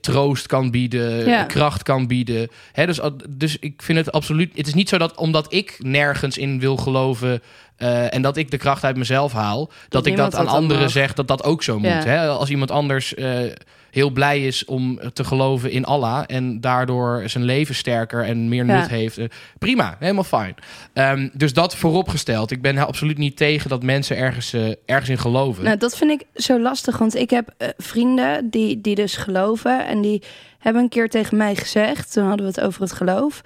troost 0.00 0.46
kan 0.46 0.70
bieden, 0.70 1.28
Ja. 1.28 1.44
kracht 1.44 1.82
kan 1.82 2.06
bieden. 2.06 2.48
Hè, 2.72 2.86
dus, 2.86 3.00
dus 3.28 3.56
ik 3.60 3.82
vind 3.82 3.98
het 3.98 4.12
absoluut. 4.12 4.56
Het 4.56 4.66
is 4.66 4.74
niet 4.74 4.88
zo 4.88 4.98
dat 4.98 5.14
omdat 5.16 5.52
ik 5.52 5.76
nergens 5.78 6.38
in 6.38 6.60
wil 6.60 6.76
geloven. 6.76 7.42
Eh, 7.78 8.14
en 8.14 8.22
dat 8.22 8.36
ik 8.36 8.50
de 8.50 8.56
kracht 8.56 8.84
uit 8.84 8.96
mezelf 8.96 9.32
haal, 9.32 9.70
dat, 9.88 10.06
ik 10.06 10.16
dat 10.16 10.34
aan 10.34 10.48
anderen 10.48 10.82
mag. 10.82 10.90
zeg 10.90 11.14
dat 11.14 11.28
dat 11.28 11.44
ook 11.44 11.62
zo 11.62 11.78
Ja. 11.82 11.94
moet. 11.94 12.04
Hè? 12.04 12.28
Als 12.28 12.50
iemand 12.50 12.70
anders 12.70 13.14
eh, 13.14 13.38
heel 13.90 14.10
blij 14.10 14.46
is 14.46 14.64
om 14.64 15.00
te 15.12 15.24
geloven 15.24 15.70
in 15.70 15.84
Allah 15.84 16.22
en 16.26 16.60
daardoor 16.60 17.22
zijn 17.26 17.44
leven 17.44 17.74
sterker 17.74 18.24
en 18.24 18.48
meer 18.48 18.66
Ja. 18.66 18.78
nut 18.80 18.88
heeft, 18.88 19.18
eh, 19.18 19.24
prima, 19.58 19.96
helemaal 19.98 20.24
fijn. 20.24 20.54
Ehm, 20.92 21.28
dus 21.32 21.52
dat 21.52 21.76
vooropgesteld. 21.76 22.50
Ik 22.50 22.62
ben 22.62 22.78
absoluut 22.78 23.18
niet 23.18 23.36
tegen 23.36 23.68
dat 23.68 23.82
mensen 23.82 24.16
ergens, 24.16 24.54
ergens 24.86 25.08
in 25.10 25.18
geloven. 25.18 25.64
Nou, 25.64 25.76
dat 25.76 25.96
vind 25.96 26.10
ik 26.20 26.26
zo 26.42 26.60
lastig. 26.60 26.98
Want 26.98 27.14
ik 27.14 27.30
heb 27.30 27.48
vrienden 27.76 28.50
die, 28.50 28.80
die 28.80 28.94
dus 28.94 29.16
geloven. 29.16 29.86
En 29.86 30.00
die 30.00 30.22
hebben 30.58 30.82
een 30.82 30.88
keer 30.88 31.08
tegen 31.08 31.36
mij 31.36 31.54
gezegd. 31.56 32.12
Toen 32.12 32.26
hadden 32.26 32.46
we 32.46 32.52
het 32.54 32.60
over 32.66 32.80
het 32.82 32.92
geloof. 32.92 33.40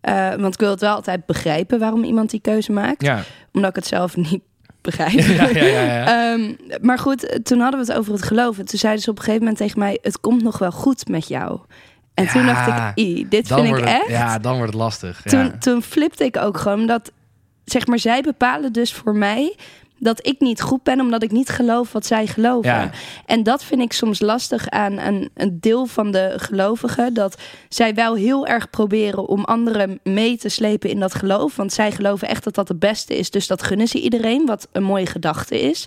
Eh, 0.00 0.34
want 0.34 0.54
ik 0.54 0.60
wil 0.60 0.70
het 0.70 0.80
wel 0.80 0.94
altijd 0.94 1.26
begrijpen 1.26 1.78
waarom 1.78 2.04
iemand 2.04 2.30
die 2.30 2.40
keuze 2.40 2.72
maakt. 2.72 3.02
ja, 3.02 3.22
Omdat 3.52 3.70
ik 3.70 3.76
het 3.76 3.86
zelf 3.86 4.16
niet 4.30 4.40
begrijp. 4.80 5.10
Ja, 5.10 5.48
ja, 5.48 5.64
ja, 5.64 5.82
ja. 5.82 6.32
Ehm, 6.32 6.54
maar 6.80 6.98
goed, 6.98 7.38
toen 7.44 7.60
hadden 7.60 7.80
we 7.80 7.86
het 7.86 7.98
over 7.98 8.12
het 8.12 8.22
geloof. 8.22 8.58
En 8.58 8.64
toen 8.64 8.78
zeiden 8.78 9.02
ze 9.02 9.10
op 9.10 9.16
een 9.16 9.22
gegeven 9.22 9.42
moment 9.42 9.58
tegen 9.62 9.78
mij... 9.78 9.98
het 10.02 10.20
komt 10.20 10.42
nog 10.42 10.58
wel 10.58 10.72
goed 10.72 11.08
met 11.08 11.28
jou. 11.28 11.60
En 12.14 12.28
toen 12.28 12.46
dacht 12.46 12.94
ik," 12.94 13.30
dit 13.30 13.46
vind 13.46 13.66
ik 13.66 13.74
het, 13.74 13.84
echt... 13.84 14.08
Ja, 14.08 14.38
dan 14.38 14.56
wordt 14.56 14.72
het 14.72 14.80
lastig. 14.80 15.20
Ja. 15.24 15.30
toen, 15.30 15.58
toen 15.58 15.82
flipte 15.82 16.24
ik 16.24 16.36
ook 16.36 16.58
gewoon 16.58 16.86
dat, 16.86 17.12
zeg 17.64 17.86
maar, 17.86 17.98
zij 17.98 18.20
bepalen 18.20 18.72
dus 18.72 18.92
voor 18.92 19.16
mij 19.16 19.56
dat 19.98 20.26
ik 20.26 20.40
niet 20.40 20.60
goed 20.60 20.82
ben 20.82 21.00
omdat 21.00 21.22
ik 21.22 21.30
niet 21.30 21.48
geloof 21.48 21.92
wat 21.92 22.06
zij 22.06 22.26
geloven. 22.26 22.70
Ja. 22.70 22.90
En 23.26 23.42
dat 23.42 23.64
vind 23.64 23.80
ik 23.80 23.92
soms 23.92 24.20
lastig 24.20 24.68
aan 24.68 24.98
een, 24.98 25.30
een 25.34 25.60
deel 25.60 25.86
van 25.86 26.10
de 26.10 26.34
gelovigen. 26.36 27.14
Dat 27.14 27.40
zij 27.68 27.94
wel 27.94 28.14
heel 28.14 28.46
erg 28.46 28.70
proberen 28.70 29.26
om 29.26 29.44
anderen 29.44 30.00
mee 30.02 30.36
te 30.36 30.48
slepen 30.48 30.90
in 30.90 31.00
dat 31.00 31.14
geloof. 31.14 31.56
Want 31.56 31.72
zij 31.72 31.92
geloven 31.92 32.28
echt 32.28 32.44
dat 32.44 32.54
dat 32.54 32.68
het 32.68 32.78
beste 32.78 33.16
is. 33.16 33.30
Dus 33.30 33.46
dat 33.46 33.62
gunnen 33.62 33.88
ze 33.88 34.00
iedereen, 34.00 34.46
wat 34.46 34.68
een 34.72 34.82
mooie 34.82 35.06
gedachte 35.06 35.60
is. 35.60 35.86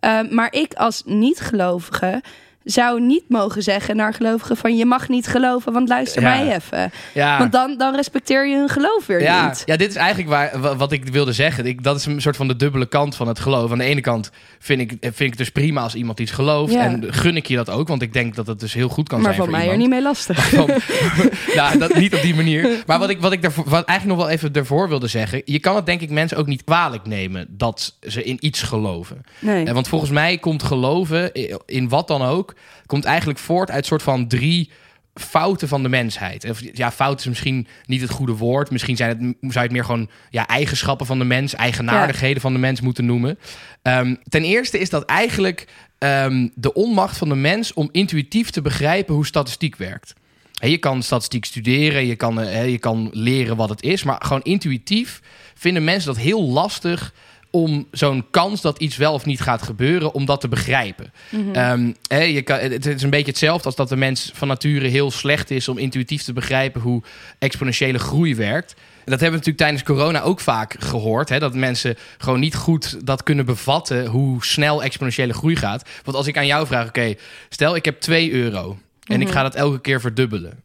Uh, 0.00 0.20
maar 0.30 0.52
ik 0.52 0.74
als 0.74 1.02
niet-gelovige 1.06 2.22
zou 2.70 3.00
niet 3.00 3.24
mogen 3.28 3.62
zeggen 3.62 3.96
naar 3.96 4.14
gelovigen 4.14 4.56
van 4.56 4.76
je 4.76 4.84
mag 4.84 5.08
niet 5.08 5.26
geloven, 5.26 5.72
want 5.72 5.88
luister 5.88 6.22
Ja. 6.22 6.28
mij 6.28 6.54
even. 6.54 6.90
ja. 7.14 7.38
Want 7.38 7.52
dan, 7.52 7.74
dan 7.78 7.94
respecteer 7.94 8.48
je 8.48 8.56
hun 8.56 8.68
geloof 8.68 9.06
weer 9.06 9.22
Ja, 9.22 9.46
niet. 9.48 9.62
ja, 9.66 9.76
dit 9.76 9.88
is 9.90 9.96
eigenlijk 9.96 10.28
waar, 10.28 10.60
wa- 10.60 10.76
wat 10.76 10.92
ik 10.92 11.08
wilde 11.08 11.32
zeggen. 11.32 11.66
Ik, 11.66 11.82
dat 11.82 11.96
is 11.96 12.06
een 12.06 12.20
soort 12.20 12.36
van 12.36 12.48
de 12.48 12.56
dubbele 12.56 12.86
kant 12.86 13.16
van 13.16 13.28
het 13.28 13.38
geloof. 13.38 13.70
Aan 13.72 13.78
de 13.78 13.84
ene 13.84 14.00
kant 14.00 14.30
vind 14.58 14.80
ik, 14.80 14.90
vind 15.00 15.20
ik 15.20 15.28
het 15.28 15.38
dus 15.38 15.50
prima 15.50 15.82
als 15.82 15.94
iemand 15.94 16.20
iets 16.20 16.30
gelooft. 16.30 16.74
En 16.74 17.04
gun 17.12 17.36
ik 17.36 17.46
je 17.46 17.56
dat 17.56 17.70
ook, 17.70 17.88
want 17.88 18.02
ik 18.02 18.12
denk 18.12 18.34
dat 18.34 18.46
het 18.46 18.60
dus 18.60 18.72
heel 18.74 18.88
goed 18.88 19.08
kan 19.08 19.20
maar 19.20 19.34
zijn 19.34 19.42
voor 19.44 19.50
mij 19.56 19.66
er 19.66 19.72
iemand. 19.72 19.82
niet 19.82 19.90
mee 19.90 20.02
lastig. 20.02 20.48
Van, 20.58 20.70
nou, 21.56 21.78
dat, 21.78 21.94
niet 21.94 22.14
op 22.14 22.20
die 22.22 22.34
manier. 22.34 22.82
Maar 22.86 22.98
wat 22.98 23.10
ik, 23.10 23.20
wat 23.20 23.32
ik 23.32 23.42
daarvoor, 23.42 23.64
wat 23.68 23.84
eigenlijk 23.84 24.18
nog 24.18 24.26
wel 24.26 24.36
even 24.36 24.52
ervoor 24.52 24.88
wilde 24.88 25.06
zeggen. 25.06 25.42
Je 25.44 25.58
kan 25.58 25.76
het 25.76 25.86
denk 25.86 26.00
ik 26.00 26.10
mensen 26.10 26.36
ook 26.36 26.46
niet 26.46 26.64
kwalijk 26.64 27.06
nemen 27.06 27.46
dat 27.50 27.96
ze 28.08 28.22
in 28.24 28.36
iets 28.40 28.62
geloven. 28.62 29.20
Nee. 29.38 29.64
Eh, 29.64 29.72
Want 29.72 29.88
volgens 29.88 30.10
mij 30.10 30.38
komt 30.38 30.62
geloven, 30.62 31.30
i- 31.38 31.54
in 31.66 31.88
wat 31.88 32.08
dan 32.08 32.22
ook, 32.22 32.54
komt 32.86 33.04
eigenlijk 33.04 33.38
voort 33.38 33.70
uit 33.70 33.86
soort 33.86 34.02
van 34.02 34.28
drie 34.28 34.70
fouten 35.14 35.68
van 35.68 35.82
de 35.82 35.88
mensheid. 35.88 36.50
Of, 36.50 36.60
ja, 36.72 36.92
fout 36.92 37.20
is 37.20 37.26
misschien 37.26 37.66
niet 37.86 38.00
het 38.00 38.10
goede 38.10 38.32
woord. 38.32 38.70
Misschien 38.70 38.96
zijn 38.96 39.08
het, 39.08 39.18
zou 39.20 39.52
je 39.52 39.58
het 39.58 39.70
meer 39.70 39.84
gewoon 39.84 40.10
ja, 40.30 40.46
eigenschappen 40.46 41.06
van 41.06 41.18
de 41.18 41.24
mens, 41.24 41.54
eigenaardigheden 41.54 42.40
van 42.40 42.52
de 42.52 42.58
mens 42.58 42.80
moeten 42.80 43.04
noemen. 43.04 43.38
Ehm, 43.82 44.14
ten 44.28 44.44
eerste 44.44 44.78
is 44.78 44.90
dat 44.90 45.04
eigenlijk 45.04 45.66
ehm, 45.98 46.48
de 46.54 46.72
onmacht 46.72 47.16
van 47.16 47.28
de 47.28 47.34
mens 47.34 47.72
om 47.72 47.88
intuïtief 47.92 48.50
te 48.50 48.62
begrijpen 48.62 49.14
hoe 49.14 49.26
statistiek 49.26 49.76
werkt. 49.76 50.14
Je 50.52 50.78
kan 50.78 51.02
statistiek 51.02 51.44
studeren, 51.44 52.06
je 52.06 52.16
kan, 52.16 52.40
eh, 52.40 52.70
je 52.70 52.78
kan 52.78 53.08
leren 53.12 53.56
wat 53.56 53.68
het 53.68 53.82
is, 53.82 54.02
maar 54.02 54.20
gewoon 54.24 54.42
intuïtief 54.42 55.20
vinden 55.54 55.84
mensen 55.84 56.14
dat 56.14 56.22
heel 56.22 56.42
lastig 56.42 57.12
om 57.50 57.86
zo'n 57.90 58.24
kans 58.30 58.60
dat 58.60 58.78
iets 58.78 58.96
wel 58.96 59.12
of 59.12 59.24
niet 59.24 59.40
gaat 59.40 59.62
gebeuren, 59.62 60.14
om 60.14 60.24
dat 60.24 60.40
te 60.40 60.48
begrijpen. 60.48 61.12
Ehm, 61.52 61.92
hè, 62.08 62.22
je 62.22 62.42
kan, 62.42 62.58
het 62.58 62.86
is 62.86 63.02
een 63.02 63.10
beetje 63.10 63.30
hetzelfde 63.30 63.64
als 63.64 63.76
dat 63.76 63.88
de 63.88 63.96
mens 63.96 64.30
van 64.34 64.48
nature 64.48 64.88
heel 64.88 65.10
slecht 65.10 65.50
is 65.50 65.68
om 65.68 65.78
intuïtief 65.78 66.22
te 66.22 66.32
begrijpen 66.32 66.80
hoe 66.80 67.02
exponentiële 67.38 67.98
groei 67.98 68.34
werkt. 68.34 68.74
En 69.08 69.14
dat 69.14 69.20
hebben 69.20 69.40
we 69.40 69.46
natuurlijk 69.46 69.56
tijdens 69.56 69.82
corona 69.82 70.20
ook 70.20 70.40
vaak 70.40 70.76
gehoord. 70.78 71.28
Hè, 71.28 71.38
dat 71.38 71.54
mensen 71.54 71.96
gewoon 72.18 72.40
niet 72.40 72.54
goed 72.54 73.06
dat 73.06 73.22
kunnen 73.22 73.44
bevatten 73.44 74.06
hoe 74.06 74.44
snel 74.44 74.82
exponentiële 74.82 75.32
groei 75.32 75.56
gaat. 75.56 75.88
Want 76.04 76.16
als 76.16 76.26
ik 76.26 76.36
aan 76.36 76.46
jou 76.46 76.66
vraag, 76.66 76.88
oké, 76.88 77.14
stel 77.48 77.76
ik 77.76 77.84
heb 77.84 78.00
2 78.00 78.32
euro 78.32 78.78
en 79.04 79.20
ik 79.20 79.28
ga 79.28 79.42
dat 79.42 79.54
elke 79.54 79.80
keer 79.80 80.00
verdubbelen. 80.00 80.62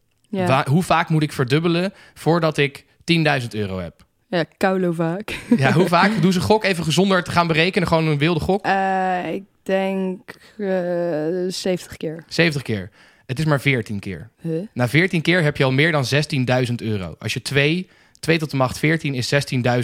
hoe 0.66 0.84
vaak 0.84 1.10
moet 1.10 1.24
ik 1.24 1.34
verdubbelen 1.34 1.94
voordat 2.14 2.58
ik 2.58 2.86
10.000 3.42 3.48
euro 3.50 3.80
heb? 3.80 4.06
Ja, 4.38 4.46
koulo 4.58 4.92
vaak. 4.92 5.40
Ja, 5.58 5.72
hoe 5.72 5.88
vaak? 5.88 6.22
Doe 6.22 6.34
ze 6.34 6.40
gok 6.40 6.64
even 6.64 6.84
gezonder 6.84 7.24
te 7.24 7.32
gaan 7.32 7.48
berekenen. 7.48 7.88
Gewoon 7.88 8.08
een 8.08 8.18
wilde 8.18 8.40
gok. 8.40 8.66
Eh, 8.66 9.34
ik 9.34 9.44
denk 9.64 10.20
eh 10.58 10.68
70 11.48 11.98
keer. 11.98 12.24
70 12.28 12.62
keer. 12.62 12.90
Het 13.26 13.40
is 13.40 13.46
maar 13.46 13.62
14 13.62 14.00
keer. 14.00 14.30
Huh? 14.42 14.68
Na 14.74 14.88
14 14.88 15.22
keer 15.22 15.44
heb 15.44 15.58
je 15.58 15.64
al 15.64 15.72
meer 15.72 15.92
dan 15.92 16.06
16.000 16.68 16.74
euro. 16.76 17.16
Als 17.20 17.34
je 17.34 17.42
2, 17.42 17.90
2 18.20 18.38
tot 18.38 18.52
de 18.52 18.58
macht 18.58 18.80
14 18.80 19.14
is 19.14 19.34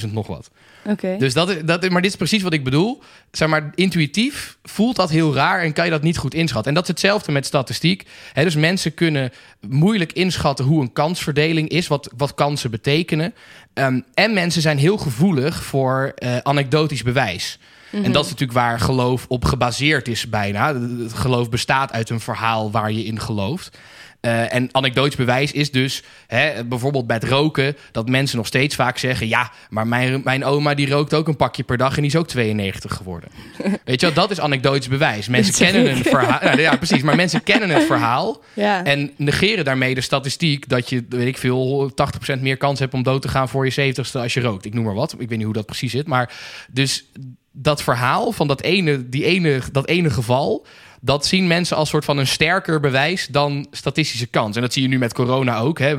16.000 0.06 0.12
nog 0.12 0.28
wat. 0.28 0.52
Oké. 0.86 1.16
Dus 1.18 1.34
dat, 1.34 1.50
is- 1.50 1.62
dat, 1.66 1.84
is- 1.84 1.90
maar 1.90 2.02
dit 2.02 2.12
is 2.12 2.18
precies 2.18 2.42
wat 2.44 2.54
ik 2.54 2.64
bedoel. 2.64 3.02
Zeg 3.32 3.48
maar, 3.50 3.72
intuïtief 3.76 4.58
voelt 4.64 4.96
dat 4.96 5.10
heel 5.10 5.34
raar 5.34 5.62
en 5.62 5.74
kan 5.74 5.86
je 5.86 5.92
dat 5.92 6.02
niet 6.02 6.18
goed 6.18 6.34
inschatten. 6.34 6.68
En 6.70 6.74
dat 6.74 6.84
is 6.84 6.90
hetzelfde 6.90 7.32
met 7.32 7.46
statistiek. 7.46 8.06
Dus 8.34 8.56
mensen 8.56 8.94
kunnen 8.94 9.32
moeilijk 9.68 10.14
inschatten 10.14 10.66
hoe 10.66 10.82
een 10.82 10.94
kansverdeling 10.94 11.70
is, 11.70 11.88
wat, 11.88 12.12
wat 12.18 12.34
kansen 12.34 12.72
betekenen. 12.72 13.34
Ehm, 13.74 14.00
en 14.14 14.34
mensen 14.34 14.62
zijn 14.62 14.78
heel 14.78 14.98
gevoelig 14.98 15.64
voor 15.64 16.12
eh, 16.16 16.38
anekdotisch 16.38 17.04
bewijs. 17.04 17.60
En 17.92 18.12
dat 18.12 18.24
is 18.26 18.32
natuurlijk 18.32 18.60
waar 18.60 18.80
geloof 18.80 19.26
op 19.28 19.46
gebaseerd 19.46 20.08
is 20.08 20.30
bijna. 20.30 20.76
Het 20.76 21.14
geloof 21.14 21.50
bestaat 21.50 21.92
uit 21.92 22.10
een 22.10 22.20
verhaal 22.20 22.72
waar 22.72 22.92
je 22.92 23.04
in 23.04 23.20
gelooft. 23.20 23.78
Eh, 24.20 24.54
en 24.54 24.70
anekdotisch 24.72 25.16
bewijs 25.16 25.52
is 25.52 25.72
dus 25.72 26.04
hè, 26.28 26.66
bijvoorbeeld 26.66 27.08
bij 27.08 27.16
het 27.16 27.30
roken... 27.30 27.78
dat 27.92 28.10
mensen 28.10 28.38
nog 28.38 28.48
steeds 28.48 28.76
vaak 28.76 28.98
zeggen... 28.98 29.28
ja, 29.28 29.52
maar 29.70 29.88
mijn, 29.88 30.22
mijn 30.24 30.46
oma 30.46 30.74
die 30.74 30.90
rookt 30.90 31.14
ook 31.14 31.28
een 31.28 31.36
pakje 31.36 31.64
per 31.64 31.78
dag... 31.78 31.96
en 31.96 32.02
die 32.02 32.12
is 32.12 32.16
ook 32.16 32.28
92 32.28 32.96
geworden. 32.96 33.30
Weet 33.86 34.00
je 34.00 34.06
wel, 34.06 34.16
dat 34.16 34.32
is 34.32 34.40
anecdotisch 34.40 34.88
bewijs. 34.88 35.28
Mensen 35.28 35.54
kennen 35.54 35.92
een 35.92 36.04
verhaal... 36.04 36.40
Ja, 36.50 36.58
ja, 36.58 36.76
precies. 36.76 37.02
Maar 37.02 37.16
mensen 37.16 37.44
kennen 37.44 37.70
het 37.70 37.84
verhaal... 37.84 38.42
ja. 38.54 38.84
en 38.84 39.12
negeren 39.16 39.66
daarmee 39.66 39.96
de 39.96 40.02
statistiek... 40.02 40.70
dat 40.70 40.90
je, 40.90 41.06
weet 41.10 41.28
ik 41.28 41.38
veel, 41.38 41.92
80% 42.36 42.40
meer 42.40 42.58
kans 42.58 42.80
hebt 42.80 42.94
om 42.94 43.04
dood 43.04 43.22
te 43.22 43.28
gaan... 43.28 43.50
voor 43.50 43.66
je 43.66 43.94
70ste 43.94 44.12
als 44.12 44.34
je 44.34 44.42
rookt. 44.42 44.66
Ik 44.66 44.74
noem 44.74 44.84
maar 44.84 44.94
wat. 44.94 45.16
Ik 45.18 45.30
weet 45.30 45.38
niet 45.38 45.44
hoe 45.44 45.54
dat 45.54 45.66
precies 45.66 45.92
zit. 45.92 46.08
Maar 46.08 46.34
dus 46.72 47.06
dat 47.52 47.84
verhaal 47.84 48.32
van 48.32 48.48
dat 48.48 48.62
ene, 48.62 49.10
die 49.10 49.24
ene, 49.24 49.62
dat 49.72 49.88
ene 49.88 50.10
geval... 50.10 50.66
Dat 51.02 51.26
zien 51.26 51.48
mensen 51.48 51.78
als 51.78 51.90
soort 51.90 52.06
van 52.06 52.18
een 52.18 52.28
sterker 52.28 52.80
bewijs 52.80 53.28
dan 53.28 53.68
statistische 53.72 54.28
kans. 54.28 54.56
En 54.56 54.62
dat 54.62 54.74
zie 54.74 54.82
je 54.82 54.88
nu 54.88 54.98
met 54.98 55.14
corona 55.14 55.58
ook. 55.60 55.80
Hè. 55.80 55.96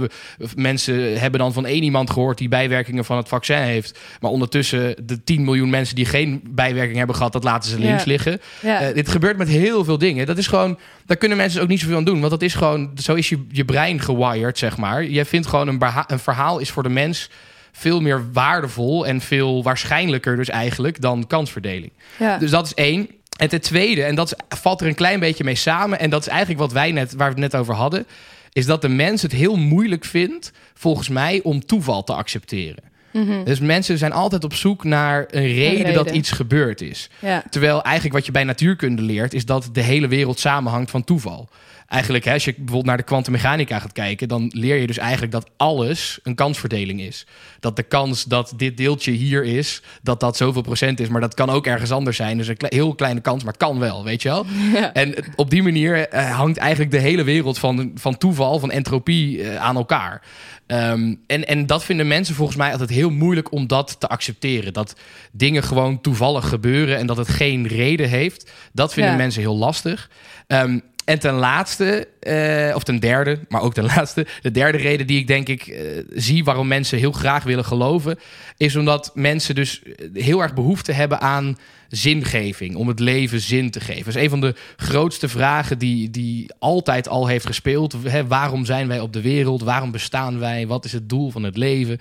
Mensen 0.54 1.20
hebben 1.20 1.40
dan 1.40 1.52
van 1.52 1.66
één 1.66 1.82
iemand 1.82 2.10
gehoord 2.10 2.38
die 2.38 2.48
bijwerkingen 2.48 3.04
van 3.04 3.16
het 3.16 3.28
vaccin 3.28 3.56
heeft. 3.56 3.98
Maar 4.20 4.30
ondertussen 4.30 4.94
de 5.06 5.24
10 5.24 5.44
miljoen 5.44 5.70
mensen 5.70 5.94
die 5.94 6.04
geen 6.04 6.40
bijwerking 6.50 6.96
hebben 6.98 7.16
gehad, 7.16 7.32
dat 7.32 7.44
laten 7.44 7.70
ze 7.70 7.78
links 7.78 8.04
Ja. 8.04 8.10
liggen. 8.10 8.40
ja. 8.62 8.80
Eh, 8.80 8.94
dit 8.94 9.08
gebeurt 9.08 9.36
met 9.36 9.48
heel 9.48 9.84
veel 9.84 9.98
dingen. 9.98 10.26
Dat 10.26 10.38
is 10.38 10.46
gewoon, 10.46 10.78
daar 11.06 11.16
kunnen 11.16 11.36
mensen 11.36 11.54
dus 11.54 11.62
ook 11.64 11.70
niet 11.70 11.80
zoveel 11.80 11.96
aan 11.96 12.04
doen. 12.04 12.18
Want 12.18 12.30
dat 12.30 12.42
is 12.42 12.54
gewoon, 12.54 12.90
zo 13.02 13.14
is 13.14 13.28
je, 13.28 13.46
je 13.50 13.64
brein 13.64 14.00
gewired, 14.00 14.58
zeg 14.58 14.76
maar. 14.76 15.04
Je 15.04 15.24
vindt 15.24 15.46
gewoon 15.46 15.68
een, 15.68 15.82
een 16.06 16.18
verhaal 16.18 16.58
is 16.58 16.70
voor 16.70 16.82
de 16.82 16.88
mens 16.88 17.30
veel 17.72 18.00
meer 18.00 18.32
waardevol 18.32 19.06
en 19.06 19.20
veel 19.20 19.62
waarschijnlijker 19.62 20.36
dus 20.36 20.48
eigenlijk 20.48 21.00
dan 21.00 21.26
kansverdeling. 21.26 21.92
ja. 22.18 22.38
Dus 22.38 22.50
dat 22.50 22.66
is 22.66 22.74
één. 22.74 23.08
En 23.40 23.48
ten 23.48 23.60
tweede, 23.60 24.02
en 24.02 24.14
dat 24.14 24.36
valt 24.48 24.80
er 24.80 24.86
een 24.86 24.94
klein 24.94 25.20
beetje 25.20 25.44
mee 25.44 25.54
samen, 25.54 26.00
en 26.00 26.10
dat 26.10 26.20
is 26.20 26.28
eigenlijk 26.28 26.60
wat 26.60 26.72
wij 26.72 26.92
net, 26.92 27.12
waar 27.12 27.34
we 27.34 27.40
het 27.40 27.52
net 27.52 27.60
over 27.60 27.74
hadden, 27.74 28.06
is 28.52 28.66
dat 28.66 28.82
de 28.82 28.88
mens 28.88 29.22
het 29.22 29.32
heel 29.32 29.56
moeilijk 29.56 30.04
vindt, 30.04 30.52
volgens 30.74 31.08
mij, 31.08 31.40
om 31.42 31.66
toeval 31.66 32.04
te 32.04 32.12
accepteren. 32.12 32.82
Mhm. 33.12 33.44
Dus 33.44 33.60
mensen 33.60 33.98
zijn 33.98 34.12
altijd 34.12 34.44
op 34.44 34.54
zoek 34.54 34.84
naar 34.84 35.26
een 35.30 35.46
reden, 35.46 35.76
reden. 35.76 35.94
dat 35.94 36.10
iets 36.10 36.30
gebeurd 36.30 36.80
is. 36.80 37.10
ja. 37.18 37.42
Terwijl 37.50 37.82
eigenlijk 37.82 38.14
wat 38.14 38.26
je 38.26 38.32
bij 38.32 38.44
natuurkunde 38.44 39.02
leert, 39.02 39.34
is 39.34 39.44
dat 39.44 39.68
de 39.72 39.82
hele 39.82 40.08
wereld 40.08 40.38
samenhangt 40.38 40.90
van 40.90 41.04
toeval. 41.04 41.48
Eigenlijk, 41.90 42.24
hè, 42.24 42.32
als 42.32 42.44
je 42.44 42.52
bijvoorbeeld 42.52 42.84
naar 42.84 42.96
de 42.96 43.02
kwantummechanica 43.02 43.78
gaat 43.78 43.92
kijken, 43.92 44.28
dan 44.28 44.50
leer 44.54 44.76
je 44.76 44.86
dus 44.86 44.98
eigenlijk 44.98 45.32
dat 45.32 45.50
alles 45.56 46.18
een 46.22 46.34
kansverdeling 46.34 47.00
is. 47.00 47.26
Dat 47.60 47.76
de 47.76 47.82
kans 47.82 48.24
dat 48.24 48.52
dit 48.56 48.76
deeltje 48.76 49.10
hier 49.12 49.44
is, 49.44 49.82
dat 50.02 50.20
dat 50.20 50.36
zoveel 50.36 50.62
procent 50.62 51.00
is, 51.00 51.08
maar 51.08 51.20
dat 51.20 51.34
kan 51.34 51.50
ook 51.50 51.66
ergens 51.66 51.90
anders 51.90 52.16
zijn. 52.16 52.36
Dus 52.36 52.48
een 52.48 52.56
kle- 52.56 52.68
heel 52.70 52.94
kleine 52.94 53.20
kans, 53.20 53.44
maar 53.44 53.56
kan 53.56 53.78
wel, 53.78 54.04
weet 54.04 54.22
je 54.22 54.28
wel. 54.28 54.46
Ja. 54.74 54.92
En 54.92 55.14
op 55.36 55.50
die 55.50 55.62
manier 55.62 56.08
eh, 56.08 56.36
hangt 56.36 56.58
eigenlijk 56.58 56.90
de 56.90 56.98
hele 56.98 57.24
wereld 57.24 57.58
van, 57.58 57.90
van 57.94 58.18
toeval, 58.18 58.58
van 58.58 58.70
entropie 58.70 59.42
eh, 59.42 59.56
aan 59.56 59.76
elkaar. 59.76 60.22
Ehm, 60.66 61.14
en, 61.26 61.46
en 61.46 61.66
dat 61.66 61.84
vinden 61.84 62.06
mensen 62.06 62.34
volgens 62.34 62.56
mij 62.58 62.72
altijd 62.72 62.90
heel 62.90 63.10
moeilijk 63.10 63.52
om 63.52 63.66
dat 63.66 63.96
te 64.00 64.08
accepteren. 64.08 64.72
Dat 64.72 64.94
dingen 65.32 65.62
gewoon 65.62 66.00
toevallig 66.00 66.48
gebeuren 66.48 66.96
en 66.98 67.06
dat 67.06 67.16
het 67.16 67.28
geen 67.28 67.66
reden 67.66 68.08
heeft. 68.08 68.50
Dat 68.72 68.92
vinden 68.92 69.12
Ja. 69.12 69.18
mensen 69.18 69.40
heel 69.40 69.56
lastig. 69.56 70.10
Ehm, 70.46 70.78
en 71.10 71.18
ten 71.18 71.34
laatste, 71.34 72.08
eh, 72.20 72.74
of 72.74 72.82
ten 72.82 73.00
derde, 73.00 73.38
maar 73.48 73.62
ook 73.62 73.74
ten 73.74 73.84
laatste, 73.94 74.26
de 74.42 74.50
derde 74.50 74.78
reden 74.78 75.06
die 75.06 75.18
ik 75.18 75.26
denk 75.26 75.48
ik 75.48 75.66
eh, 75.66 75.80
zie 76.14 76.44
waarom 76.44 76.68
mensen 76.68 76.98
heel 76.98 77.12
graag 77.12 77.44
willen 77.44 77.64
geloven, 77.64 78.18
is 78.56 78.76
omdat 78.76 79.10
mensen 79.14 79.54
dus 79.54 79.82
heel 80.12 80.40
erg 80.42 80.54
behoefte 80.54 80.92
hebben 80.92 81.20
aan 81.20 81.58
zingeving, 81.90 82.74
om 82.74 82.88
het 82.88 82.98
leven 82.98 83.40
zin 83.40 83.70
te 83.70 83.80
geven. 83.80 84.04
Dat 84.04 84.14
is 84.14 84.22
een 84.22 84.30
van 84.30 84.40
de 84.40 84.54
grootste 84.76 85.28
vragen 85.28 85.78
die, 85.78 86.10
die 86.10 86.50
altijd 86.58 87.08
al 87.08 87.26
heeft 87.26 87.46
gespeeld. 87.46 87.96
Waarom 88.28 88.64
zijn 88.64 88.88
wij 88.88 89.00
op 89.00 89.12
de 89.12 89.20
wereld? 89.20 89.62
Waarom 89.62 89.90
bestaan 89.90 90.38
wij? 90.38 90.66
Wat 90.66 90.84
is 90.84 90.92
het 90.92 91.08
doel 91.08 91.30
van 91.30 91.42
het 91.42 91.56
leven? 91.56 91.98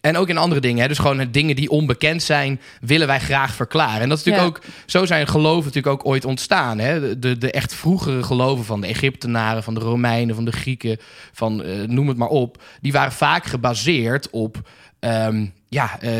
En 0.00 0.16
ook 0.16 0.28
in 0.28 0.38
andere 0.38 0.60
dingen. 0.60 0.88
Dus 0.88 0.98
gewoon 0.98 1.28
dingen 1.30 1.56
die 1.56 1.70
onbekend 1.70 2.22
zijn, 2.22 2.60
willen 2.80 3.06
wij 3.06 3.20
graag 3.20 3.54
verklaren. 3.54 4.00
En 4.00 4.08
dat 4.08 4.18
is 4.18 4.24
natuurlijk 4.24 4.56
ook, 4.56 4.64
zo 4.86 5.06
zijn 5.06 5.26
geloven 5.26 5.64
natuurlijk 5.64 5.94
ook 5.94 6.06
ooit 6.06 6.24
ontstaan. 6.24 6.76
De, 6.76 7.36
de 7.38 7.50
echt 7.50 7.74
vroegere 7.74 8.22
geloven 8.22 8.64
van 8.64 8.80
de 8.80 8.86
Egyptenaren, 8.86 9.62
van 9.62 9.74
de 9.74 9.80
Romeinen, 9.80 10.34
van 10.34 10.44
de 10.44 10.52
Grieken, 10.52 10.98
van 11.32 11.62
eh, 11.62 11.82
noem 11.86 12.08
het 12.08 12.16
maar 12.16 12.28
op. 12.28 12.62
Die 12.80 12.92
waren 12.92 13.12
vaak 13.12 13.44
gebaseerd 13.44 14.30
op 14.30 14.68
ehm, 14.98 15.46
ja, 15.72 16.00
eh, 16.00 16.12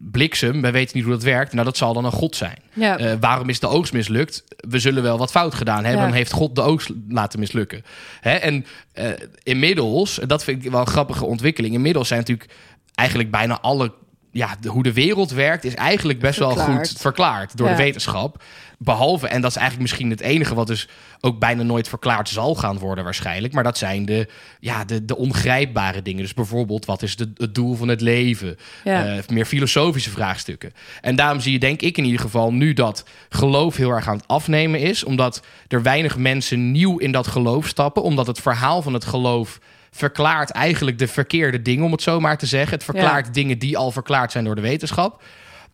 bliksem, 0.00 0.60
wij 0.60 0.72
weten 0.72 0.96
niet 0.96 1.04
hoe 1.04 1.14
dat 1.14 1.22
werkt. 1.22 1.52
Nou, 1.52 1.64
dat 1.64 1.76
zal 1.76 1.92
dan 1.94 2.04
een 2.04 2.12
god 2.12 2.36
zijn. 2.36 2.56
Ja. 2.72 2.98
Eh, 2.98 3.12
waarom 3.20 3.48
is 3.48 3.60
de 3.60 3.66
oogst 3.68 3.92
mislukt? 3.92 4.44
We 4.56 4.78
zullen 4.78 5.02
wel 5.02 5.18
wat 5.18 5.30
fout 5.30 5.54
gedaan 5.54 5.84
hebben. 5.84 6.00
Ja. 6.02 6.06
Dan 6.06 6.16
heeft 6.16 6.32
God 6.32 6.54
de 6.54 6.60
oogst 6.62 6.90
laten 7.08 7.38
mislukken. 7.38 7.84
Hè? 8.20 8.30
En 8.34 8.66
eh, 8.92 9.06
inmiddels, 9.42 10.20
dat 10.26 10.44
vind 10.44 10.64
ik 10.64 10.70
wel 10.70 10.80
een 10.80 10.86
grappige 10.86 11.24
ontwikkeling. 11.24 11.74
Inmiddels 11.74 12.08
zijn 12.08 12.20
natuurlijk 12.20 12.50
eigenlijk 12.94 13.30
bijna 13.30 13.60
alle... 13.60 13.92
Ja, 14.32 14.56
de- 14.60 14.68
hoe 14.68 14.82
de 14.82 14.92
wereld 14.92 15.30
werkt 15.30 15.64
is 15.64 15.74
eigenlijk 15.74 16.18
best 16.20 16.38
wel 16.38 16.50
goed 16.56 16.92
verklaard 16.96 17.56
door 17.56 17.68
Ja. 17.68 17.76
de 17.76 17.82
wetenschap. 17.82 18.42
Behalve, 18.80 19.28
en 19.28 19.40
dat 19.40 19.50
is 19.50 19.56
eigenlijk 19.56 19.88
misschien 19.88 20.10
het 20.10 20.20
enige 20.20 20.54
wat 20.54 20.66
dus 20.66 20.88
ook 21.20 21.38
bijna 21.38 21.62
nooit 21.62 21.88
verklaard 21.88 22.28
zal 22.28 22.54
gaan 22.54 22.78
worden 22.78 23.04
waarschijnlijk. 23.04 23.52
Maar 23.54 23.62
dat 23.62 23.78
zijn 23.78 24.04
de, 24.04 24.28
ja, 24.60 24.84
de, 24.84 25.04
de 25.04 25.16
ongrijpbare 25.16 26.02
dingen. 26.02 26.22
Dus 26.22 26.34
bijvoorbeeld, 26.34 26.84
wat 26.84 27.02
is 27.02 27.16
de, 27.16 27.30
het 27.34 27.54
doel 27.54 27.74
van 27.74 27.88
het 27.88 28.00
leven? 28.00 28.56
Ja. 28.84 29.06
Eh, 29.06 29.22
meer 29.28 29.44
filosofische 29.44 30.10
vraagstukken. 30.10 30.72
En 31.00 31.16
daarom 31.16 31.40
zie 31.40 31.52
je, 31.52 31.58
denk 31.58 31.80
ik 31.80 31.98
in 31.98 32.04
ieder 32.04 32.20
geval, 32.20 32.52
nu 32.52 32.72
dat 32.72 33.04
geloof 33.28 33.76
heel 33.76 33.90
erg 33.90 34.08
aan 34.08 34.16
het 34.16 34.28
afnemen 34.28 34.80
is. 34.80 35.04
Omdat 35.04 35.42
er 35.68 35.82
weinig 35.82 36.16
mensen 36.16 36.70
nieuw 36.70 36.98
in 36.98 37.12
dat 37.12 37.26
geloof 37.26 37.66
stappen. 37.66 38.02
Omdat 38.02 38.26
het 38.26 38.40
verhaal 38.40 38.82
van 38.82 38.94
het 38.94 39.04
geloof 39.04 39.58
verklaart 39.90 40.50
eigenlijk 40.50 40.98
de 40.98 41.08
verkeerde 41.08 41.62
dingen, 41.62 41.84
om 41.84 41.92
het 41.92 42.02
zo 42.02 42.20
maar 42.20 42.38
te 42.38 42.46
zeggen. 42.46 42.74
Het 42.74 42.84
verklaart 42.84 43.34
dingen 43.34 43.58
die 43.58 43.78
al 43.78 43.90
verklaard 43.90 44.32
zijn 44.32 44.44
door 44.44 44.54
de 44.54 44.60
wetenschap. 44.60 45.22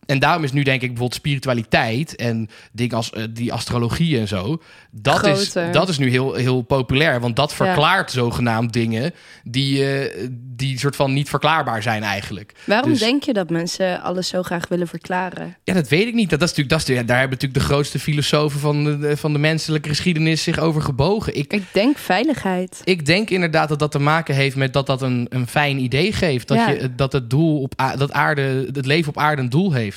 En 0.05 0.19
daarom 0.19 0.43
is 0.43 0.51
nu 0.51 0.63
denk 0.63 0.81
ik 0.81 0.87
bijvoorbeeld 0.87 1.13
spiritualiteit 1.19 2.15
en 2.15 2.49
dingen 2.71 2.95
als 2.95 3.09
eh, 3.11 3.23
die 3.29 3.53
astrologie 3.53 4.19
en 4.19 4.27
zo. 4.27 4.61
Dat, 4.91 5.25
is, 5.27 5.53
dat 5.71 5.89
is 5.89 5.97
nu 5.97 6.09
heel, 6.09 6.33
heel 6.33 6.61
populair. 6.61 7.19
Want 7.19 7.35
dat 7.35 7.49
Ja. 7.49 7.55
verklaart 7.55 8.11
zogenaamd 8.11 8.73
dingen 8.73 9.13
die, 9.43 9.85
eh, 9.95 10.27
die 10.31 10.79
soort 10.79 10.95
van 10.95 11.13
niet 11.13 11.29
verklaarbaar 11.29 11.81
zijn 11.81 12.03
eigenlijk. 12.03 12.53
Waarom 12.65 12.89
Dus- 12.89 12.99
denk 12.99 13.23
je 13.23 13.33
dat 13.33 13.49
mensen 13.49 14.01
alles 14.01 14.27
zo 14.27 14.43
graag 14.43 14.67
willen 14.67 14.87
verklaren? 14.87 15.55
Ja, 15.63 15.73
dat 15.73 15.87
weet 15.87 16.07
ik 16.07 16.13
niet. 16.13 16.29
Dat, 16.29 16.39
dat 16.39 16.49
is 16.49 16.55
natuurlijk, 16.55 16.85
dat 16.87 16.95
is, 16.97 17.05
daar 17.05 17.19
hebben 17.19 17.37
natuurlijk 17.39 17.67
de 17.67 17.73
grootste 17.73 17.99
filosofen 17.99 18.59
van 18.59 18.83
de, 18.83 19.17
van 19.17 19.33
de 19.33 19.39
menselijke 19.39 19.89
geschiedenis 19.89 20.43
zich 20.43 20.59
over 20.59 20.81
gebogen. 20.81 21.35
Ik, 21.37 21.53
Ik 21.53 21.63
denk 21.71 21.97
veiligheid. 21.97 22.81
ik 22.83 23.05
denk 23.05 23.29
inderdaad 23.29 23.69
dat 23.69 23.79
dat 23.79 23.91
te 23.91 23.99
maken 23.99 24.35
heeft 24.35 24.55
met 24.55 24.73
dat 24.73 24.87
dat 24.87 25.01
een, 25.01 25.25
een 25.29 25.47
fijn 25.47 25.79
idee 25.79 26.13
geeft. 26.13 26.47
Dat, 26.47 26.57
Ja. 26.57 26.69
je, 26.69 26.95
dat 26.95 27.11
het 27.13 27.29
doel 27.29 27.61
op 27.61 27.73
dat 27.97 28.11
aarde, 28.11 28.69
het 28.73 28.85
leven 28.85 29.09
op 29.09 29.17
aarde 29.17 29.41
een 29.41 29.49
doel 29.49 29.71
heeft. 29.73 29.94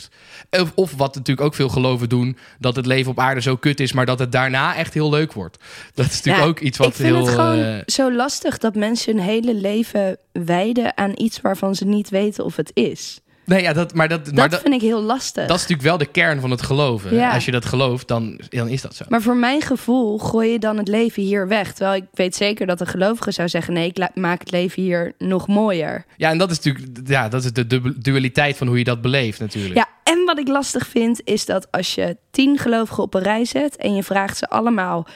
Of, 0.50 0.72
of 0.74 0.94
wat 0.96 1.14
natuurlijk 1.14 1.46
ook 1.46 1.54
veel 1.54 1.68
geloven 1.68 2.08
doen, 2.08 2.36
dat 2.58 2.76
het 2.76 2.86
leven 2.86 3.10
op 3.10 3.18
aarde 3.18 3.40
zo 3.40 3.56
kut 3.56 3.80
is, 3.80 3.92
maar 3.92 4.06
dat 4.06 4.18
het 4.18 4.32
daarna 4.32 4.76
echt 4.76 4.94
heel 4.94 5.10
leuk 5.10 5.32
wordt. 5.32 5.56
Dat 5.94 6.06
is 6.06 6.12
natuurlijk 6.16 6.44
Ja, 6.44 6.50
ook 6.50 6.60
iets 6.60 6.78
wat 6.78 6.88
ik 6.88 6.94
vind 6.94 7.08
heel. 7.08 7.26
het 7.26 7.34
gewoon 7.34 7.58
eh, 7.62 7.76
zo 7.86 8.12
lastig 8.12 8.58
dat 8.58 8.74
mensen 8.74 9.16
hun 9.16 9.24
hele 9.24 9.54
leven 9.54 10.16
wijden 10.32 10.96
aan 10.96 11.12
iets 11.14 11.40
waarvan 11.40 11.74
ze 11.74 11.84
niet 11.84 12.08
weten 12.08 12.44
of 12.44 12.56
het 12.56 12.70
is. 12.74 13.20
Nee, 13.48 13.62
ja, 13.62 13.72
dat, 13.72 13.94
maar 13.94 14.08
dat, 14.08 14.24
Dat 14.24 14.34
maar 14.34 14.48
dat, 14.48 14.60
vind 14.60 14.74
ik 14.74 14.80
heel 14.80 15.02
lastig. 15.02 15.46
dat 15.46 15.56
is 15.56 15.62
natuurlijk 15.62 15.88
wel 15.88 15.98
de 15.98 16.06
kern 16.06 16.40
van 16.40 16.50
het 16.50 16.62
geloven. 16.62 17.14
Ja. 17.14 17.32
Als 17.32 17.44
je 17.44 17.50
dat 17.50 17.64
gelooft, 17.64 18.08
dan, 18.08 18.40
dan 18.48 18.68
is 18.68 18.82
dat 18.82 18.94
zo. 18.94 19.04
Maar 19.08 19.22
voor 19.22 19.36
mijn 19.36 19.62
gevoel 19.62 20.18
gooi 20.18 20.50
je 20.52 20.58
dan 20.58 20.76
het 20.76 20.88
leven 20.88 21.22
hier 21.22 21.48
weg. 21.48 21.72
Terwijl 21.72 21.96
ik 22.02 22.04
weet 22.12 22.36
zeker 22.36 22.66
dat 22.66 22.80
een 22.80 22.86
gelovige 22.86 23.30
zou 23.30 23.48
zeggen: 23.48 23.72
nee, 23.74 23.92
ik 23.94 24.08
maak 24.14 24.40
het 24.40 24.50
leven 24.50 24.82
hier 24.82 25.12
nog 25.18 25.46
mooier. 25.46 26.04
Ja, 26.16 26.30
en 26.30 26.38
dat 26.38 26.50
is 26.50 26.60
natuurlijk 26.60 27.08
ja, 27.08 27.28
dat 27.28 27.44
is 27.44 27.52
de 27.52 27.66
du- 27.66 27.94
dualiteit 27.98 28.56
van 28.56 28.66
hoe 28.66 28.78
je 28.78 28.84
dat 28.84 29.02
beleeft 29.02 29.40
natuurlijk. 29.40 29.74
Ja, 29.74 29.86
en 30.04 30.24
wat 30.24 30.38
ik 30.38 30.48
lastig 30.48 30.86
vind 30.86 31.20
is 31.24 31.46
dat 31.46 31.66
als 31.70 31.94
je 31.94 32.16
tien 32.30 32.58
gelovigen 32.58 33.02
op 33.02 33.14
een 33.14 33.22
rij 33.22 33.44
zet 33.44 33.76
en 33.76 33.94
je 33.94 34.02
vraagt 34.02 34.36
ze 34.36 34.48
allemaal 34.48 35.06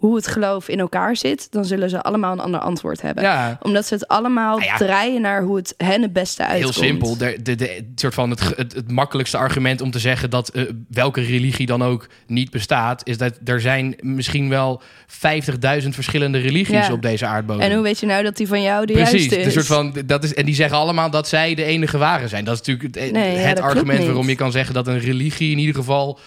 hoe 0.00 0.16
het 0.16 0.26
geloof 0.26 0.68
in 0.68 0.80
elkaar 0.80 1.16
zit, 1.16 1.46
dan 1.52 1.64
zullen 1.64 1.90
ze 1.90 2.02
allemaal 2.02 2.32
een 2.32 2.40
ander 2.40 2.60
antwoord 2.60 3.02
hebben. 3.02 3.24
Ja. 3.24 3.58
Omdat 3.62 3.86
ze 3.86 3.94
het 3.94 4.08
allemaal 4.08 4.58
Nou 4.58 4.70
ja. 4.70 4.76
draaien 4.76 5.20
naar 5.20 5.42
hoe 5.42 5.56
het 5.56 5.74
hen 5.76 6.02
het 6.02 6.12
beste 6.12 6.42
Heel 6.42 6.52
uitkomt. 6.52 6.74
simpel. 6.74 7.16
De, 7.16 7.38
de, 7.42 7.54
de, 7.54 7.92
soort 7.94 8.14
van 8.14 8.30
het, 8.30 8.40
het, 8.56 8.72
het 8.74 8.90
makkelijkste 8.90 9.36
argument 9.36 9.80
om 9.80 9.90
te 9.90 9.98
zeggen 9.98 10.30
dat 10.30 10.48
eh, 10.48 10.62
welke 10.88 11.20
religie 11.20 11.66
dan 11.66 11.82
ook 11.82 12.06
niet 12.26 12.50
bestaat, 12.50 13.00
is 13.08 13.18
dat 13.18 13.38
er 13.44 13.60
zijn 13.60 13.94
misschien 14.00 14.48
wel 14.48 14.82
50.000 15.82 15.88
verschillende 15.88 16.38
religies 16.38 16.86
Ja. 16.86 16.92
op 16.92 17.02
deze 17.02 17.26
aardbodem. 17.26 17.62
En 17.62 17.72
hoe 17.74 17.82
weet 17.82 18.00
je 18.00 18.06
nou 18.06 18.22
dat 18.22 18.36
die 18.36 18.48
van 18.48 18.62
jou 18.62 18.86
de 18.86 18.92
Precies, 18.92 19.10
juiste 19.12 19.36
is? 19.38 19.44
de 19.44 19.50
soort 19.50 19.66
van, 19.66 19.94
dat 20.06 20.24
is, 20.24 20.34
en 20.34 20.44
die 20.44 20.54
zeggen 20.54 20.76
allemaal 20.78 21.10
dat 21.10 21.28
zij 21.28 21.54
de 21.54 21.64
enige 21.64 21.98
ware 21.98 22.28
zijn. 22.28 22.44
Dat 22.44 22.54
is 22.60 22.66
natuurlijk 22.66 22.94
het, 22.96 23.12
Nee, 23.12 23.36
het 23.36 23.60
argument 23.60 24.04
waarom 24.04 24.28
je 24.28 24.34
kan 24.34 24.52
zeggen 24.52 24.74
dat 24.74 24.86
een 24.86 24.98
religie 24.98 25.50
in 25.50 25.58
ieder 25.58 25.74
geval 25.74 26.18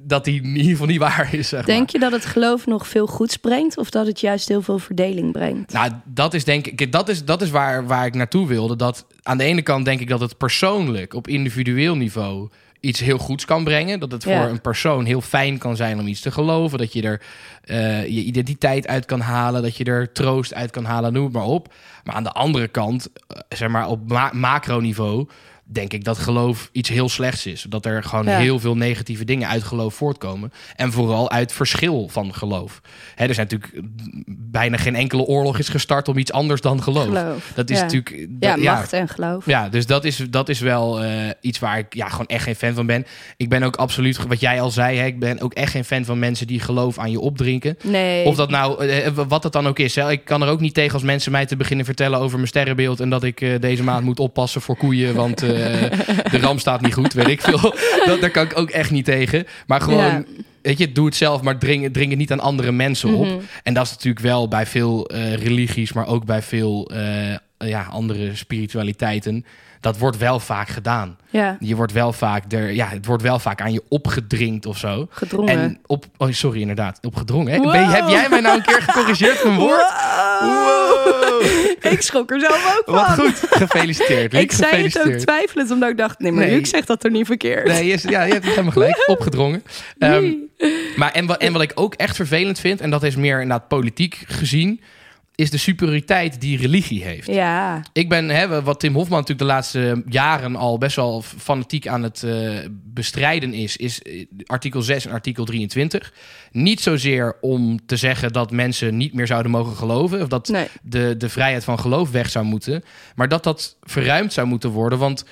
dat 0.00 0.24
die 0.24 0.42
in 0.42 0.56
ieder 0.56 0.70
geval 0.70 0.86
niet 0.86 0.98
waar 0.98 1.28
is. 1.34 1.48
Zeg 1.48 1.66
maar. 1.66 1.74
Denk 1.76 1.90
je 1.90 1.98
dat 1.98 2.12
het 2.12 2.24
geloof 2.24 2.66
nog 2.66 2.86
veel 2.88 3.06
goeds 3.06 3.36
brengt 3.36 3.76
of 3.78 3.90
dat 3.90 4.06
het 4.06 4.20
juist 4.20 4.48
heel 4.48 4.62
veel 4.62 4.78
verdeling 4.78 5.32
brengt? 5.32 5.72
Nou, 5.72 5.92
dat 6.04 6.34
is 6.34 6.44
denk 6.44 6.66
ik, 6.66 6.92
dat 6.92 7.08
is, 7.08 7.24
dat 7.24 7.42
is 7.42 7.50
waar, 7.50 7.86
waar 7.86 8.06
ik 8.06 8.14
naartoe 8.14 8.46
wilde. 8.46 8.76
Dat 8.76 9.06
aan 9.22 9.38
de 9.38 9.44
ene 9.44 9.62
kant 9.62 9.84
denk 9.84 10.00
ik 10.00 10.08
dat 10.08 10.20
het 10.20 10.36
persoonlijk 10.36 11.14
op 11.14 11.28
individueel 11.28 11.96
niveau 11.96 12.48
iets 12.80 13.00
heel 13.00 13.18
goeds 13.18 13.44
kan 13.44 13.64
brengen. 13.64 14.00
Dat 14.00 14.12
het 14.12 14.22
Ja. 14.22 14.40
voor 14.42 14.50
een 14.50 14.60
persoon 14.60 15.04
heel 15.04 15.20
fijn 15.20 15.58
kan 15.58 15.76
zijn 15.76 15.98
om 15.98 16.06
iets 16.06 16.20
te 16.20 16.30
geloven. 16.30 16.78
Dat 16.78 16.92
je 16.92 17.02
er 17.02 17.22
eh, 17.64 18.02
je 18.06 18.22
identiteit 18.24 18.86
uit 18.86 19.04
kan 19.04 19.20
halen. 19.20 19.62
Dat 19.62 19.76
je 19.76 19.84
er 19.84 20.12
troost 20.12 20.54
uit 20.54 20.70
kan 20.70 20.84
halen, 20.84 21.12
noem 21.12 21.24
het 21.24 21.32
maar 21.32 21.44
op. 21.44 21.72
Maar 22.04 22.14
aan 22.14 22.22
de 22.24 22.32
andere 22.32 22.68
kant, 22.68 23.08
eh, 23.28 23.38
zeg 23.48 23.68
maar 23.68 23.88
op 23.88 24.08
ma- 24.08 24.30
macroniveau... 24.34 25.26
denk 25.68 25.92
ik 25.92 26.04
dat 26.04 26.18
geloof 26.18 26.68
iets 26.72 26.88
heel 26.88 27.08
slechts 27.08 27.46
is. 27.46 27.66
Dat 27.68 27.84
er 27.86 28.02
gewoon 28.02 28.24
Ja. 28.24 28.38
heel 28.38 28.58
veel 28.58 28.76
negatieve 28.76 29.24
dingen 29.24 29.48
uit 29.48 29.62
geloof 29.62 29.94
voortkomen. 29.94 30.52
En 30.76 30.92
vooral 30.92 31.30
uit 31.30 31.52
verschil 31.52 32.08
van 32.10 32.34
geloof. 32.34 32.80
Hè, 33.14 33.26
er 33.26 33.34
zijn 33.34 33.48
natuurlijk 33.50 33.86
bijna 34.28 34.76
geen 34.76 34.94
enkele 34.94 35.22
oorlog 35.22 35.58
is 35.58 35.68
gestart 35.68 36.08
om 36.08 36.18
iets 36.18 36.32
anders 36.32 36.60
dan 36.60 36.82
geloof. 36.82 37.04
Geloof. 37.06 37.50
Dat 37.54 37.70
is 37.70 37.76
Ja. 37.76 37.82
natuurlijk... 37.82 38.28
Ja, 38.40 38.54
dat- 38.54 38.64
macht 38.64 38.92
en 38.92 39.08
geloof. 39.08 39.46
ja, 39.46 39.68
dus 39.68 39.86
dat 39.86 40.04
is, 40.04 40.16
dat 40.30 40.48
is 40.48 40.60
wel 40.60 41.02
eh, 41.02 41.10
iets 41.40 41.58
waar 41.58 41.78
ik 41.78 41.94
ja, 41.94 42.08
gewoon 42.08 42.26
echt 42.26 42.42
geen 42.44 42.54
fan 42.56 42.74
van 42.74 42.86
ben. 42.86 43.06
Ik 43.36 43.48
ben 43.48 43.62
ook 43.62 43.76
absoluut, 43.76 44.26
wat 44.26 44.40
jij 44.40 44.60
al 44.60 44.70
zei, 44.70 44.98
hè, 44.98 45.06
ik 45.06 45.18
ben 45.18 45.40
ook 45.40 45.54
echt 45.54 45.70
geen 45.70 45.84
fan 45.84 46.04
van 46.04 46.18
mensen 46.18 46.46
die 46.46 46.60
geloof 46.60 46.98
aan 46.98 47.10
je 47.10 47.20
opdrinken. 47.20 47.76
Nee. 47.82 48.24
Of 48.24 48.36
dat 48.36 48.50
nou, 48.50 48.86
eh, 48.86 49.10
wat 49.28 49.42
het 49.42 49.52
dan 49.52 49.66
ook 49.66 49.78
is. 49.78 49.94
Hè. 49.94 50.10
Ik 50.10 50.24
kan 50.24 50.42
er 50.42 50.48
ook 50.48 50.60
niet 50.60 50.74
tegen 50.74 50.92
als 50.94 51.02
mensen 51.02 51.32
mij 51.32 51.46
te 51.46 51.56
beginnen 51.56 51.84
vertellen 51.84 52.18
over 52.18 52.36
mijn 52.36 52.48
sterrenbeeld. 52.48 53.00
En 53.00 53.10
dat 53.10 53.22
ik 53.22 53.40
eh, 53.40 53.60
deze 53.60 53.82
maand 53.82 54.04
moet 54.04 54.20
oppassen 54.20 54.60
voor 54.60 54.76
koeien, 54.76 55.14
want 55.14 55.42
eh, 55.42 55.55
de 56.30 56.38
ram 56.40 56.58
staat 56.58 56.80
niet 56.80 56.94
goed, 56.94 57.12
weet 57.12 57.28
ik 57.28 57.40
veel. 57.40 57.74
Dat, 58.06 58.20
daar 58.20 58.30
kan 58.30 58.44
ik 58.44 58.58
ook 58.58 58.70
echt 58.70 58.90
niet 58.90 59.04
tegen. 59.04 59.46
Maar 59.66 59.80
gewoon, 59.80 60.04
Ja. 60.04 60.24
weet 60.62 60.78
je, 60.78 60.92
doe 60.92 61.06
het 61.06 61.16
zelf, 61.16 61.42
maar 61.42 61.58
dring, 61.58 61.92
dring 61.92 62.10
het 62.10 62.18
niet 62.18 62.32
aan 62.32 62.40
andere 62.40 62.72
mensen 62.72 63.14
op. 63.14 63.26
Mhm. 63.26 63.38
En 63.62 63.74
dat 63.74 63.84
is 63.84 63.90
natuurlijk 63.90 64.24
wel 64.24 64.48
bij 64.48 64.66
veel 64.66 65.06
eh, 65.08 65.34
religies, 65.34 65.92
maar 65.92 66.06
ook 66.06 66.24
bij 66.24 66.42
veel 66.42 66.90
eh, 66.94 67.68
ja, 67.68 67.82
andere 67.90 68.30
spiritualiteiten. 68.34 69.44
Dat 69.80 69.98
wordt 69.98 70.16
wel 70.18 70.40
vaak 70.40 70.68
gedaan. 70.68 71.16
Ja, 71.30 71.56
Je 71.60 71.76
wordt 71.76 71.92
wel 71.92 72.12
vaak 72.12 72.52
er, 72.52 72.70
ja, 72.72 72.86
het 72.88 73.06
wordt 73.06 73.22
wel 73.22 73.38
vaak 73.38 73.60
aan 73.60 73.72
je 73.72 73.82
opgedrinkt 73.88 74.66
of 74.66 74.78
zo. 74.78 75.06
gedrongen. 75.10 75.58
En 75.58 75.78
op, 75.86 76.04
oh 76.16 76.32
sorry, 76.32 76.60
inderdaad, 76.60 76.98
opgedrongen. 77.02 77.52
Hè? 77.52 77.58
Wow. 77.58 77.70
Ben 77.72 77.80
je- 77.80 77.86
heb 77.86 78.08
jij 78.08 78.28
mij 78.28 78.40
nou 78.40 78.56
een 78.56 78.62
keer 78.64 78.82
gecorrigeerd 78.82 79.36
van 79.38 79.56
woord? 79.56 79.86
Wow. 80.40 81.42
Ik 81.92 82.00
schrok 82.02 82.30
er 82.30 82.40
zelf 82.40 82.76
ook 82.78 82.94
Wat 82.94 83.06
van. 83.06 83.14
goed, 83.14 83.42
gefeliciteerd. 83.50 84.34
Ik 84.34 84.52
zei 84.52 84.82
het 84.82 84.98
ook 85.06 85.12
twijfelend, 85.12 85.70
omdat 85.70 85.90
ik 85.90 85.96
dacht, 85.96 86.18
nee, 86.18 86.32
maar 86.32 86.44
Nee. 86.46 86.54
Luc 86.56 86.68
zegt 86.70 86.86
dat 86.86 87.04
er 87.04 87.10
niet 87.10 87.26
verkeerd. 87.26 87.66
Nee, 87.66 87.86
je, 87.86 87.92
is- 87.92 88.02
ja, 88.02 88.22
je 88.22 88.32
hebt 88.32 88.44
helemaal 88.44 88.70
gelijk. 88.72 89.04
Opgedrongen. 89.06 89.62
Ehm, 89.98 90.32
maar 90.96 91.12
en, 91.12 91.26
wat- 91.26 91.38
en 91.40 91.52
wat 91.52 91.62
ik 91.62 91.72
ook 91.74 91.94
echt 91.94 92.16
vervelend 92.16 92.58
vind, 92.58 92.80
en 92.80 92.90
dat 92.90 93.02
is 93.02 93.16
meer 93.16 93.40
inderdaad 93.40 93.68
politiek 93.68 94.24
gezien, 94.26 94.80
is 95.36 95.50
de 95.50 95.58
superioriteit 95.58 96.40
die 96.40 96.58
religie 96.58 97.04
heeft. 97.04 97.26
Ja, 97.26 97.82
Ik 97.92 98.08
ben, 98.08 98.28
hè, 98.28 98.62
wat 98.62 98.80
Tim 98.80 98.94
Hofman 98.94 99.18
natuurlijk 99.18 99.48
de 99.48 99.54
laatste 99.54 100.02
jaren 100.08 100.56
al 100.56 100.78
best 100.78 100.96
wel 100.96 101.22
fanatiek 101.22 101.86
aan 101.86 102.02
het 102.02 102.22
eh, 102.22 102.58
bestrijden 102.70 103.54
is, 103.54 103.76
is 103.76 104.02
eh, 104.02 104.26
artikel 104.46 104.82
6 104.82 105.06
en 105.06 105.12
artikel 105.12 105.44
23. 105.44 106.12
Niet 106.50 106.80
zozeer 106.80 107.36
om 107.40 107.86
te 107.86 107.96
zeggen 107.96 108.32
dat 108.32 108.50
mensen 108.50 108.96
niet 108.96 109.14
meer 109.14 109.26
zouden 109.26 109.50
mogen 109.50 109.76
geloven, 109.76 110.22
of 110.22 110.28
dat 110.28 110.48
nee. 110.48 110.68
de, 110.82 111.16
de 111.16 111.28
vrijheid 111.28 111.64
van 111.64 111.78
geloof 111.80 112.10
weg 112.10 112.30
zou 112.30 112.44
moeten, 112.44 112.84
maar 113.14 113.28
dat 113.28 113.44
dat 113.44 113.76
verruimd 113.82 114.32
zou 114.32 114.46
moeten 114.46 114.70
worden. 114.70 114.98
Want 114.98 115.24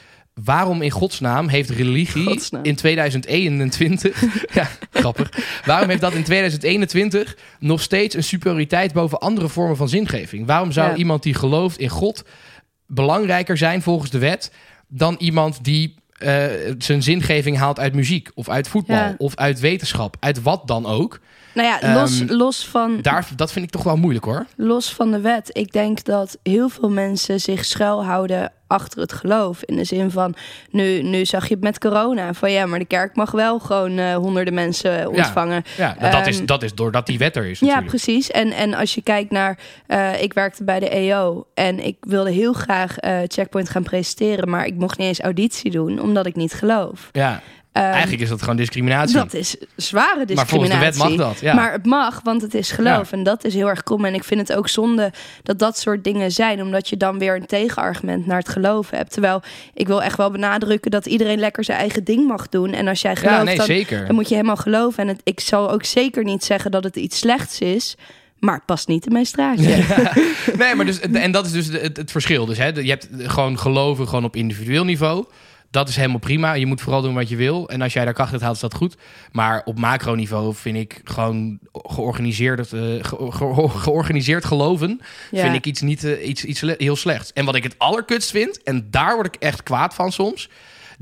waarom 0.45 0.83
in 0.83 0.91
godsnaam 0.91 1.49
heeft 1.49 1.71
religie 1.71 2.25
Godsnaam. 2.25 2.65
in 2.65 2.75
2021, 2.77 4.23
ja, 4.55 4.69
grappig, 4.91 5.31
waarom 5.65 5.89
heeft 5.89 6.01
dat 6.01 6.13
in 6.15 6.25
2021 6.25 7.37
nog 7.59 7.81
steeds 7.81 8.15
een 8.15 8.25
superioriteit 8.25 8.93
boven 8.93 9.19
andere 9.19 9.49
vormen 9.49 9.77
van 9.77 9.89
zingeving? 9.89 10.47
Waarom 10.47 10.73
zou 10.73 10.91
Ja. 10.91 10.97
iemand 10.97 11.23
die 11.23 11.35
gelooft 11.35 11.79
in 11.79 11.89
God 11.89 12.25
belangrijker 12.87 13.57
zijn 13.57 13.83
volgens 13.83 14.11
de 14.11 14.19
wet 14.19 14.53
dan 14.89 15.15
iemand 15.19 15.65
die 15.65 15.95
eh, 16.15 16.45
zijn 16.79 17.03
zingeving 17.03 17.57
haalt 17.57 17.79
uit 17.79 17.95
muziek 17.95 18.31
of 18.35 18.49
uit 18.49 18.69
voetbal 18.69 18.97
Ja. 18.97 19.15
of 19.19 19.35
uit 19.37 19.61
wetenschap, 19.61 20.17
uit 20.21 20.43
wat 20.43 20.67
dan 20.67 20.87
ook? 20.87 21.21
Nou 21.55 21.69
ja, 21.69 21.95
los, 21.95 22.21
Ehm, 22.21 22.33
los, 22.33 22.67
van, 22.67 22.99
Daar, 23.03 23.27
dat 23.37 23.53
vind 23.53 23.65
ik 23.65 23.71
toch 23.71 23.83
wel 23.83 23.97
moeilijk 23.97 24.25
hoor. 24.25 24.47
los 24.57 24.93
van 24.95 25.11
de 25.11 25.21
wet. 25.21 25.51
Ik 25.53 25.73
denk 25.73 26.05
dat 26.05 26.39
heel 26.43 26.69
veel 26.69 26.91
mensen 26.91 27.41
zich 27.41 27.65
schuilhouden 27.65 28.53
achter 28.67 29.01
het 29.01 29.13
geloof. 29.13 29.63
In 29.63 29.77
de 29.77 29.85
zin 29.85 30.11
van, 30.11 30.35
nu, 30.71 31.03
nu 31.03 31.25
zag 31.25 31.49
je 31.49 31.55
het 31.55 31.63
met 31.63 31.79
corona. 31.79 32.35
Van 32.35 32.51
ja, 32.51 32.67
maar 32.67 32.79
de 32.79 32.85
kerk 32.85 33.17
mag 33.17 33.31
wel 33.31 33.59
gewoon 33.59 33.99
eh, 33.99 34.15
honderden 34.15 34.55
mensen 34.55 35.09
ontvangen. 35.09 35.63
Ja, 35.77 35.97
dat, 36.01 36.13
dat 36.13 36.27
is, 36.27 36.37
Ehm, 36.37 36.47
dat 36.47 36.63
is 36.63 36.75
doordat 36.75 37.07
die 37.07 37.19
wet 37.19 37.37
er 37.37 37.45
is 37.47 37.59
Ja, 37.59 37.67
natuurlijk. 37.67 37.91
precies. 37.91 38.31
En, 38.31 38.51
en 38.53 38.75
als 38.75 38.95
je 38.95 39.03
kijkt 39.03 39.31
naar... 39.31 39.59
eh, 39.87 40.23
ik 40.23 40.33
werkte 40.33 40.65
bij 40.65 40.81
de 40.81 40.89
EO 40.89 41.47
en 41.55 41.85
ik 41.87 41.97
wilde 42.01 42.31
heel 42.31 42.53
graag 42.53 42.99
eh, 42.99 43.19
Checkpoint 43.27 43.69
gaan 43.69 43.83
presenteren... 43.83 44.51
maar 44.51 44.67
ik 44.67 44.75
mocht 44.75 44.99
niet 44.99 45.09
eens 45.09 45.21
auditie 45.21 45.71
doen, 45.71 46.01
omdat 46.01 46.27
ik 46.27 46.37
niet 46.37 46.53
geloof. 46.53 47.09
Ja, 47.13 47.41
eigenlijk 47.83 48.23
is 48.23 48.29
dat 48.29 48.41
gewoon 48.41 48.57
discriminatie. 48.57 49.15
dat 49.15 49.35
is 49.35 49.57
zware 49.77 50.17
maar 50.17 50.27
discriminatie. 50.27 50.49
volgens 50.49 50.71
de 50.71 50.79
wet 50.79 51.19
mag 51.19 51.29
dat. 51.29 51.41
Ja. 51.41 51.55
Maar 51.55 51.73
het 51.73 51.87
mag, 51.87 52.21
want 52.23 52.43
het 52.43 52.55
is 52.55 52.71
geloof. 52.71 53.13
En 53.13 53.23
dat 53.23 53.45
is 53.45 53.55
heel 53.55 53.69
erg 53.69 53.83
krom. 53.83 54.05
En 54.05 54.15
ik 54.15 54.25
vind 54.25 54.41
het 54.49 54.57
ook 54.57 54.69
zonde 54.69 55.13
dat 55.43 55.59
dat 55.59 55.79
soort 55.79 56.05
dingen 56.05 56.33
zijn. 56.33 56.63
Omdat 56.63 56.89
je 56.89 56.97
dan 56.97 57.19
weer 57.19 57.37
een 57.37 57.47
tegenargument 57.47 58.27
naar 58.27 58.39
het 58.39 58.49
geloven 58.49 58.97
hebt. 58.97 59.13
Terwijl 59.13 59.43
ik 59.75 59.87
wil 59.87 60.03
echt 60.03 60.17
wel 60.17 60.31
benadrukken 60.31 60.91
dat 60.91 61.07
iedereen 61.07 61.39
lekker 61.39 61.65
zijn 61.65 61.79
eigen 61.79 62.05
ding 62.05 62.27
mag 62.27 62.49
doen. 62.49 62.73
En 62.73 62.89
als 62.89 63.01
jij 63.01 63.17
gelooft, 63.17 63.37
ja, 63.37 63.43
nee, 63.43 63.57
dan, 63.57 63.67
zeker. 63.67 64.07
dan 64.07 64.15
moet 64.15 64.29
je 64.29 64.35
helemaal 64.35 64.57
geloven. 64.57 65.03
En 65.03 65.09
het, 65.09 65.21
ik 65.25 65.41
zal 65.41 65.71
ook 65.71 65.85
zeker 65.85 66.25
niet 66.25 66.45
zeggen 66.45 66.71
dat 66.71 66.85
het 66.85 66.97
iets 66.97 67.19
slechts 67.19 67.61
is. 67.61 67.97
Maar 68.39 68.55
het 68.55 68.65
past 68.65 68.89
niet 68.89 69.07
in 69.07 69.13
mijn 69.13 69.27
straatje. 69.27 69.77
Nee, 70.59 70.75
maar 70.75 70.87
dus, 70.87 71.01
en 71.01 71.33
dat 71.33 71.47
is 71.47 71.53
dus 71.53 71.67
het, 71.67 71.97
het 71.97 72.11
verschil. 72.11 72.47
Dus 72.47 72.59
hè, 72.59 72.67
je 72.67 72.89
hebt 72.89 73.09
gewoon 73.19 73.59
geloven 73.59 74.09
gewoon 74.09 74.25
op 74.25 74.37
individueel 74.37 74.85
niveau. 74.85 75.25
Dat 75.75 75.89
is 75.89 75.97
helemaal 75.97 76.19
prima. 76.19 76.53
Je 76.53 76.67
moet 76.67 76.81
vooral 76.81 77.03
doen 77.03 77.15
wat 77.15 77.29
je 77.29 77.37
wil. 77.37 77.69
En 77.69 77.83
als 77.83 77.93
jij 77.93 78.05
daar 78.05 78.15
kracht 78.15 78.33
uit 78.33 78.41
haalt, 78.41 78.55
is 78.55 78.61
dat 78.61 78.75
goed. 78.75 78.97
Maar 79.33 79.63
op 79.65 79.79
macroniveau 79.79 80.55
vind 80.55 80.77
ik 80.77 81.01
gewoon 81.05 81.59
georganiseerd, 81.73 82.73
eh, 82.73 82.81
ge- 83.01 83.31
ge- 83.33 83.69
georganiseerd 83.69 84.45
geloven... 84.45 85.01
Ja. 85.31 85.43
vind 85.43 85.55
ik 85.55 85.67
iets, 85.67 85.81
niet, 85.81 86.05
eh, 86.05 86.29
iets, 86.29 86.45
iets 86.45 86.61
heel 86.61 86.97
slechts. 86.97 87.33
En 87.33 87.45
wat 87.45 87.55
ik 87.55 87.63
het 87.63 87.75
allerkutst 87.79 88.31
vind, 88.31 88.63
en 88.63 88.87
daar 88.91 89.15
word 89.15 89.27
ik 89.27 89.35
echt 89.43 89.63
kwaad 89.63 89.95
van 89.95 90.13
soms... 90.13 90.49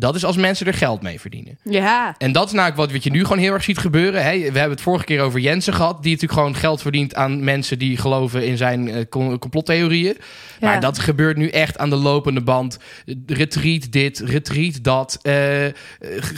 dat 0.03 0.15
is 0.15 0.25
als 0.25 0.37
mensen 0.37 0.67
er 0.67 0.75
geld 0.75 1.03
mee 1.03 1.21
verdienen. 1.21 1.59
Ja, 1.63 2.15
En 2.19 2.33
dat 2.33 2.47
is 2.47 2.53
namelijk 2.53 2.77
wat, 2.79 2.93
wat 2.93 3.05
je 3.05 3.11
nu 3.11 3.23
gewoon 3.23 3.39
heel 3.39 3.53
erg 3.53 3.63
ziet 3.65 3.79
gebeuren. 3.79 4.23
Hè? 4.25 4.31
We 4.39 4.43
hebben 4.45 4.71
het 4.71 4.81
vorige 4.81 5.05
keer 5.05 5.21
over 5.21 5.41
Jensen 5.41 5.75
gehad. 5.75 6.03
Die 6.03 6.13
natuurlijk 6.13 6.41
gewoon 6.41 6.57
geld 6.57 6.83
verdient 6.83 7.15
aan 7.15 7.45
mensen 7.45 7.79
die 7.79 7.97
geloven 7.97 8.47
in 8.47 8.57
zijn 8.57 8.89
eh, 8.89 9.05
com- 9.11 9.39
complottheorieën. 9.39 10.17
Maar 10.61 10.75
Ja. 10.75 10.81
dat 10.81 10.99
gebeurt 10.99 11.37
nu 11.37 11.49
echt 11.49 11.79
aan 11.79 11.91
de 11.91 11.97
lopende 11.97 12.41
band. 12.41 12.79
Retreat 13.27 13.93
dit, 13.93 14.19
retreat 14.19 14.79
dat. 14.85 15.19
Eh, 15.23 15.67
eh, 15.67 15.73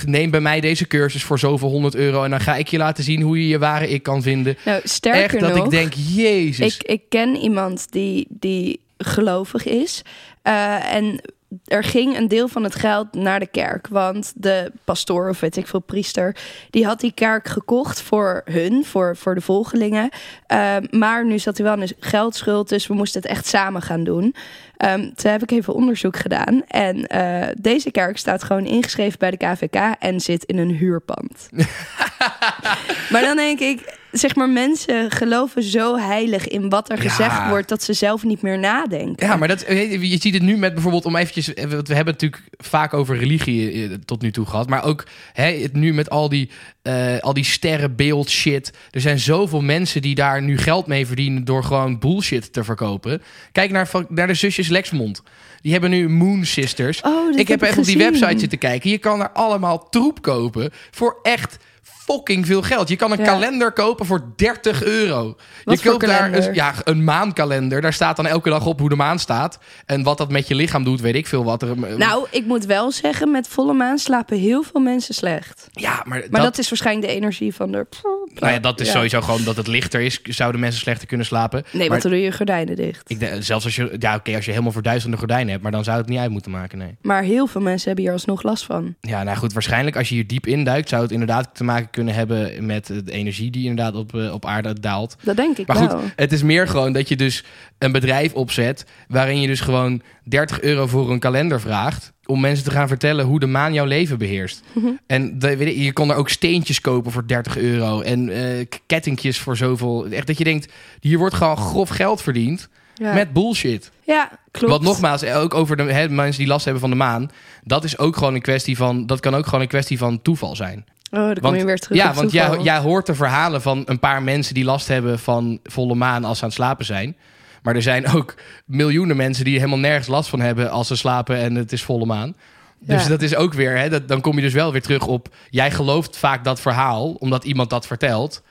neem 0.06 0.30
bij 0.30 0.40
mij 0.40 0.60
deze 0.60 0.86
cursus 0.86 1.22
voor 1.24 1.38
zoveel 1.38 1.68
honderd 1.70 1.94
euro. 1.94 2.24
En 2.24 2.30
dan 2.30 2.40
ga 2.40 2.56
ik 2.56 2.68
je 2.68 2.78
laten 2.78 3.04
zien 3.04 3.20
hoe 3.22 3.38
je 3.40 3.48
je 3.48 3.58
ware 3.58 3.88
ik 3.88 4.02
kan 4.02 4.22
vinden. 4.22 4.56
nou 4.64 4.80
sterker 4.84 5.22
echt 5.22 5.40
dat 5.40 5.54
nog. 5.54 5.64
ik 5.64 5.70
denk, 5.70 5.92
jezus. 6.14 6.76
Ik, 6.76 6.82
ik 6.82 7.02
ken 7.08 7.36
iemand 7.36 7.86
die, 7.92 8.26
die 8.30 8.80
gelovig 8.98 9.64
is. 9.66 10.02
En 10.42 11.20
er 11.64 11.84
ging 11.84 12.16
een 12.16 12.28
deel 12.28 12.48
van 12.48 12.64
het 12.64 12.74
geld 12.74 13.12
naar 13.12 13.40
de 13.40 13.46
kerk. 13.46 13.88
Want 13.88 14.32
de 14.36 14.72
pastoor, 14.84 15.28
of 15.28 15.40
weet 15.40 15.56
ik 15.56 15.66
veel, 15.66 15.80
priester... 15.80 16.36
die 16.70 16.86
had 16.86 17.00
die 17.00 17.12
kerk 17.12 17.48
gekocht 17.48 18.00
voor 18.00 18.42
hun, 18.44 18.84
voor, 18.84 19.16
voor 19.16 19.34
de 19.34 19.40
volgelingen. 19.40 20.08
Eh, 20.46 20.76
maar 20.90 21.26
nu 21.26 21.38
zat 21.38 21.56
hij 21.56 21.66
wel 21.66 21.76
in 21.76 21.82
een 21.82 21.92
geldschuld, 21.98 22.68
dus 22.68 22.86
we 22.86 22.94
moesten 22.94 23.20
het 23.20 23.30
echt 23.30 23.46
samen 23.46 23.82
gaan 23.82 24.04
doen. 24.04 24.34
Ehm, 24.76 25.00
toen 25.14 25.30
heb 25.30 25.42
ik 25.42 25.50
even 25.50 25.74
onderzoek 25.74 26.16
gedaan. 26.16 26.62
En 26.66 27.06
eh, 27.06 27.48
deze 27.60 27.90
kerk 27.90 28.18
staat 28.18 28.42
gewoon 28.42 28.66
ingeschreven 28.66 29.18
bij 29.18 29.30
de 29.30 29.36
KVK... 29.36 29.94
en 29.98 30.20
zit 30.20 30.44
in 30.44 30.58
een 30.58 30.70
huurpand. 30.70 31.48
maar 33.12 33.22
dan 33.22 33.36
denk 33.36 33.60
ik, 33.60 34.02
zeg 34.18 34.34
maar, 34.34 34.48
mensen 34.48 35.10
geloven 35.10 35.62
zo 35.62 35.96
heilig 35.98 36.48
in 36.48 36.68
wat 36.68 36.90
er 36.90 37.02
Ja. 37.02 37.08
gezegd 37.10 37.48
wordt 37.48 37.68
dat 37.68 37.82
ze 37.82 37.92
zelf 37.92 38.24
niet 38.24 38.42
meer 38.42 38.58
nadenken. 38.58 39.26
Ja, 39.26 39.36
maar 39.36 39.48
dat, 39.48 39.62
eh, 39.62 40.02
je 40.10 40.18
ziet 40.20 40.34
het 40.34 40.42
nu 40.42 40.56
met 40.56 40.72
bijvoorbeeld 40.74 41.04
om 41.04 41.16
eventjes. 41.16 41.54
eh, 41.54 41.64
We 41.64 41.70
hebben 41.70 41.86
het 41.86 42.06
natuurlijk 42.06 42.42
vaak 42.56 42.94
over 42.94 43.16
religie 43.16 43.82
eh, 43.88 43.94
tot 44.04 44.22
nu 44.22 44.30
toe 44.30 44.46
gehad. 44.46 44.68
Maar 44.68 44.84
ook 44.84 45.04
hè, 45.32 45.44
het 45.60 45.72
nu 45.72 45.94
met 45.94 46.10
al 46.10 46.28
die, 46.28 46.50
eh, 46.82 47.18
al 47.20 47.32
die 47.34 47.44
sterrenbeeld 47.44 48.30
shit. 48.30 48.72
Er 48.90 49.00
zijn 49.00 49.18
zoveel 49.18 49.60
mensen 49.60 50.02
die 50.02 50.14
daar 50.14 50.42
nu 50.42 50.58
geld 50.58 50.86
mee 50.86 51.06
verdienen. 51.06 51.44
door 51.44 51.64
gewoon 51.64 51.98
bullshit 51.98 52.52
te 52.52 52.64
verkopen. 52.64 53.22
Kijk 53.52 53.70
naar, 53.70 53.90
naar 54.08 54.26
de 54.26 54.34
zusjes 54.34 54.68
Lexmond. 54.68 55.22
Die 55.60 55.72
hebben 55.72 55.90
nu 55.90 56.08
Moon 56.08 56.44
Sisters. 56.44 57.00
Oh, 57.00 57.30
ik 57.30 57.48
heb 57.48 57.60
heb 57.60 57.62
ik 57.62 57.68
even 57.68 57.78
op 57.80 57.84
die 57.86 57.98
website 57.98 58.38
zitten 58.38 58.58
kijken. 58.58 58.90
Je 58.90 58.98
kan 58.98 59.20
er 59.20 59.30
allemaal 59.30 59.88
troep 59.88 60.22
kopen 60.22 60.70
voor 60.90 61.18
echt 61.22 61.56
fucking 62.04 62.46
veel 62.46 62.62
geld. 62.62 62.88
Je 62.88 62.96
kan 62.96 63.12
een 63.12 63.18
Ja. 63.18 63.24
kalender 63.24 63.72
kopen 63.72 64.06
voor 64.06 64.32
30 64.36 64.82
euro. 64.82 65.36
Wat 65.64 65.82
je 65.82 65.88
koopt 65.90 66.06
daar 66.06 66.32
een, 66.32 66.54
ja, 66.54 66.72
een 66.84 67.04
maankalender. 67.04 67.80
Daar 67.80 67.92
staat 67.92 68.16
dan 68.16 68.26
elke 68.26 68.50
dag 68.50 68.66
op 68.66 68.78
hoe 68.80 68.88
de 68.88 68.96
maan 68.96 69.18
staat. 69.18 69.58
En 69.86 70.02
wat 70.02 70.18
dat 70.18 70.30
met 70.30 70.48
je 70.48 70.54
lichaam 70.54 70.84
doet, 70.84 71.00
weet 71.00 71.14
ik 71.14 71.26
veel 71.26 71.44
wat 71.44 71.62
er. 71.62 71.96
Nou, 71.98 72.26
ik 72.30 72.44
moet 72.46 72.64
wel 72.66 72.92
zeggen, 72.92 73.30
met 73.30 73.48
volle 73.48 73.72
maan 73.72 73.98
slapen 73.98 74.38
heel 74.38 74.62
veel 74.62 74.80
mensen 74.80 75.14
slecht. 75.14 75.68
ja, 75.72 75.92
maar, 75.94 76.04
Maar 76.18 76.28
dat, 76.30 76.42
dat, 76.42 76.58
is 76.58 76.68
waarschijnlijk 76.68 77.06
de 77.08 77.14
energie 77.14 77.54
van 77.54 77.72
de... 77.72 77.86
nou 78.34 78.52
ja, 78.52 78.58
dat 78.58 78.80
is 78.80 78.86
Ja. 78.86 78.92
sowieso 78.92 79.20
gewoon 79.20 79.44
dat 79.44 79.56
het 79.56 79.66
lichter 79.66 80.00
is. 80.00 80.22
Zouden 80.22 80.60
mensen 80.60 80.80
slechter 80.80 81.06
kunnen 81.08 81.26
slapen. 81.26 81.62
Nee, 81.70 81.80
maar 81.80 81.88
want 81.88 82.02
dan 82.02 82.10
doe 82.10 82.20
je 82.20 82.32
gordijnen 82.32 82.76
dicht. 82.76 83.10
ik, 83.10 83.18
denk- 83.20 83.42
zelfs 83.42 83.64
als 83.64 83.76
je, 83.76 83.96
ja, 83.98 84.14
oké, 84.14 84.34
als 84.34 84.44
je 84.44 84.50
helemaal 84.50 84.72
verduisterde 84.72 85.16
gordijnen 85.16 85.48
hebt, 85.50 85.62
maar 85.62 85.72
dan 85.72 85.84
zou 85.84 85.98
het 85.98 86.08
niet 86.08 86.18
uit 86.18 86.30
moeten 86.30 86.50
maken. 86.50 86.78
Nee. 86.78 86.96
Maar 87.02 87.22
heel 87.22 87.46
veel 87.46 87.60
mensen 87.60 87.86
hebben 87.86 88.04
hier 88.04 88.12
alsnog 88.12 88.42
last 88.42 88.64
van. 88.64 88.94
Ja, 89.00 89.22
nou 89.22 89.36
goed, 89.36 89.52
waarschijnlijk 89.52 89.96
als 89.96 90.08
je 90.08 90.14
hier 90.14 90.26
diep 90.26 90.46
induikt, 90.46 90.88
zou 90.88 91.02
het 91.02 91.12
inderdaad 91.12 91.50
te 91.54 91.64
maken 91.64 91.90
kunnen 91.94 92.14
hebben 92.14 92.66
met 92.66 92.86
de 92.86 93.02
energie 93.12 93.50
die 93.50 93.66
inderdaad 93.68 93.94
op, 93.94 94.14
eh, 94.14 94.32
op 94.32 94.46
aarde 94.46 94.80
daalt. 94.80 95.16
Dat 95.22 95.36
denk 95.36 95.58
ik 95.58 95.66
Maar 95.66 95.78
wel. 95.78 95.88
goed, 95.88 96.12
het 96.16 96.32
is 96.32 96.42
meer 96.42 96.68
gewoon 96.68 96.92
dat 96.92 97.08
je 97.08 97.16
dus 97.16 97.44
een 97.78 97.92
bedrijf 97.92 98.32
opzet 98.34 98.86
waarin 99.08 99.40
je 99.40 99.46
dus 99.46 99.60
gewoon 99.60 100.02
30 100.24 100.60
euro 100.60 100.86
voor 100.86 101.10
een 101.10 101.18
kalender 101.18 101.60
vraagt 101.60 102.12
om 102.26 102.40
mensen 102.40 102.64
te 102.64 102.70
gaan 102.70 102.88
vertellen 102.88 103.24
hoe 103.24 103.40
de 103.40 103.46
maan 103.46 103.72
jouw 103.72 103.84
leven 103.84 104.18
beheerst. 104.18 104.62
Mhm. 104.72 104.86
En 105.06 105.38
de, 105.38 105.82
je 105.82 105.92
kon 105.92 106.10
er 106.10 106.16
ook 106.16 106.28
steentjes 106.28 106.80
kopen 106.80 107.12
voor 107.12 107.26
30 107.26 107.56
euro 107.58 108.00
en 108.00 108.30
k- 108.68 108.78
kettingjes 108.86 109.38
voor 109.38 109.56
zoveel. 109.56 110.06
Echt 110.06 110.26
dat 110.26 110.38
je 110.38 110.44
denkt, 110.44 110.72
hier 111.00 111.18
wordt 111.18 111.34
gewoon 111.34 111.56
grof 111.56 111.88
geld 111.88 112.22
verdiend 112.22 112.68
Ja, 112.94 113.14
met 113.14 113.32
bullshit. 113.32 113.90
ja 114.06 114.30
klopt. 114.50 114.72
Wat 114.72 114.82
nogmaals, 114.82 115.22
eh, 115.22 115.40
ook 115.40 115.54
over 115.54 115.76
de 115.76 116.06
mensen 116.10 116.38
die 116.38 116.46
last 116.46 116.64
hebben 116.64 116.82
van 116.82 116.90
de 116.90 116.96
maan, 116.96 117.30
dat 117.64 117.84
is 117.84 117.98
ook 117.98 118.16
gewoon 118.16 118.34
een 118.34 118.40
kwestie 118.42 118.76
van, 118.76 119.06
dat 119.06 119.20
kan 119.20 119.34
ook 119.34 119.44
gewoon 119.44 119.60
een 119.60 119.68
kwestie 119.68 119.98
van 119.98 120.22
toeval 120.22 120.56
zijn. 120.56 120.84
Oh, 121.16 121.26
dan 121.26 121.38
kom 121.40 121.54
je 121.54 121.64
weer 121.64 121.78
terug 121.78 121.98
Ja, 121.98 122.14
want 122.14 122.32
jij, 122.32 122.58
jij 122.58 122.78
hoort 122.78 123.06
de 123.06 123.14
verhalen 123.14 123.62
van 123.62 123.82
een 123.86 123.98
paar 123.98 124.22
mensen 124.22 124.54
die 124.54 124.64
last 124.64 124.88
hebben 124.88 125.18
van 125.18 125.58
volle 125.64 125.94
maan 125.94 126.24
als 126.24 126.36
ze 126.38 126.42
aan 126.44 126.48
het 126.50 126.58
slapen 126.58 126.84
zijn. 126.84 127.16
Maar 127.62 127.74
er 127.74 127.82
zijn 127.82 128.06
ook 128.08 128.34
miljoenen 128.66 129.16
mensen 129.16 129.44
die 129.44 129.56
helemaal 129.58 129.78
nergens 129.78 130.06
last 130.06 130.28
van 130.28 130.40
hebben 130.40 130.70
als 130.70 130.86
ze 130.86 130.96
slapen 130.96 131.36
en 131.36 131.54
het 131.54 131.72
is 131.72 131.82
volle 131.82 132.06
maan. 132.06 132.34
Dus 132.80 133.02
Ja. 133.02 133.08
dat 133.08 133.22
is 133.22 133.34
ook 133.36 133.54
weer, 133.54 133.76
hè, 133.78 133.88
dat, 133.88 134.08
dan 134.08 134.20
kom 134.20 134.36
je 134.36 134.42
dus 134.42 134.52
wel 134.52 134.72
weer 134.72 134.82
terug 134.82 135.06
op. 135.06 135.28
Jij 135.50 135.70
gelooft 135.70 136.16
vaak 136.16 136.44
dat 136.44 136.60
verhaal, 136.60 137.12
omdat 137.12 137.44
iemand 137.44 137.70
dat 137.70 137.86
vertelt. 137.86 138.42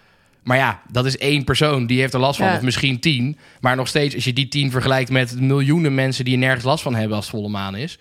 Maar 0.43 0.57
ja, 0.57 0.81
dat 0.91 1.05
is 1.05 1.17
één 1.17 1.43
persoon 1.43 1.85
die 1.85 1.99
heeft 1.99 2.13
er 2.13 2.19
last 2.19 2.37
van, 2.39 2.47
Ja. 2.47 2.55
of 2.55 2.61
misschien 2.61 2.99
tien. 2.99 3.37
Maar 3.61 3.75
nog 3.75 3.87
steeds, 3.87 4.15
als 4.15 4.23
je 4.23 4.33
die 4.33 4.47
tien 4.47 4.71
vergelijkt 4.71 5.09
met 5.09 5.39
miljoenen 5.39 5.95
mensen 5.95 6.25
die 6.25 6.33
er 6.33 6.39
nergens 6.39 6.63
last 6.63 6.83
van 6.83 6.95
hebben 6.95 7.15
als 7.15 7.25
het 7.25 7.35
volle 7.35 7.49
maan 7.49 7.75
is. 7.75 7.99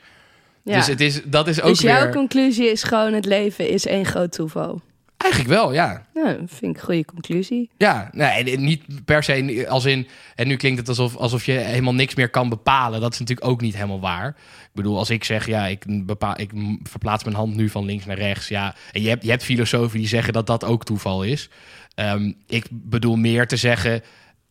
Ja. 0.65 0.77
Dus 0.77 0.87
het 0.87 1.01
is, 1.01 1.23
dat 1.25 1.49
is 1.49 1.61
ook 1.61 1.69
Dus 1.69 1.81
jouw 1.81 2.03
weer. 2.03 2.13
conclusie 2.13 2.71
is 2.71 2.83
gewoon 2.83 3.13
het 3.13 3.25
leven 3.25 3.69
is 3.69 3.87
één 3.87 4.05
groot 4.07 4.33
toeval. 4.33 4.81
Eigenlijk 5.17 5.53
wel, 5.55 5.73
ja. 5.73 6.07
Nou, 6.15 6.37
vind 6.47 6.77
ik 6.77 6.77
een 6.77 6.85
goede 6.85 7.05
conclusie. 7.05 7.71
Ja, 7.77 8.11
nee, 8.13 8.55
en 8.57 8.65
niet 8.65 8.83
per 9.05 9.23
se 9.23 9.67
als 9.69 9.85
in... 9.85 10.09
En 10.35 10.49
nu 10.49 10.57
klinkt 10.57 10.79
het 10.79 10.89
alsof, 10.89 11.17
alsof 11.17 11.47
je 11.47 11.53
helemaal 11.53 11.95
niks 11.95 12.15
meer 12.15 12.29
kan 12.31 12.49
bepalen. 12.49 13.01
Dat 13.01 13.13
is 13.13 13.19
natuurlijk 13.19 13.49
ook 13.49 13.61
niet 13.61 13.75
helemaal 13.75 14.01
waar. 14.01 14.29
Ik 14.29 14.71
bedoel, 14.73 14.99
als 14.99 15.11
ik 15.11 15.25
zeg, 15.25 15.47
ja, 15.47 15.67
ik, 15.67 16.07
bepaal, 16.07 16.41
ik 16.41 16.51
verplaats 16.83 17.25
mijn 17.25 17.37
hand 17.37 17.55
nu 17.57 17.69
van 17.69 17.85
links 17.85 18.05
naar 18.05 18.19
rechts. 18.19 18.49
Ja, 18.49 18.75
en 18.93 19.03
je 19.03 19.09
hebt, 19.09 19.23
je 19.25 19.31
hebt 19.31 19.45
filosofen 19.45 19.99
die 19.99 20.09
zeggen 20.09 20.33
dat 20.33 20.47
dat 20.47 20.65
ook 20.65 20.85
toeval 20.85 21.23
is. 21.23 21.49
Ehm, 21.95 22.33
ik 22.47 22.67
bedoel 22.71 23.17
meer 23.17 23.47
te 23.47 23.57
zeggen, 23.57 24.03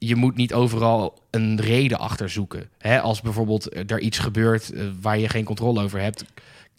je 0.04 0.16
moet 0.16 0.36
niet 0.36 0.54
overal 0.54 1.20
een 1.30 1.62
reden 1.62 2.00
achter 2.00 2.30
zoeken. 2.30 2.70
Hè, 2.78 3.02
als 3.02 3.22
bijvoorbeeld 3.22 3.92
er 3.92 4.00
iets 4.00 4.20
gebeurt 4.20 4.72
eh, 4.72 4.84
waar 5.02 5.18
je 5.20 5.30
geen 5.30 5.44
controle 5.44 5.82
over 5.84 6.00
hebt... 6.02 6.26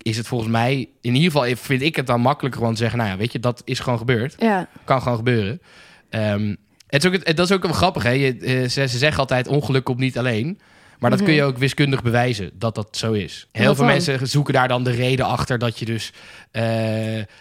is 0.03 0.17
het 0.17 0.27
volgens 0.27 0.51
mij, 0.51 0.89
in 1.01 1.15
ieder 1.15 1.31
geval 1.33 1.57
vind 1.57 1.83
ik 1.83 1.97
het 1.97 2.07
dan 2.07 2.21
makkelijker 2.21 2.59
gewoon 2.61 2.75
te 2.75 2.81
zeggen... 2.81 2.99
nou 2.99 3.11
ja, 3.11 3.17
weet 3.17 3.33
je, 3.33 3.39
dat 3.41 3.63
is 3.65 3.79
gewoon 3.81 3.99
gebeurd 3.99 4.35
Ja, 4.39 4.69
kan 4.85 5.03
gewoon 5.03 5.17
gebeuren. 5.19 5.61
Ehm, 6.09 6.55
het 6.87 7.05
is 7.05 7.11
ook, 7.11 7.23
het- 7.25 7.37
dat 7.37 7.51
is 7.51 7.57
ook 7.57 7.63
wel 7.63 7.73
grappig. 7.73 8.03
Hè? 8.03 8.11
Je, 8.11 8.37
eh, 8.37 8.69
ze, 8.69 8.87
ze 8.89 8.99
zeggen 8.99 9.21
altijd 9.21 9.47
ongeluk 9.49 9.85
komt 9.85 9.99
niet 9.99 10.19
alleen. 10.19 10.59
Maar 11.03 11.11
dat 11.11 11.23
kun 11.23 11.35
je 11.35 11.43
ook 11.43 11.59
wiskundig 11.59 12.03
bewijzen 12.03 12.51
dat 12.55 12.75
dat 12.75 12.89
zo 12.97 13.13
is. 13.13 13.47
Heel 13.53 13.67
Wat 13.67 13.77
veel 13.77 13.85
dan? 13.85 13.95
mensen 13.95 14.29
zoeken 14.29 14.55
daar 14.55 14.69
dan 14.69 14.85
de 14.85 14.91
reden 14.91 15.27
achter 15.27 15.59
dat 15.59 15.79
je 15.79 15.85
dus... 15.85 16.13
eh, 16.51 16.65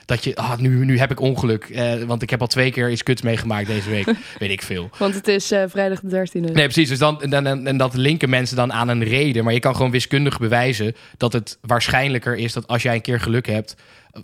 dat 0.05 0.23
je, 0.23 0.35
ah, 0.35 0.57
nu, 0.57 0.85
nu 0.85 0.97
heb 0.99 1.11
ik 1.11 1.19
ongeluk. 1.19 1.63
eh, 1.63 1.93
want 2.03 2.21
ik 2.21 2.29
heb 2.29 2.41
al 2.41 2.47
twee 2.47 2.71
keer 2.71 2.91
iets 2.91 3.03
kuts 3.03 3.21
meegemaakt 3.21 3.67
deze 3.67 3.89
week. 3.89 4.05
Weet 4.39 4.51
ik 4.51 4.61
veel. 4.61 4.89
want 4.97 5.13
het 5.15 5.27
is 5.27 5.51
eh, 5.51 5.63
vrijdag 5.67 5.99
de 5.99 6.27
13e. 6.27 6.39
Nee, 6.39 6.51
precies. 6.53 6.89
Dus 6.89 6.99
dan, 6.99 7.21
en, 7.21 7.45
en, 7.47 7.67
en 7.67 7.77
dat 7.77 7.93
linken 7.93 8.29
mensen 8.29 8.55
dan 8.55 8.73
aan 8.73 8.87
een 8.87 9.03
reden. 9.03 9.43
Maar 9.43 9.53
je 9.53 9.59
kan 9.59 9.75
gewoon 9.75 9.91
wiskundig 9.91 10.39
bewijzen 10.39 10.95
dat 11.17 11.33
het 11.33 11.57
waarschijnlijker 11.61 12.35
is 12.37 12.53
dat 12.53 12.67
als 12.67 12.81
jij 12.83 12.95
een 12.95 13.01
keer 13.01 13.19
geluk 13.19 13.47
hebt, 13.47 13.75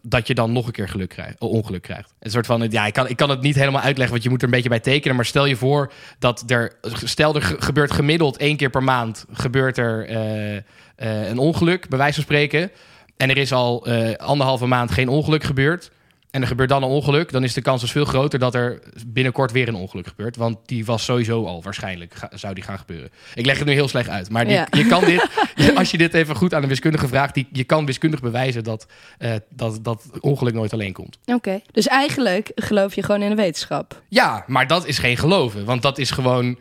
dat 0.02 0.28
je 0.28 0.34
dan 0.34 0.52
nog 0.52 0.66
een 0.66 0.72
keer 0.72 0.90
geluk 0.90 1.10
krijgt, 1.10 1.40
ongeluk 1.40 1.82
krijgt. 1.82 2.14
Een 2.20 2.32
soort 2.32 2.46
van, 2.46 2.68
ja, 2.70 2.86
ik 2.86 2.94
kan, 2.94 3.08
ik 3.08 3.16
kan 3.18 3.30
het 3.30 3.42
niet 3.42 3.56
helemaal 3.56 3.82
uitleggen, 3.82 4.12
want 4.12 4.24
je 4.24 4.30
moet 4.30 4.40
er 4.42 4.46
een 4.48 4.54
beetje 4.54 4.70
bij 4.70 4.80
tekenen. 4.80 5.16
Maar 5.16 5.26
stel 5.26 5.46
je 5.46 5.56
voor 5.56 5.92
dat 6.20 6.44
er, 6.48 6.74
stel 7.04 7.36
er 7.36 7.42
ge- 7.42 7.56
gebeurt 7.60 7.92
gemiddeld 7.92 8.38
één 8.38 8.58
keer 8.58 8.70
per 8.70 8.84
maand, 8.84 9.26
gebeurt 9.32 9.78
er 9.78 10.06
eh, 10.08 10.56
eh, 10.56 10.64
een 11.30 11.38
ongeluk, 11.38 11.90
bij 11.90 11.98
wijze 11.98 12.14
van 12.14 12.24
spreken. 12.24 12.72
En 13.18 13.30
er 13.30 13.38
is 13.38 13.54
al 13.54 13.86
eh, 13.86 14.16
anderhalve 14.16 14.66
maand 14.66 14.92
geen 14.92 15.10
ongeluk 15.10 15.44
gebeurd. 15.44 15.92
En 16.38 16.44
er 16.44 16.50
gebeurt 16.50 16.70
dan 16.70 16.84
een 16.84 16.90
ongeluk, 16.90 17.32
dan 17.32 17.44
is 17.44 17.54
de 17.54 17.62
kans 17.62 17.82
dus 17.82 17.92
veel 17.92 18.06
groter 18.06 18.40
dat 18.40 18.56
er 18.56 18.80
binnenkort 19.08 19.52
weer 19.52 19.68
een 19.68 19.76
ongeluk 19.76 20.08
gebeurt. 20.08 20.36
Want 20.36 20.58
die 20.66 20.86
was 20.86 21.04
sowieso 21.04 21.46
al 21.46 21.62
waarschijnlijk, 21.64 22.14
ga- 22.14 22.30
zou 22.34 22.54
die 22.54 22.64
gaan 22.64 22.78
gebeuren. 22.80 23.10
Ik 23.34 23.46
leg 23.46 23.58
het 23.58 23.68
nu 23.68 23.74
heel 23.74 23.88
slecht 23.88 24.10
uit, 24.10 24.30
maar 24.30 24.46
die, 24.46 24.54
Ja. 24.54 24.68
je 24.72 24.86
kan 24.88 25.06
dit, 25.06 25.28
als 25.78 25.92
je 25.92 25.98
dit 25.98 26.14
even 26.14 26.36
goed 26.36 26.54
aan 26.54 26.62
een 26.64 26.70
wiskundige 26.70 27.08
vraagt, 27.08 27.34
die, 27.34 27.48
je 27.52 27.64
kan 27.64 27.86
wiskundig 27.86 28.20
bewijzen 28.20 28.64
dat, 28.64 28.88
eh, 29.18 29.32
dat 29.50 29.80
dat 29.84 30.04
ongeluk 30.20 30.54
nooit 30.54 30.74
alleen 30.74 30.94
komt. 30.94 31.18
Oké. 31.26 31.62
Dus 31.72 31.88
eigenlijk 31.88 32.52
geloof 32.56 32.96
je 32.96 33.04
gewoon 33.04 33.22
in 33.22 33.30
de 33.30 33.36
wetenschap. 33.36 34.02
Ja, 34.10 34.44
maar 34.48 34.68
dat 34.68 34.86
is 34.88 34.98
geen 35.00 35.18
geloven, 35.18 35.66
want 35.66 35.82
dat 35.82 35.98
is 35.98 36.12
gewoon, 36.12 36.58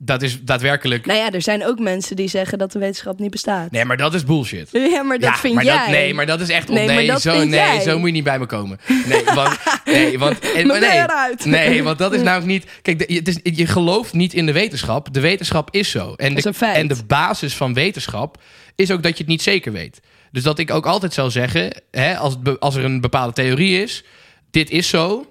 dat 0.00 0.22
is 0.22 0.42
daadwerkelijk. 0.42 1.06
Nou 1.06 1.18
ja, 1.18 1.30
er 1.30 1.42
zijn 1.42 1.66
ook 1.66 1.78
mensen 1.78 2.16
die 2.16 2.28
zeggen 2.28 2.58
dat 2.58 2.72
de 2.72 2.78
wetenschap 2.78 3.18
niet 3.18 3.30
bestaat. 3.30 3.70
Nee, 3.70 3.84
maar 3.84 3.96
dat 3.96 4.14
is 4.14 4.24
bullshit. 4.24 4.68
Ja, 4.88 5.02
maar 5.02 5.18
dat 5.18 5.30
ja, 5.30 5.36
vind 5.36 5.54
maar 5.54 5.64
jij. 5.64 5.78
Dat, 5.78 5.88
nee, 5.88 6.14
maar 6.14 6.26
dat 6.26 6.40
is 6.40 6.48
echt... 6.48 6.68
Nee, 6.68 6.86
Nee, 6.86 6.94
maar 6.94 7.06
dat 7.06 7.20
zo, 7.20 7.36
nee 7.38 7.48
jij. 7.48 7.80
zo 7.80 7.98
moet 7.98 8.06
je 8.06 8.12
niet 8.12 8.24
bij 8.24 8.38
me 8.38 8.46
komen. 8.46 8.78
Nee, 9.06 9.24
want... 9.34 9.58
Nee, 9.84 10.18
want 10.18 10.38
en, 10.38 10.66
nee, 10.66 10.80
eruit. 10.80 11.44
nee, 11.44 11.82
want 11.82 11.98
dat 11.98 12.12
is 12.12 12.22
namelijk 12.28 12.46
niet... 12.50 12.66
Kijk, 12.82 13.00
het 13.10 13.28
is, 13.28 13.38
je 13.42 13.66
gelooft 13.66 14.12
niet 14.12 14.34
in 14.34 14.46
de 14.46 14.52
wetenschap. 14.52 15.14
De 15.14 15.20
wetenschap 15.20 15.68
is 15.70 15.90
zo. 15.90 16.14
En 16.14 16.34
de, 16.34 16.46
een 16.46 16.54
feit. 16.54 16.76
en 16.76 16.88
de 16.88 17.04
basis 17.06 17.56
van 17.56 17.74
wetenschap 17.74 18.42
is 18.74 18.90
ook 18.90 19.02
dat 19.02 19.12
je 19.12 19.18
het 19.18 19.26
niet 19.26 19.42
zeker 19.42 19.72
weet. 19.72 20.00
Dus 20.30 20.42
dat 20.42 20.58
ik 20.58 20.70
ook 20.70 20.86
altijd 20.86 21.12
zou 21.12 21.30
zeggen... 21.30 21.82
Hè, 21.90 22.16
als, 22.16 22.36
als 22.58 22.74
er 22.74 22.84
een 22.84 23.00
bepaalde 23.00 23.32
theorie 23.32 23.82
is... 23.82 24.04
Dit 24.50 24.70
is 24.70 24.88
zo, 24.88 25.26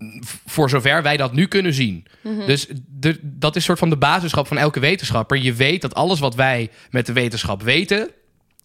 voor 0.45 0.69
zover 0.69 1.03
wij 1.03 1.17
dat 1.17 1.33
nu 1.33 1.45
kunnen 1.45 1.73
zien. 1.73 2.05
Mhm. 2.21 2.45
Dus 2.45 2.67
de, 2.87 3.19
dat 3.21 3.55
is 3.55 3.63
soort 3.63 3.79
van 3.79 3.89
de 3.89 3.97
basischap 3.97 4.47
van 4.47 4.57
elke 4.57 4.79
wetenschapper. 4.79 5.37
Je 5.37 5.53
weet 5.53 5.81
dat 5.81 5.95
alles 5.95 6.19
wat 6.19 6.35
wij 6.35 6.69
met 6.89 7.05
de 7.05 7.13
wetenschap 7.13 7.61
weten... 7.63 8.09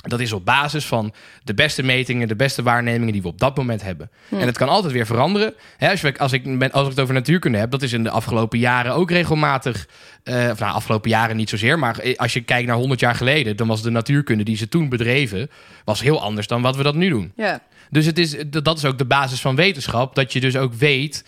Dat 0.03 0.21
is 0.21 0.33
op 0.33 0.45
basis 0.45 0.85
van 0.87 1.13
de 1.45 1.55
beste 1.55 1.83
metingen, 1.83 2.29
de 2.29 2.37
beste 2.37 2.63
waarnemingen 2.63 3.13
die 3.13 3.23
we 3.23 3.29
op 3.29 3.39
dat 3.39 3.57
moment 3.57 3.83
hebben. 3.83 4.11
En 4.31 4.47
het 4.47 4.57
kan 4.59 4.69
altijd 4.69 4.93
weer 4.93 5.07
veranderen. 5.07 5.55
Als, 5.79 6.01
we, 6.01 6.19
als, 6.19 6.33
ik, 6.33 6.59
ben- 6.59 6.73
als 6.73 6.83
ik 6.85 6.91
het 6.91 7.01
over 7.01 7.15
natuurkunde 7.15 7.59
heb, 7.59 7.71
dat 7.71 7.83
is 7.83 7.93
in 7.93 8.03
de 8.03 8.11
afgelopen 8.11 8.59
jaren 8.59 8.95
ook 8.95 9.11
regelmatig. 9.11 9.89
eh, 10.23 10.49
of 10.51 10.59
nou, 10.59 10.73
afgelopen 10.75 11.11
jaren 11.11 11.37
niet 11.37 11.49
zozeer, 11.49 11.79
maar 11.79 12.15
als 12.17 12.33
je 12.33 12.41
kijkt 12.41 12.67
naar 12.67 12.77
100 12.77 13.01
jaar 13.01 13.15
geleden, 13.15 13.57
dan 13.57 13.67
was 13.67 13.83
de 13.83 13.91
natuurkunde 13.91 14.45
die 14.45 14.57
ze 14.57 14.69
toen 14.69 14.89
bedreven, 14.89 15.51
was 15.85 16.01
heel 16.03 16.23
anders 16.23 16.47
dan 16.47 16.63
wat 16.63 16.77
we 16.77 16.83
dat 16.83 16.95
nu 16.95 17.09
doen. 17.09 17.33
Ja. 17.37 17.63
Dus 17.93 18.07
het 18.07 18.19
is, 18.19 18.37
dat 18.63 18.79
is 18.79 18.85
ook 18.85 18.99
de 18.99 19.05
basis 19.05 19.41
van 19.41 19.57
wetenschap, 19.57 20.15
dat 20.15 20.33
je 20.33 20.41
dus 20.41 20.57
ook 20.57 20.75
weet 20.75 21.25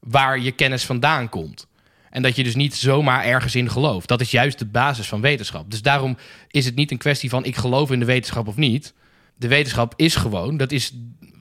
waar 0.00 0.38
je 0.38 0.52
kennis 0.52 0.84
vandaan 0.84 1.28
komt. 1.28 1.66
En 2.10 2.22
dat 2.22 2.36
je 2.36 2.44
dus 2.44 2.54
niet 2.54 2.74
zomaar 2.74 3.24
ergens 3.24 3.54
in 3.54 3.70
gelooft. 3.70 4.08
Dat 4.08 4.20
is 4.20 4.30
juist 4.30 4.58
de 4.58 4.66
basis 4.66 5.08
van 5.08 5.20
wetenschap. 5.20 5.70
Dus 5.70 5.82
daarom 5.82 6.16
is 6.50 6.64
het 6.64 6.74
niet 6.74 6.90
een 6.90 6.98
kwestie 6.98 7.30
van 7.30 7.44
ik 7.44 7.56
geloof 7.56 7.90
in 7.90 7.98
de 7.98 8.04
wetenschap 8.04 8.48
of 8.48 8.56
niet. 8.56 8.94
De 9.36 9.48
wetenschap 9.48 9.92
is 9.96 10.16
gewoon, 10.16 10.56
dat 10.56 10.72
is 10.72 10.92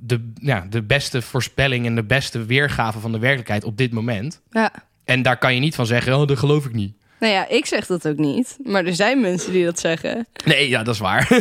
de, 0.02 0.32
ja, 0.36 0.68
de 0.70 0.84
beste 0.84 1.22
voorspelling 1.22 1.86
en 1.86 1.96
de 1.96 2.04
beste 2.04 2.46
weergave 2.46 3.00
van 3.00 3.12
de 3.12 3.20
werkelijkheid 3.20 3.64
op 3.64 3.78
dit 3.78 3.92
moment. 3.92 4.42
ja. 4.52 4.72
En 5.04 5.22
daar 5.22 5.38
kan 5.38 5.54
je 5.54 5.60
niet 5.60 5.76
van 5.76 5.86
zeggen, 5.86 6.20
oh, 6.20 6.28
dat 6.28 6.40
geloof 6.40 6.66
ik 6.66 6.74
niet. 6.74 6.96
Nou 7.20 7.34
ja, 7.34 7.48
ik 7.50 7.66
zeg 7.66 7.86
dat 7.86 8.08
ook 8.08 8.18
niet. 8.18 8.58
Maar 8.64 8.86
er 8.86 8.96
zijn 8.96 9.22
mensen 9.22 9.52
die 9.52 9.66
dat 9.66 9.80
zeggen. 9.80 10.28
Nee, 10.46 10.70
ja, 10.70 10.84
dat 10.84 10.94
is 10.94 11.00
waar. 11.00 11.28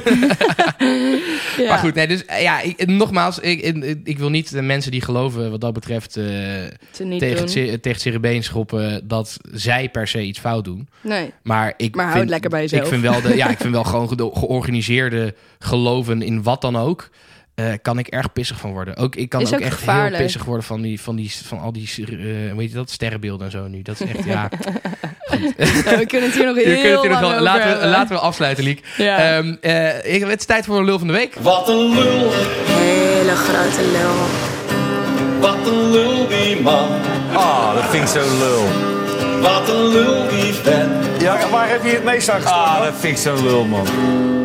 Ja. 1.57 1.69
Maar 1.69 1.79
goed, 1.79 1.95
nee, 1.95 2.07
dus 2.07 2.23
ja, 2.41 2.61
ik, 2.61 2.87
nogmaals, 2.87 3.39
ik, 3.39 3.61
ik, 3.61 3.99
ik 4.05 4.19
wil 4.19 4.31
niet 4.31 4.51
de 4.51 4.63
mensen 4.63 4.91
die 4.91 5.01
geloven 5.01 5.51
wat 5.51 5.61
dat 5.61 5.73
betreft 5.73 6.17
eh, 6.17 6.25
Te 6.91 7.17
tegen, 7.19 7.49
ce- 7.49 7.79
tegen 7.81 8.43
schoppen 8.43 9.09
dat 9.09 9.37
zij 9.53 9.89
per 9.89 10.09
se 10.09 10.23
iets 10.23 10.39
fout 10.39 10.65
doen. 10.65 10.89
Nee. 11.01 11.31
Maar 11.43 11.75
ik 11.77 11.95
Maar 11.95 12.05
hou 12.05 12.17
vind, 12.17 12.23
het 12.25 12.33
lekker 12.33 12.51
bij 12.51 12.61
jezelf. 12.61 12.83
Ik 12.83 12.89
vind 12.89 13.03
wel, 13.03 13.21
de, 13.21 13.37
ja, 13.37 13.49
ik 13.49 13.59
vind 13.59 13.73
wel 13.75 13.85
gewoon 13.95 14.09
ge- 14.09 14.31
georganiseerde 14.33 15.35
geloven 15.59 16.23
in 16.23 16.43
wat 16.43 16.61
dan 16.61 16.77
ook. 16.77 17.09
Eh, 17.57 17.73
kan 17.83 17.99
ik 17.99 18.07
erg 18.07 18.33
pissig 18.33 18.59
van 18.59 18.71
worden. 18.73 18.97
Ook, 18.97 19.15
ik 19.17 19.29
kan 19.29 19.41
Is 19.41 19.49
ook, 19.49 19.55
ook 19.55 19.61
echt 19.61 19.79
gevaarlijk. 19.79 20.15
heel 20.15 20.25
pissig 20.25 20.45
worden 20.45 20.65
van, 20.65 20.81
die, 20.83 21.01
van, 21.01 21.17
die, 21.17 21.33
van 21.45 21.59
al 21.61 21.73
die 21.73 21.89
eh, 21.97 22.05
hoe 22.53 22.61
heet 22.61 22.71
je 22.71 22.77
dat, 22.77 22.91
sterrenbeelden 22.91 23.47
en 23.47 23.53
zo 23.53 23.67
nu. 23.69 23.83
Dat 23.83 24.01
is 24.01 24.09
echt, 24.15 24.25
ja. 24.25 24.49
Ja, 25.57 25.99
we 25.99 26.05
kunnen 26.07 26.29
het 26.29 26.37
hier 26.39 26.47
nog 26.47 26.57
heel 26.65 26.65
kunt 26.65 26.93
het 26.93 27.01
hier 27.01 27.11
nog 27.11 27.21
lang 27.21 27.21
wel- 27.21 27.31
over 27.31 27.43
laten, 27.43 27.81
we, 27.81 27.87
laten 27.87 28.15
we 28.17 28.21
afsluiten, 28.23 28.65
Liek. 28.65 28.83
Ja. 28.97 29.19
Ehm, 29.37 29.55
eh, 29.61 30.15
ik- 30.15 30.27
het 30.27 30.41
is 30.41 30.47
tijd 30.47 30.65
voor 30.65 30.79
een 30.79 30.85
lul 30.85 30.99
van 30.99 31.07
de 31.07 31.13
week. 31.13 31.35
Wat 31.35 31.69
een 31.69 31.95
lul, 31.95 32.31
Hele 32.67 33.35
grote 33.35 33.83
lul. 33.93 34.15
wat 35.41 35.67
een 35.67 35.91
lul 35.91 36.29
die 36.29 36.61
man. 36.61 36.89
Ah, 37.33 37.75
dat 37.75 37.85
vind 37.85 38.03
ik 38.03 38.09
zo 38.09 38.39
lul. 38.39 38.95
Wat 39.41 39.69
een 39.69 39.87
lul 39.87 40.29
die 40.29 40.53
vent. 40.53 41.21
Ja, 41.21 41.51
waar 41.51 41.69
heb 41.69 41.85
je 41.85 41.91
het 41.91 42.05
meest 42.05 42.29
aan 42.29 42.41
gestoken? 42.41 42.65
Ah, 42.65 42.85
dat 42.85 42.95
vind 42.95 43.17
ik 43.17 43.23
zo 43.23 43.43
lul, 43.43 43.65
man. 43.65 43.87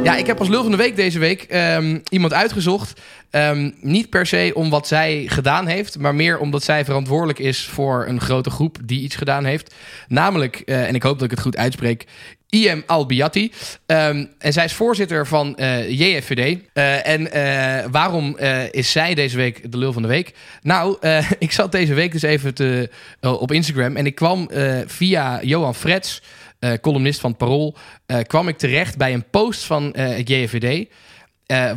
Ja, 0.03 0.15
ik 0.15 0.27
heb 0.27 0.39
als 0.39 0.47
lul 0.47 0.61
van 0.61 0.71
de 0.71 0.77
week 0.77 0.95
deze 0.95 1.19
week 1.19 1.41
ehm, 1.41 1.99
iemand 2.09 2.33
uitgezocht. 2.33 3.01
Ehm, 3.29 3.71
niet 3.79 4.09
per 4.09 4.25
se 4.25 4.51
om 4.55 4.69
wat 4.69 4.87
zij 4.87 5.23
gedaan 5.27 5.67
heeft, 5.67 5.99
maar 5.99 6.15
meer 6.15 6.39
omdat 6.39 6.63
zij 6.63 6.85
verantwoordelijk 6.85 7.39
is 7.39 7.65
voor 7.65 8.05
een 8.07 8.21
grote 8.21 8.49
groep 8.49 8.77
die 8.83 9.01
iets 9.01 9.15
gedaan 9.15 9.45
heeft. 9.45 9.75
Namelijk, 10.07 10.61
eh, 10.65 10.87
en 10.87 10.95
ik 10.95 11.03
hoop 11.03 11.13
dat 11.13 11.23
ik 11.23 11.31
het 11.31 11.41
goed 11.41 11.57
uitspreek, 11.57 12.05
IM 12.51 12.83
Albiati. 12.85 13.51
Ehm, 13.85 14.25
en 14.37 14.53
zij 14.53 14.65
is 14.65 14.73
voorzitter 14.73 15.27
van 15.27 15.55
eh, 15.55 15.89
JFVD. 15.89 16.59
Eh, 16.73 17.07
en 17.07 17.31
eh, 17.31 17.85
waarom 17.91 18.37
is 18.71 18.91
zij 18.91 19.13
deze 19.13 19.37
week 19.37 19.71
de 19.71 19.77
lul 19.77 19.93
van 19.93 20.01
de 20.01 20.07
week? 20.07 20.33
Nou, 20.61 20.97
ik 21.39 21.51
zat 21.51 21.71
deze 21.71 21.93
week 21.93 22.11
dus 22.11 22.21
even 22.21 22.53
te, 22.53 22.89
op 23.21 23.51
Instagram 23.51 23.95
en 23.95 24.05
ik 24.05 24.15
kwam 24.15 24.49
via 24.85 25.43
Johan 25.43 25.75
Frets, 25.75 26.21
columnist 26.81 27.19
van 27.19 27.35
Parool, 27.35 27.77
kwam 28.27 28.47
ik 28.47 28.57
terecht 28.57 28.97
bij 28.97 29.13
een 29.13 29.29
post 29.29 29.63
van 29.63 29.93
het 29.97 30.29
JFVD. 30.29 30.87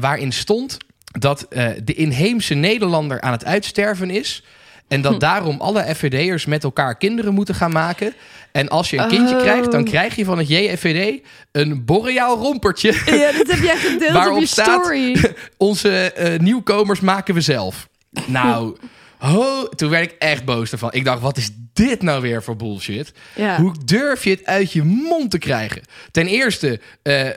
waarin 0.00 0.32
stond 0.32 0.76
dat 1.18 1.46
de 1.84 1.94
inheemse 1.94 2.54
Nederlander 2.54 3.20
aan 3.20 3.32
het 3.32 3.44
uitsterven 3.44 4.10
is. 4.10 4.42
En 4.88 5.02
dat 5.02 5.20
daarom 5.20 5.60
alle 5.60 5.94
FVD'ers 5.94 6.46
met 6.46 6.64
elkaar 6.64 6.96
kinderen 6.96 7.34
moeten 7.34 7.54
gaan 7.54 7.72
maken. 7.72 8.14
En 8.56 8.68
als 8.68 8.90
je 8.90 8.98
een 8.98 9.08
kindje 9.08 9.34
Oh. 9.34 9.40
krijgt, 9.42 9.72
dan 9.72 9.84
krijg 9.84 10.16
je 10.16 10.24
van 10.24 10.38
het 10.38 10.48
JFVD 10.48 11.20
een 11.52 11.84
boreaal 11.84 12.36
rompertje. 12.38 12.92
Ja, 13.06 13.32
dat 13.32 13.46
heb 13.46 13.62
jij 13.62 13.76
gedeeld 13.76 14.28
op 14.28 14.38
je 14.40 14.46
staat- 14.46 14.80
story. 14.84 15.34
Onze 15.56 16.12
eh, 16.12 16.38
nieuwkomers 16.38 17.00
maken 17.00 17.34
we 17.34 17.40
zelf. 17.40 17.88
Nou, 18.26 18.76
ho, 19.18 19.68
toen 19.68 19.90
werd 19.90 20.12
ik 20.12 20.16
echt 20.18 20.44
boos 20.44 20.72
ervan. 20.72 20.92
Ik 20.92 21.04
dacht, 21.04 21.20
wat 21.20 21.36
is 21.36 21.50
dit 21.74 22.02
nou 22.02 22.22
weer 22.22 22.42
voor 22.42 22.56
bullshit? 22.56 23.12
Ja. 23.34 23.60
Hoe 23.60 23.74
durf 23.84 24.24
je 24.24 24.30
het 24.30 24.44
uit 24.44 24.72
je 24.72 24.82
mond 24.82 25.30
te 25.30 25.38
krijgen? 25.38 25.82
Ten 26.10 26.26
eerste, 26.26 26.80
eh, 27.02 27.28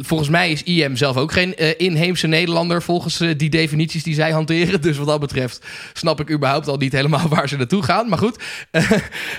volgens 0.00 0.28
mij 0.28 0.50
is 0.50 0.62
IM 0.62 0.96
zelf 0.96 1.16
ook 1.16 1.32
geen 1.32 1.56
eh, 1.56 1.70
inheemse 1.76 2.26
Nederlander... 2.26 2.82
volgens 2.82 3.20
eh, 3.20 3.28
die 3.36 3.50
definities 3.50 4.02
die 4.02 4.14
zij 4.14 4.30
hanteren. 4.30 4.80
Dus 4.84 4.96
wat 4.96 5.06
dat 5.06 5.20
betreft 5.20 5.66
snap 5.92 6.20
ik 6.20 6.30
überhaupt 6.30 6.68
al 6.68 6.76
niet 6.76 6.92
helemaal 6.92 7.28
waar 7.28 7.48
ze 7.48 7.56
naartoe 7.56 7.82
gaan. 7.82 8.08
Maar 8.08 8.18
goed, 8.18 8.42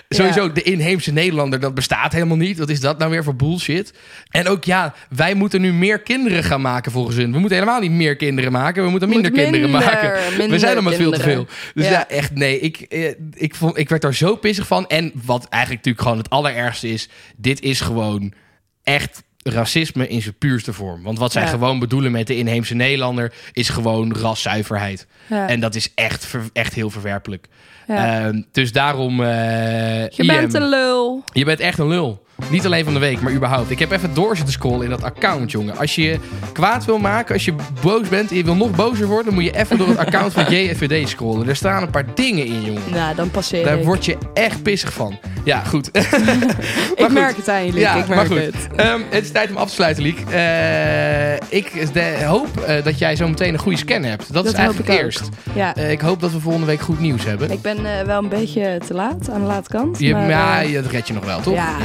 sowieso 0.09 0.51
de 0.51 0.61
inheemse 0.61 1.11
Nederlander, 1.11 1.59
dat 1.59 1.73
bestaat 1.73 2.13
helemaal 2.13 2.37
niet. 2.37 2.57
Wat 2.57 2.69
is 2.69 2.79
dat 2.79 2.97
nou 2.97 3.11
weer 3.11 3.23
voor 3.23 3.35
bullshit? 3.35 3.93
En 4.29 4.47
ook 4.47 4.63
ja, 4.63 4.93
wij 5.09 5.33
moeten 5.33 5.61
nu 5.61 5.73
meer 5.73 5.99
kinderen 5.99 6.43
gaan 6.43 6.61
maken 6.61 6.91
volgens 6.91 7.15
hun. 7.15 7.31
We 7.31 7.39
moeten 7.39 7.57
helemaal 7.57 7.79
niet 7.79 7.91
meer 7.91 8.15
kinderen 8.15 8.51
maken. 8.51 8.83
We 8.83 8.89
moeten 8.89 9.09
minder 9.09 9.31
Moet 9.31 9.39
kinderen 9.39 9.71
minder, 9.71 9.89
maken. 9.89 10.49
we 10.49 10.59
zijn 10.59 10.73
allemaal 10.73 10.93
veel 10.93 11.11
te 11.11 11.21
veel. 11.21 11.47
Dus 11.73 11.85
Ja. 11.85 11.91
ja, 11.91 12.09
echt 12.09 12.35
nee. 12.35 12.59
Ik, 12.59 12.79
ik, 13.33 13.55
vond, 13.55 13.77
ik 13.77 13.89
werd 13.89 14.01
daar 14.01 14.15
zo 14.15 14.35
pissig 14.47 14.67
van. 14.67 14.87
En 14.87 15.11
wat 15.25 15.47
eigenlijk 15.49 15.83
natuurlijk 15.85 16.01
gewoon 16.01 16.17
het 16.17 16.29
allerergste 16.29 16.89
is... 16.89 17.09
dit 17.35 17.61
is 17.61 17.81
gewoon 17.81 18.33
echt 18.83 19.23
racisme 19.43 20.07
in 20.07 20.21
zijn 20.21 20.37
puurste 20.37 20.73
vorm. 20.73 21.03
Want 21.03 21.17
wat 21.17 21.31
zij 21.31 21.41
Ja. 21.43 21.47
gewoon 21.47 21.79
bedoelen 21.79 22.11
met 22.11 22.27
de 22.27 22.37
inheemse 22.37 22.73
Nederlander... 22.75 23.33
is 23.53 23.69
gewoon 23.69 24.15
raszuiverheid. 24.15 25.07
Ja. 25.29 25.47
En 25.47 25.59
dat 25.59 25.75
is 25.75 25.93
echt, 25.95 26.27
echt 26.53 26.73
heel 26.73 26.89
verwerpelijk. 26.89 27.47
Ja. 27.87 28.25
Ehm, 28.25 28.41
dus 28.51 28.71
daarom... 28.71 29.21
eh, 29.23 29.27
Je 30.09 30.21
IM, 30.23 30.27
bent 30.27 30.53
een 30.53 30.69
lul. 30.69 31.23
je 31.33 31.45
bent 31.45 31.59
echt 31.59 31.77
een 31.79 31.87
lul. 31.87 32.24
Niet 32.49 32.65
alleen 32.65 32.83
van 32.83 32.93
de 32.93 32.99
week, 32.99 33.21
maar 33.21 33.33
überhaupt. 33.33 33.69
Ik 33.71 33.79
heb 33.79 33.91
even 33.91 34.13
door 34.13 34.35
zitten 34.35 34.53
scrollen 34.53 34.83
in 34.83 34.89
dat 34.89 35.03
account, 35.03 35.51
jongen. 35.51 35.77
Als 35.77 35.95
je 35.95 36.01
je 36.03 36.19
kwaad 36.53 36.85
wil 36.85 36.97
maken, 36.97 37.33
als 37.33 37.45
je 37.45 37.53
boos 37.81 38.09
bent 38.09 38.29
en 38.29 38.37
je 38.37 38.43
wil 38.43 38.55
nog 38.55 38.71
bozer 38.71 39.07
worden... 39.07 39.25
dan 39.25 39.33
moet 39.33 39.43
je 39.43 39.57
even 39.57 39.77
door 39.77 39.87
het 39.87 39.97
account 39.97 40.33
van 40.33 40.43
JFVD 40.53 41.09
scrollen. 41.09 41.47
Er 41.47 41.55
staan 41.55 41.81
een 41.83 41.89
paar 41.89 42.05
dingen 42.13 42.45
in, 42.45 42.61
jongen. 42.61 42.81
Nou, 42.91 43.15
dan 43.15 43.31
passeer 43.31 43.63
Daar 43.65 43.77
ik. 43.77 43.85
word 43.85 44.05
je 44.05 44.17
echt 44.33 44.63
pissig 44.63 44.93
van. 44.93 45.19
Ja, 45.43 45.59
goed. 45.63 45.89
ik 45.97 46.05
goed. 46.97 47.11
merk 47.13 47.35
het 47.37 47.49
aan 47.49 47.65
je, 47.65 47.71
Liek. 47.73 47.81
ja, 47.81 47.95
ik 47.95 48.07
maar 48.07 48.15
merk 48.17 48.27
goed. 48.27 48.37
het. 48.37 48.67
Ehm, 48.75 48.99
het 49.09 49.23
is 49.23 49.31
tijd 49.31 49.49
om 49.49 49.57
af 49.57 49.67
te 49.67 49.73
sluiten, 49.73 50.03
Liek. 50.03 50.19
Eh, 50.19 51.33
ik 51.33 51.93
de- 51.93 52.23
hoop 52.25 52.57
eh, 52.59 52.83
dat 52.83 52.99
jij 52.99 53.15
zo 53.15 53.27
meteen 53.27 53.53
een 53.53 53.59
goede 53.59 53.77
scan 53.77 54.03
hebt. 54.03 54.33
Dat, 54.33 54.45
is 54.45 54.51
Dat 54.51 54.59
eigenlijk 54.59 54.89
eerst. 54.89 55.29
Ja. 55.53 55.75
Eh, 55.75 55.91
ik 55.91 56.01
hoop 56.01 56.21
dat 56.21 56.31
we 56.31 56.39
volgende 56.39 56.67
week 56.67 56.81
goed 56.81 56.99
nieuws 56.99 57.23
hebben. 57.25 57.51
Ik 57.51 57.61
ben 57.61 58.05
wel 58.05 58.23
een 58.23 58.29
beetje 58.29 58.79
te 58.87 58.93
laat, 58.93 59.29
aan 59.29 59.41
de 59.41 59.47
late 59.47 59.69
kant. 59.69 59.99
je, 59.99 60.11
maar, 60.13 60.67
ja, 60.67 60.81
dat 60.81 60.91
red 60.91 61.07
je 61.07 61.13
nog 61.13 61.25
wel, 61.25 61.41
toch? 61.41 61.53
ja, 61.53 61.77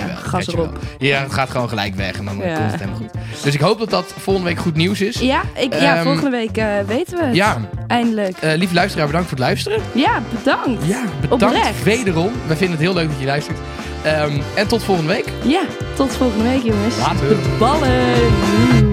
gas 0.44 0.54
erop. 0.54 0.72
wel. 0.72 0.80
Ja, 1.08 1.22
het 1.22 1.32
gaat 1.32 1.50
gewoon 1.50 1.68
gelijk 1.68 1.94
weg 1.94 2.18
en 2.18 2.24
dan 2.24 2.42
eh, 2.42 2.54
komt 2.56 2.70
het 2.70 2.80
helemaal 2.80 3.00
goed. 3.00 3.42
Dus 3.42 3.54
ik 3.54 3.60
hoop 3.60 3.78
dat 3.78 3.90
dat 3.90 4.14
volgende 4.18 4.48
week 4.48 4.58
goed 4.58 4.76
nieuws 4.76 5.00
is. 5.00 5.18
Ja, 5.18 5.42
ik, 5.54 5.74
ja 5.74 5.94
Ehm, 5.94 6.02
volgende 6.04 6.30
week 6.30 6.56
eh, 6.56 6.66
weten 6.86 7.18
we 7.18 7.24
het. 7.24 7.34
Ja, 7.34 7.58
Eindelijk. 7.86 8.36
eh, 8.38 8.56
lieve 8.56 8.74
luisteraar, 8.74 9.06
bedankt 9.06 9.28
voor 9.28 9.36
het 9.38 9.46
luisteren. 9.46 9.80
Ja, 9.92 10.22
bedankt. 10.38 10.86
Ja, 10.86 11.02
bedankt 11.20 11.44
Oprecht. 11.44 11.82
wederom. 11.82 12.32
We 12.46 12.56
vinden 12.56 12.70
het 12.70 12.80
heel 12.80 12.94
leuk 12.94 13.08
dat 13.08 13.18
je 13.20 13.26
luistert. 13.26 13.58
Ehm, 14.02 14.32
en 14.54 14.66
tot 14.68 14.82
volgende 14.82 15.12
week. 15.12 15.24
Ja, 15.44 15.60
tot 15.94 16.12
volgende 16.16 16.44
week 16.44 16.62
jongens. 16.62 16.96
Later. 16.98 17.28
De 17.28 17.56
ballen. 17.58 18.89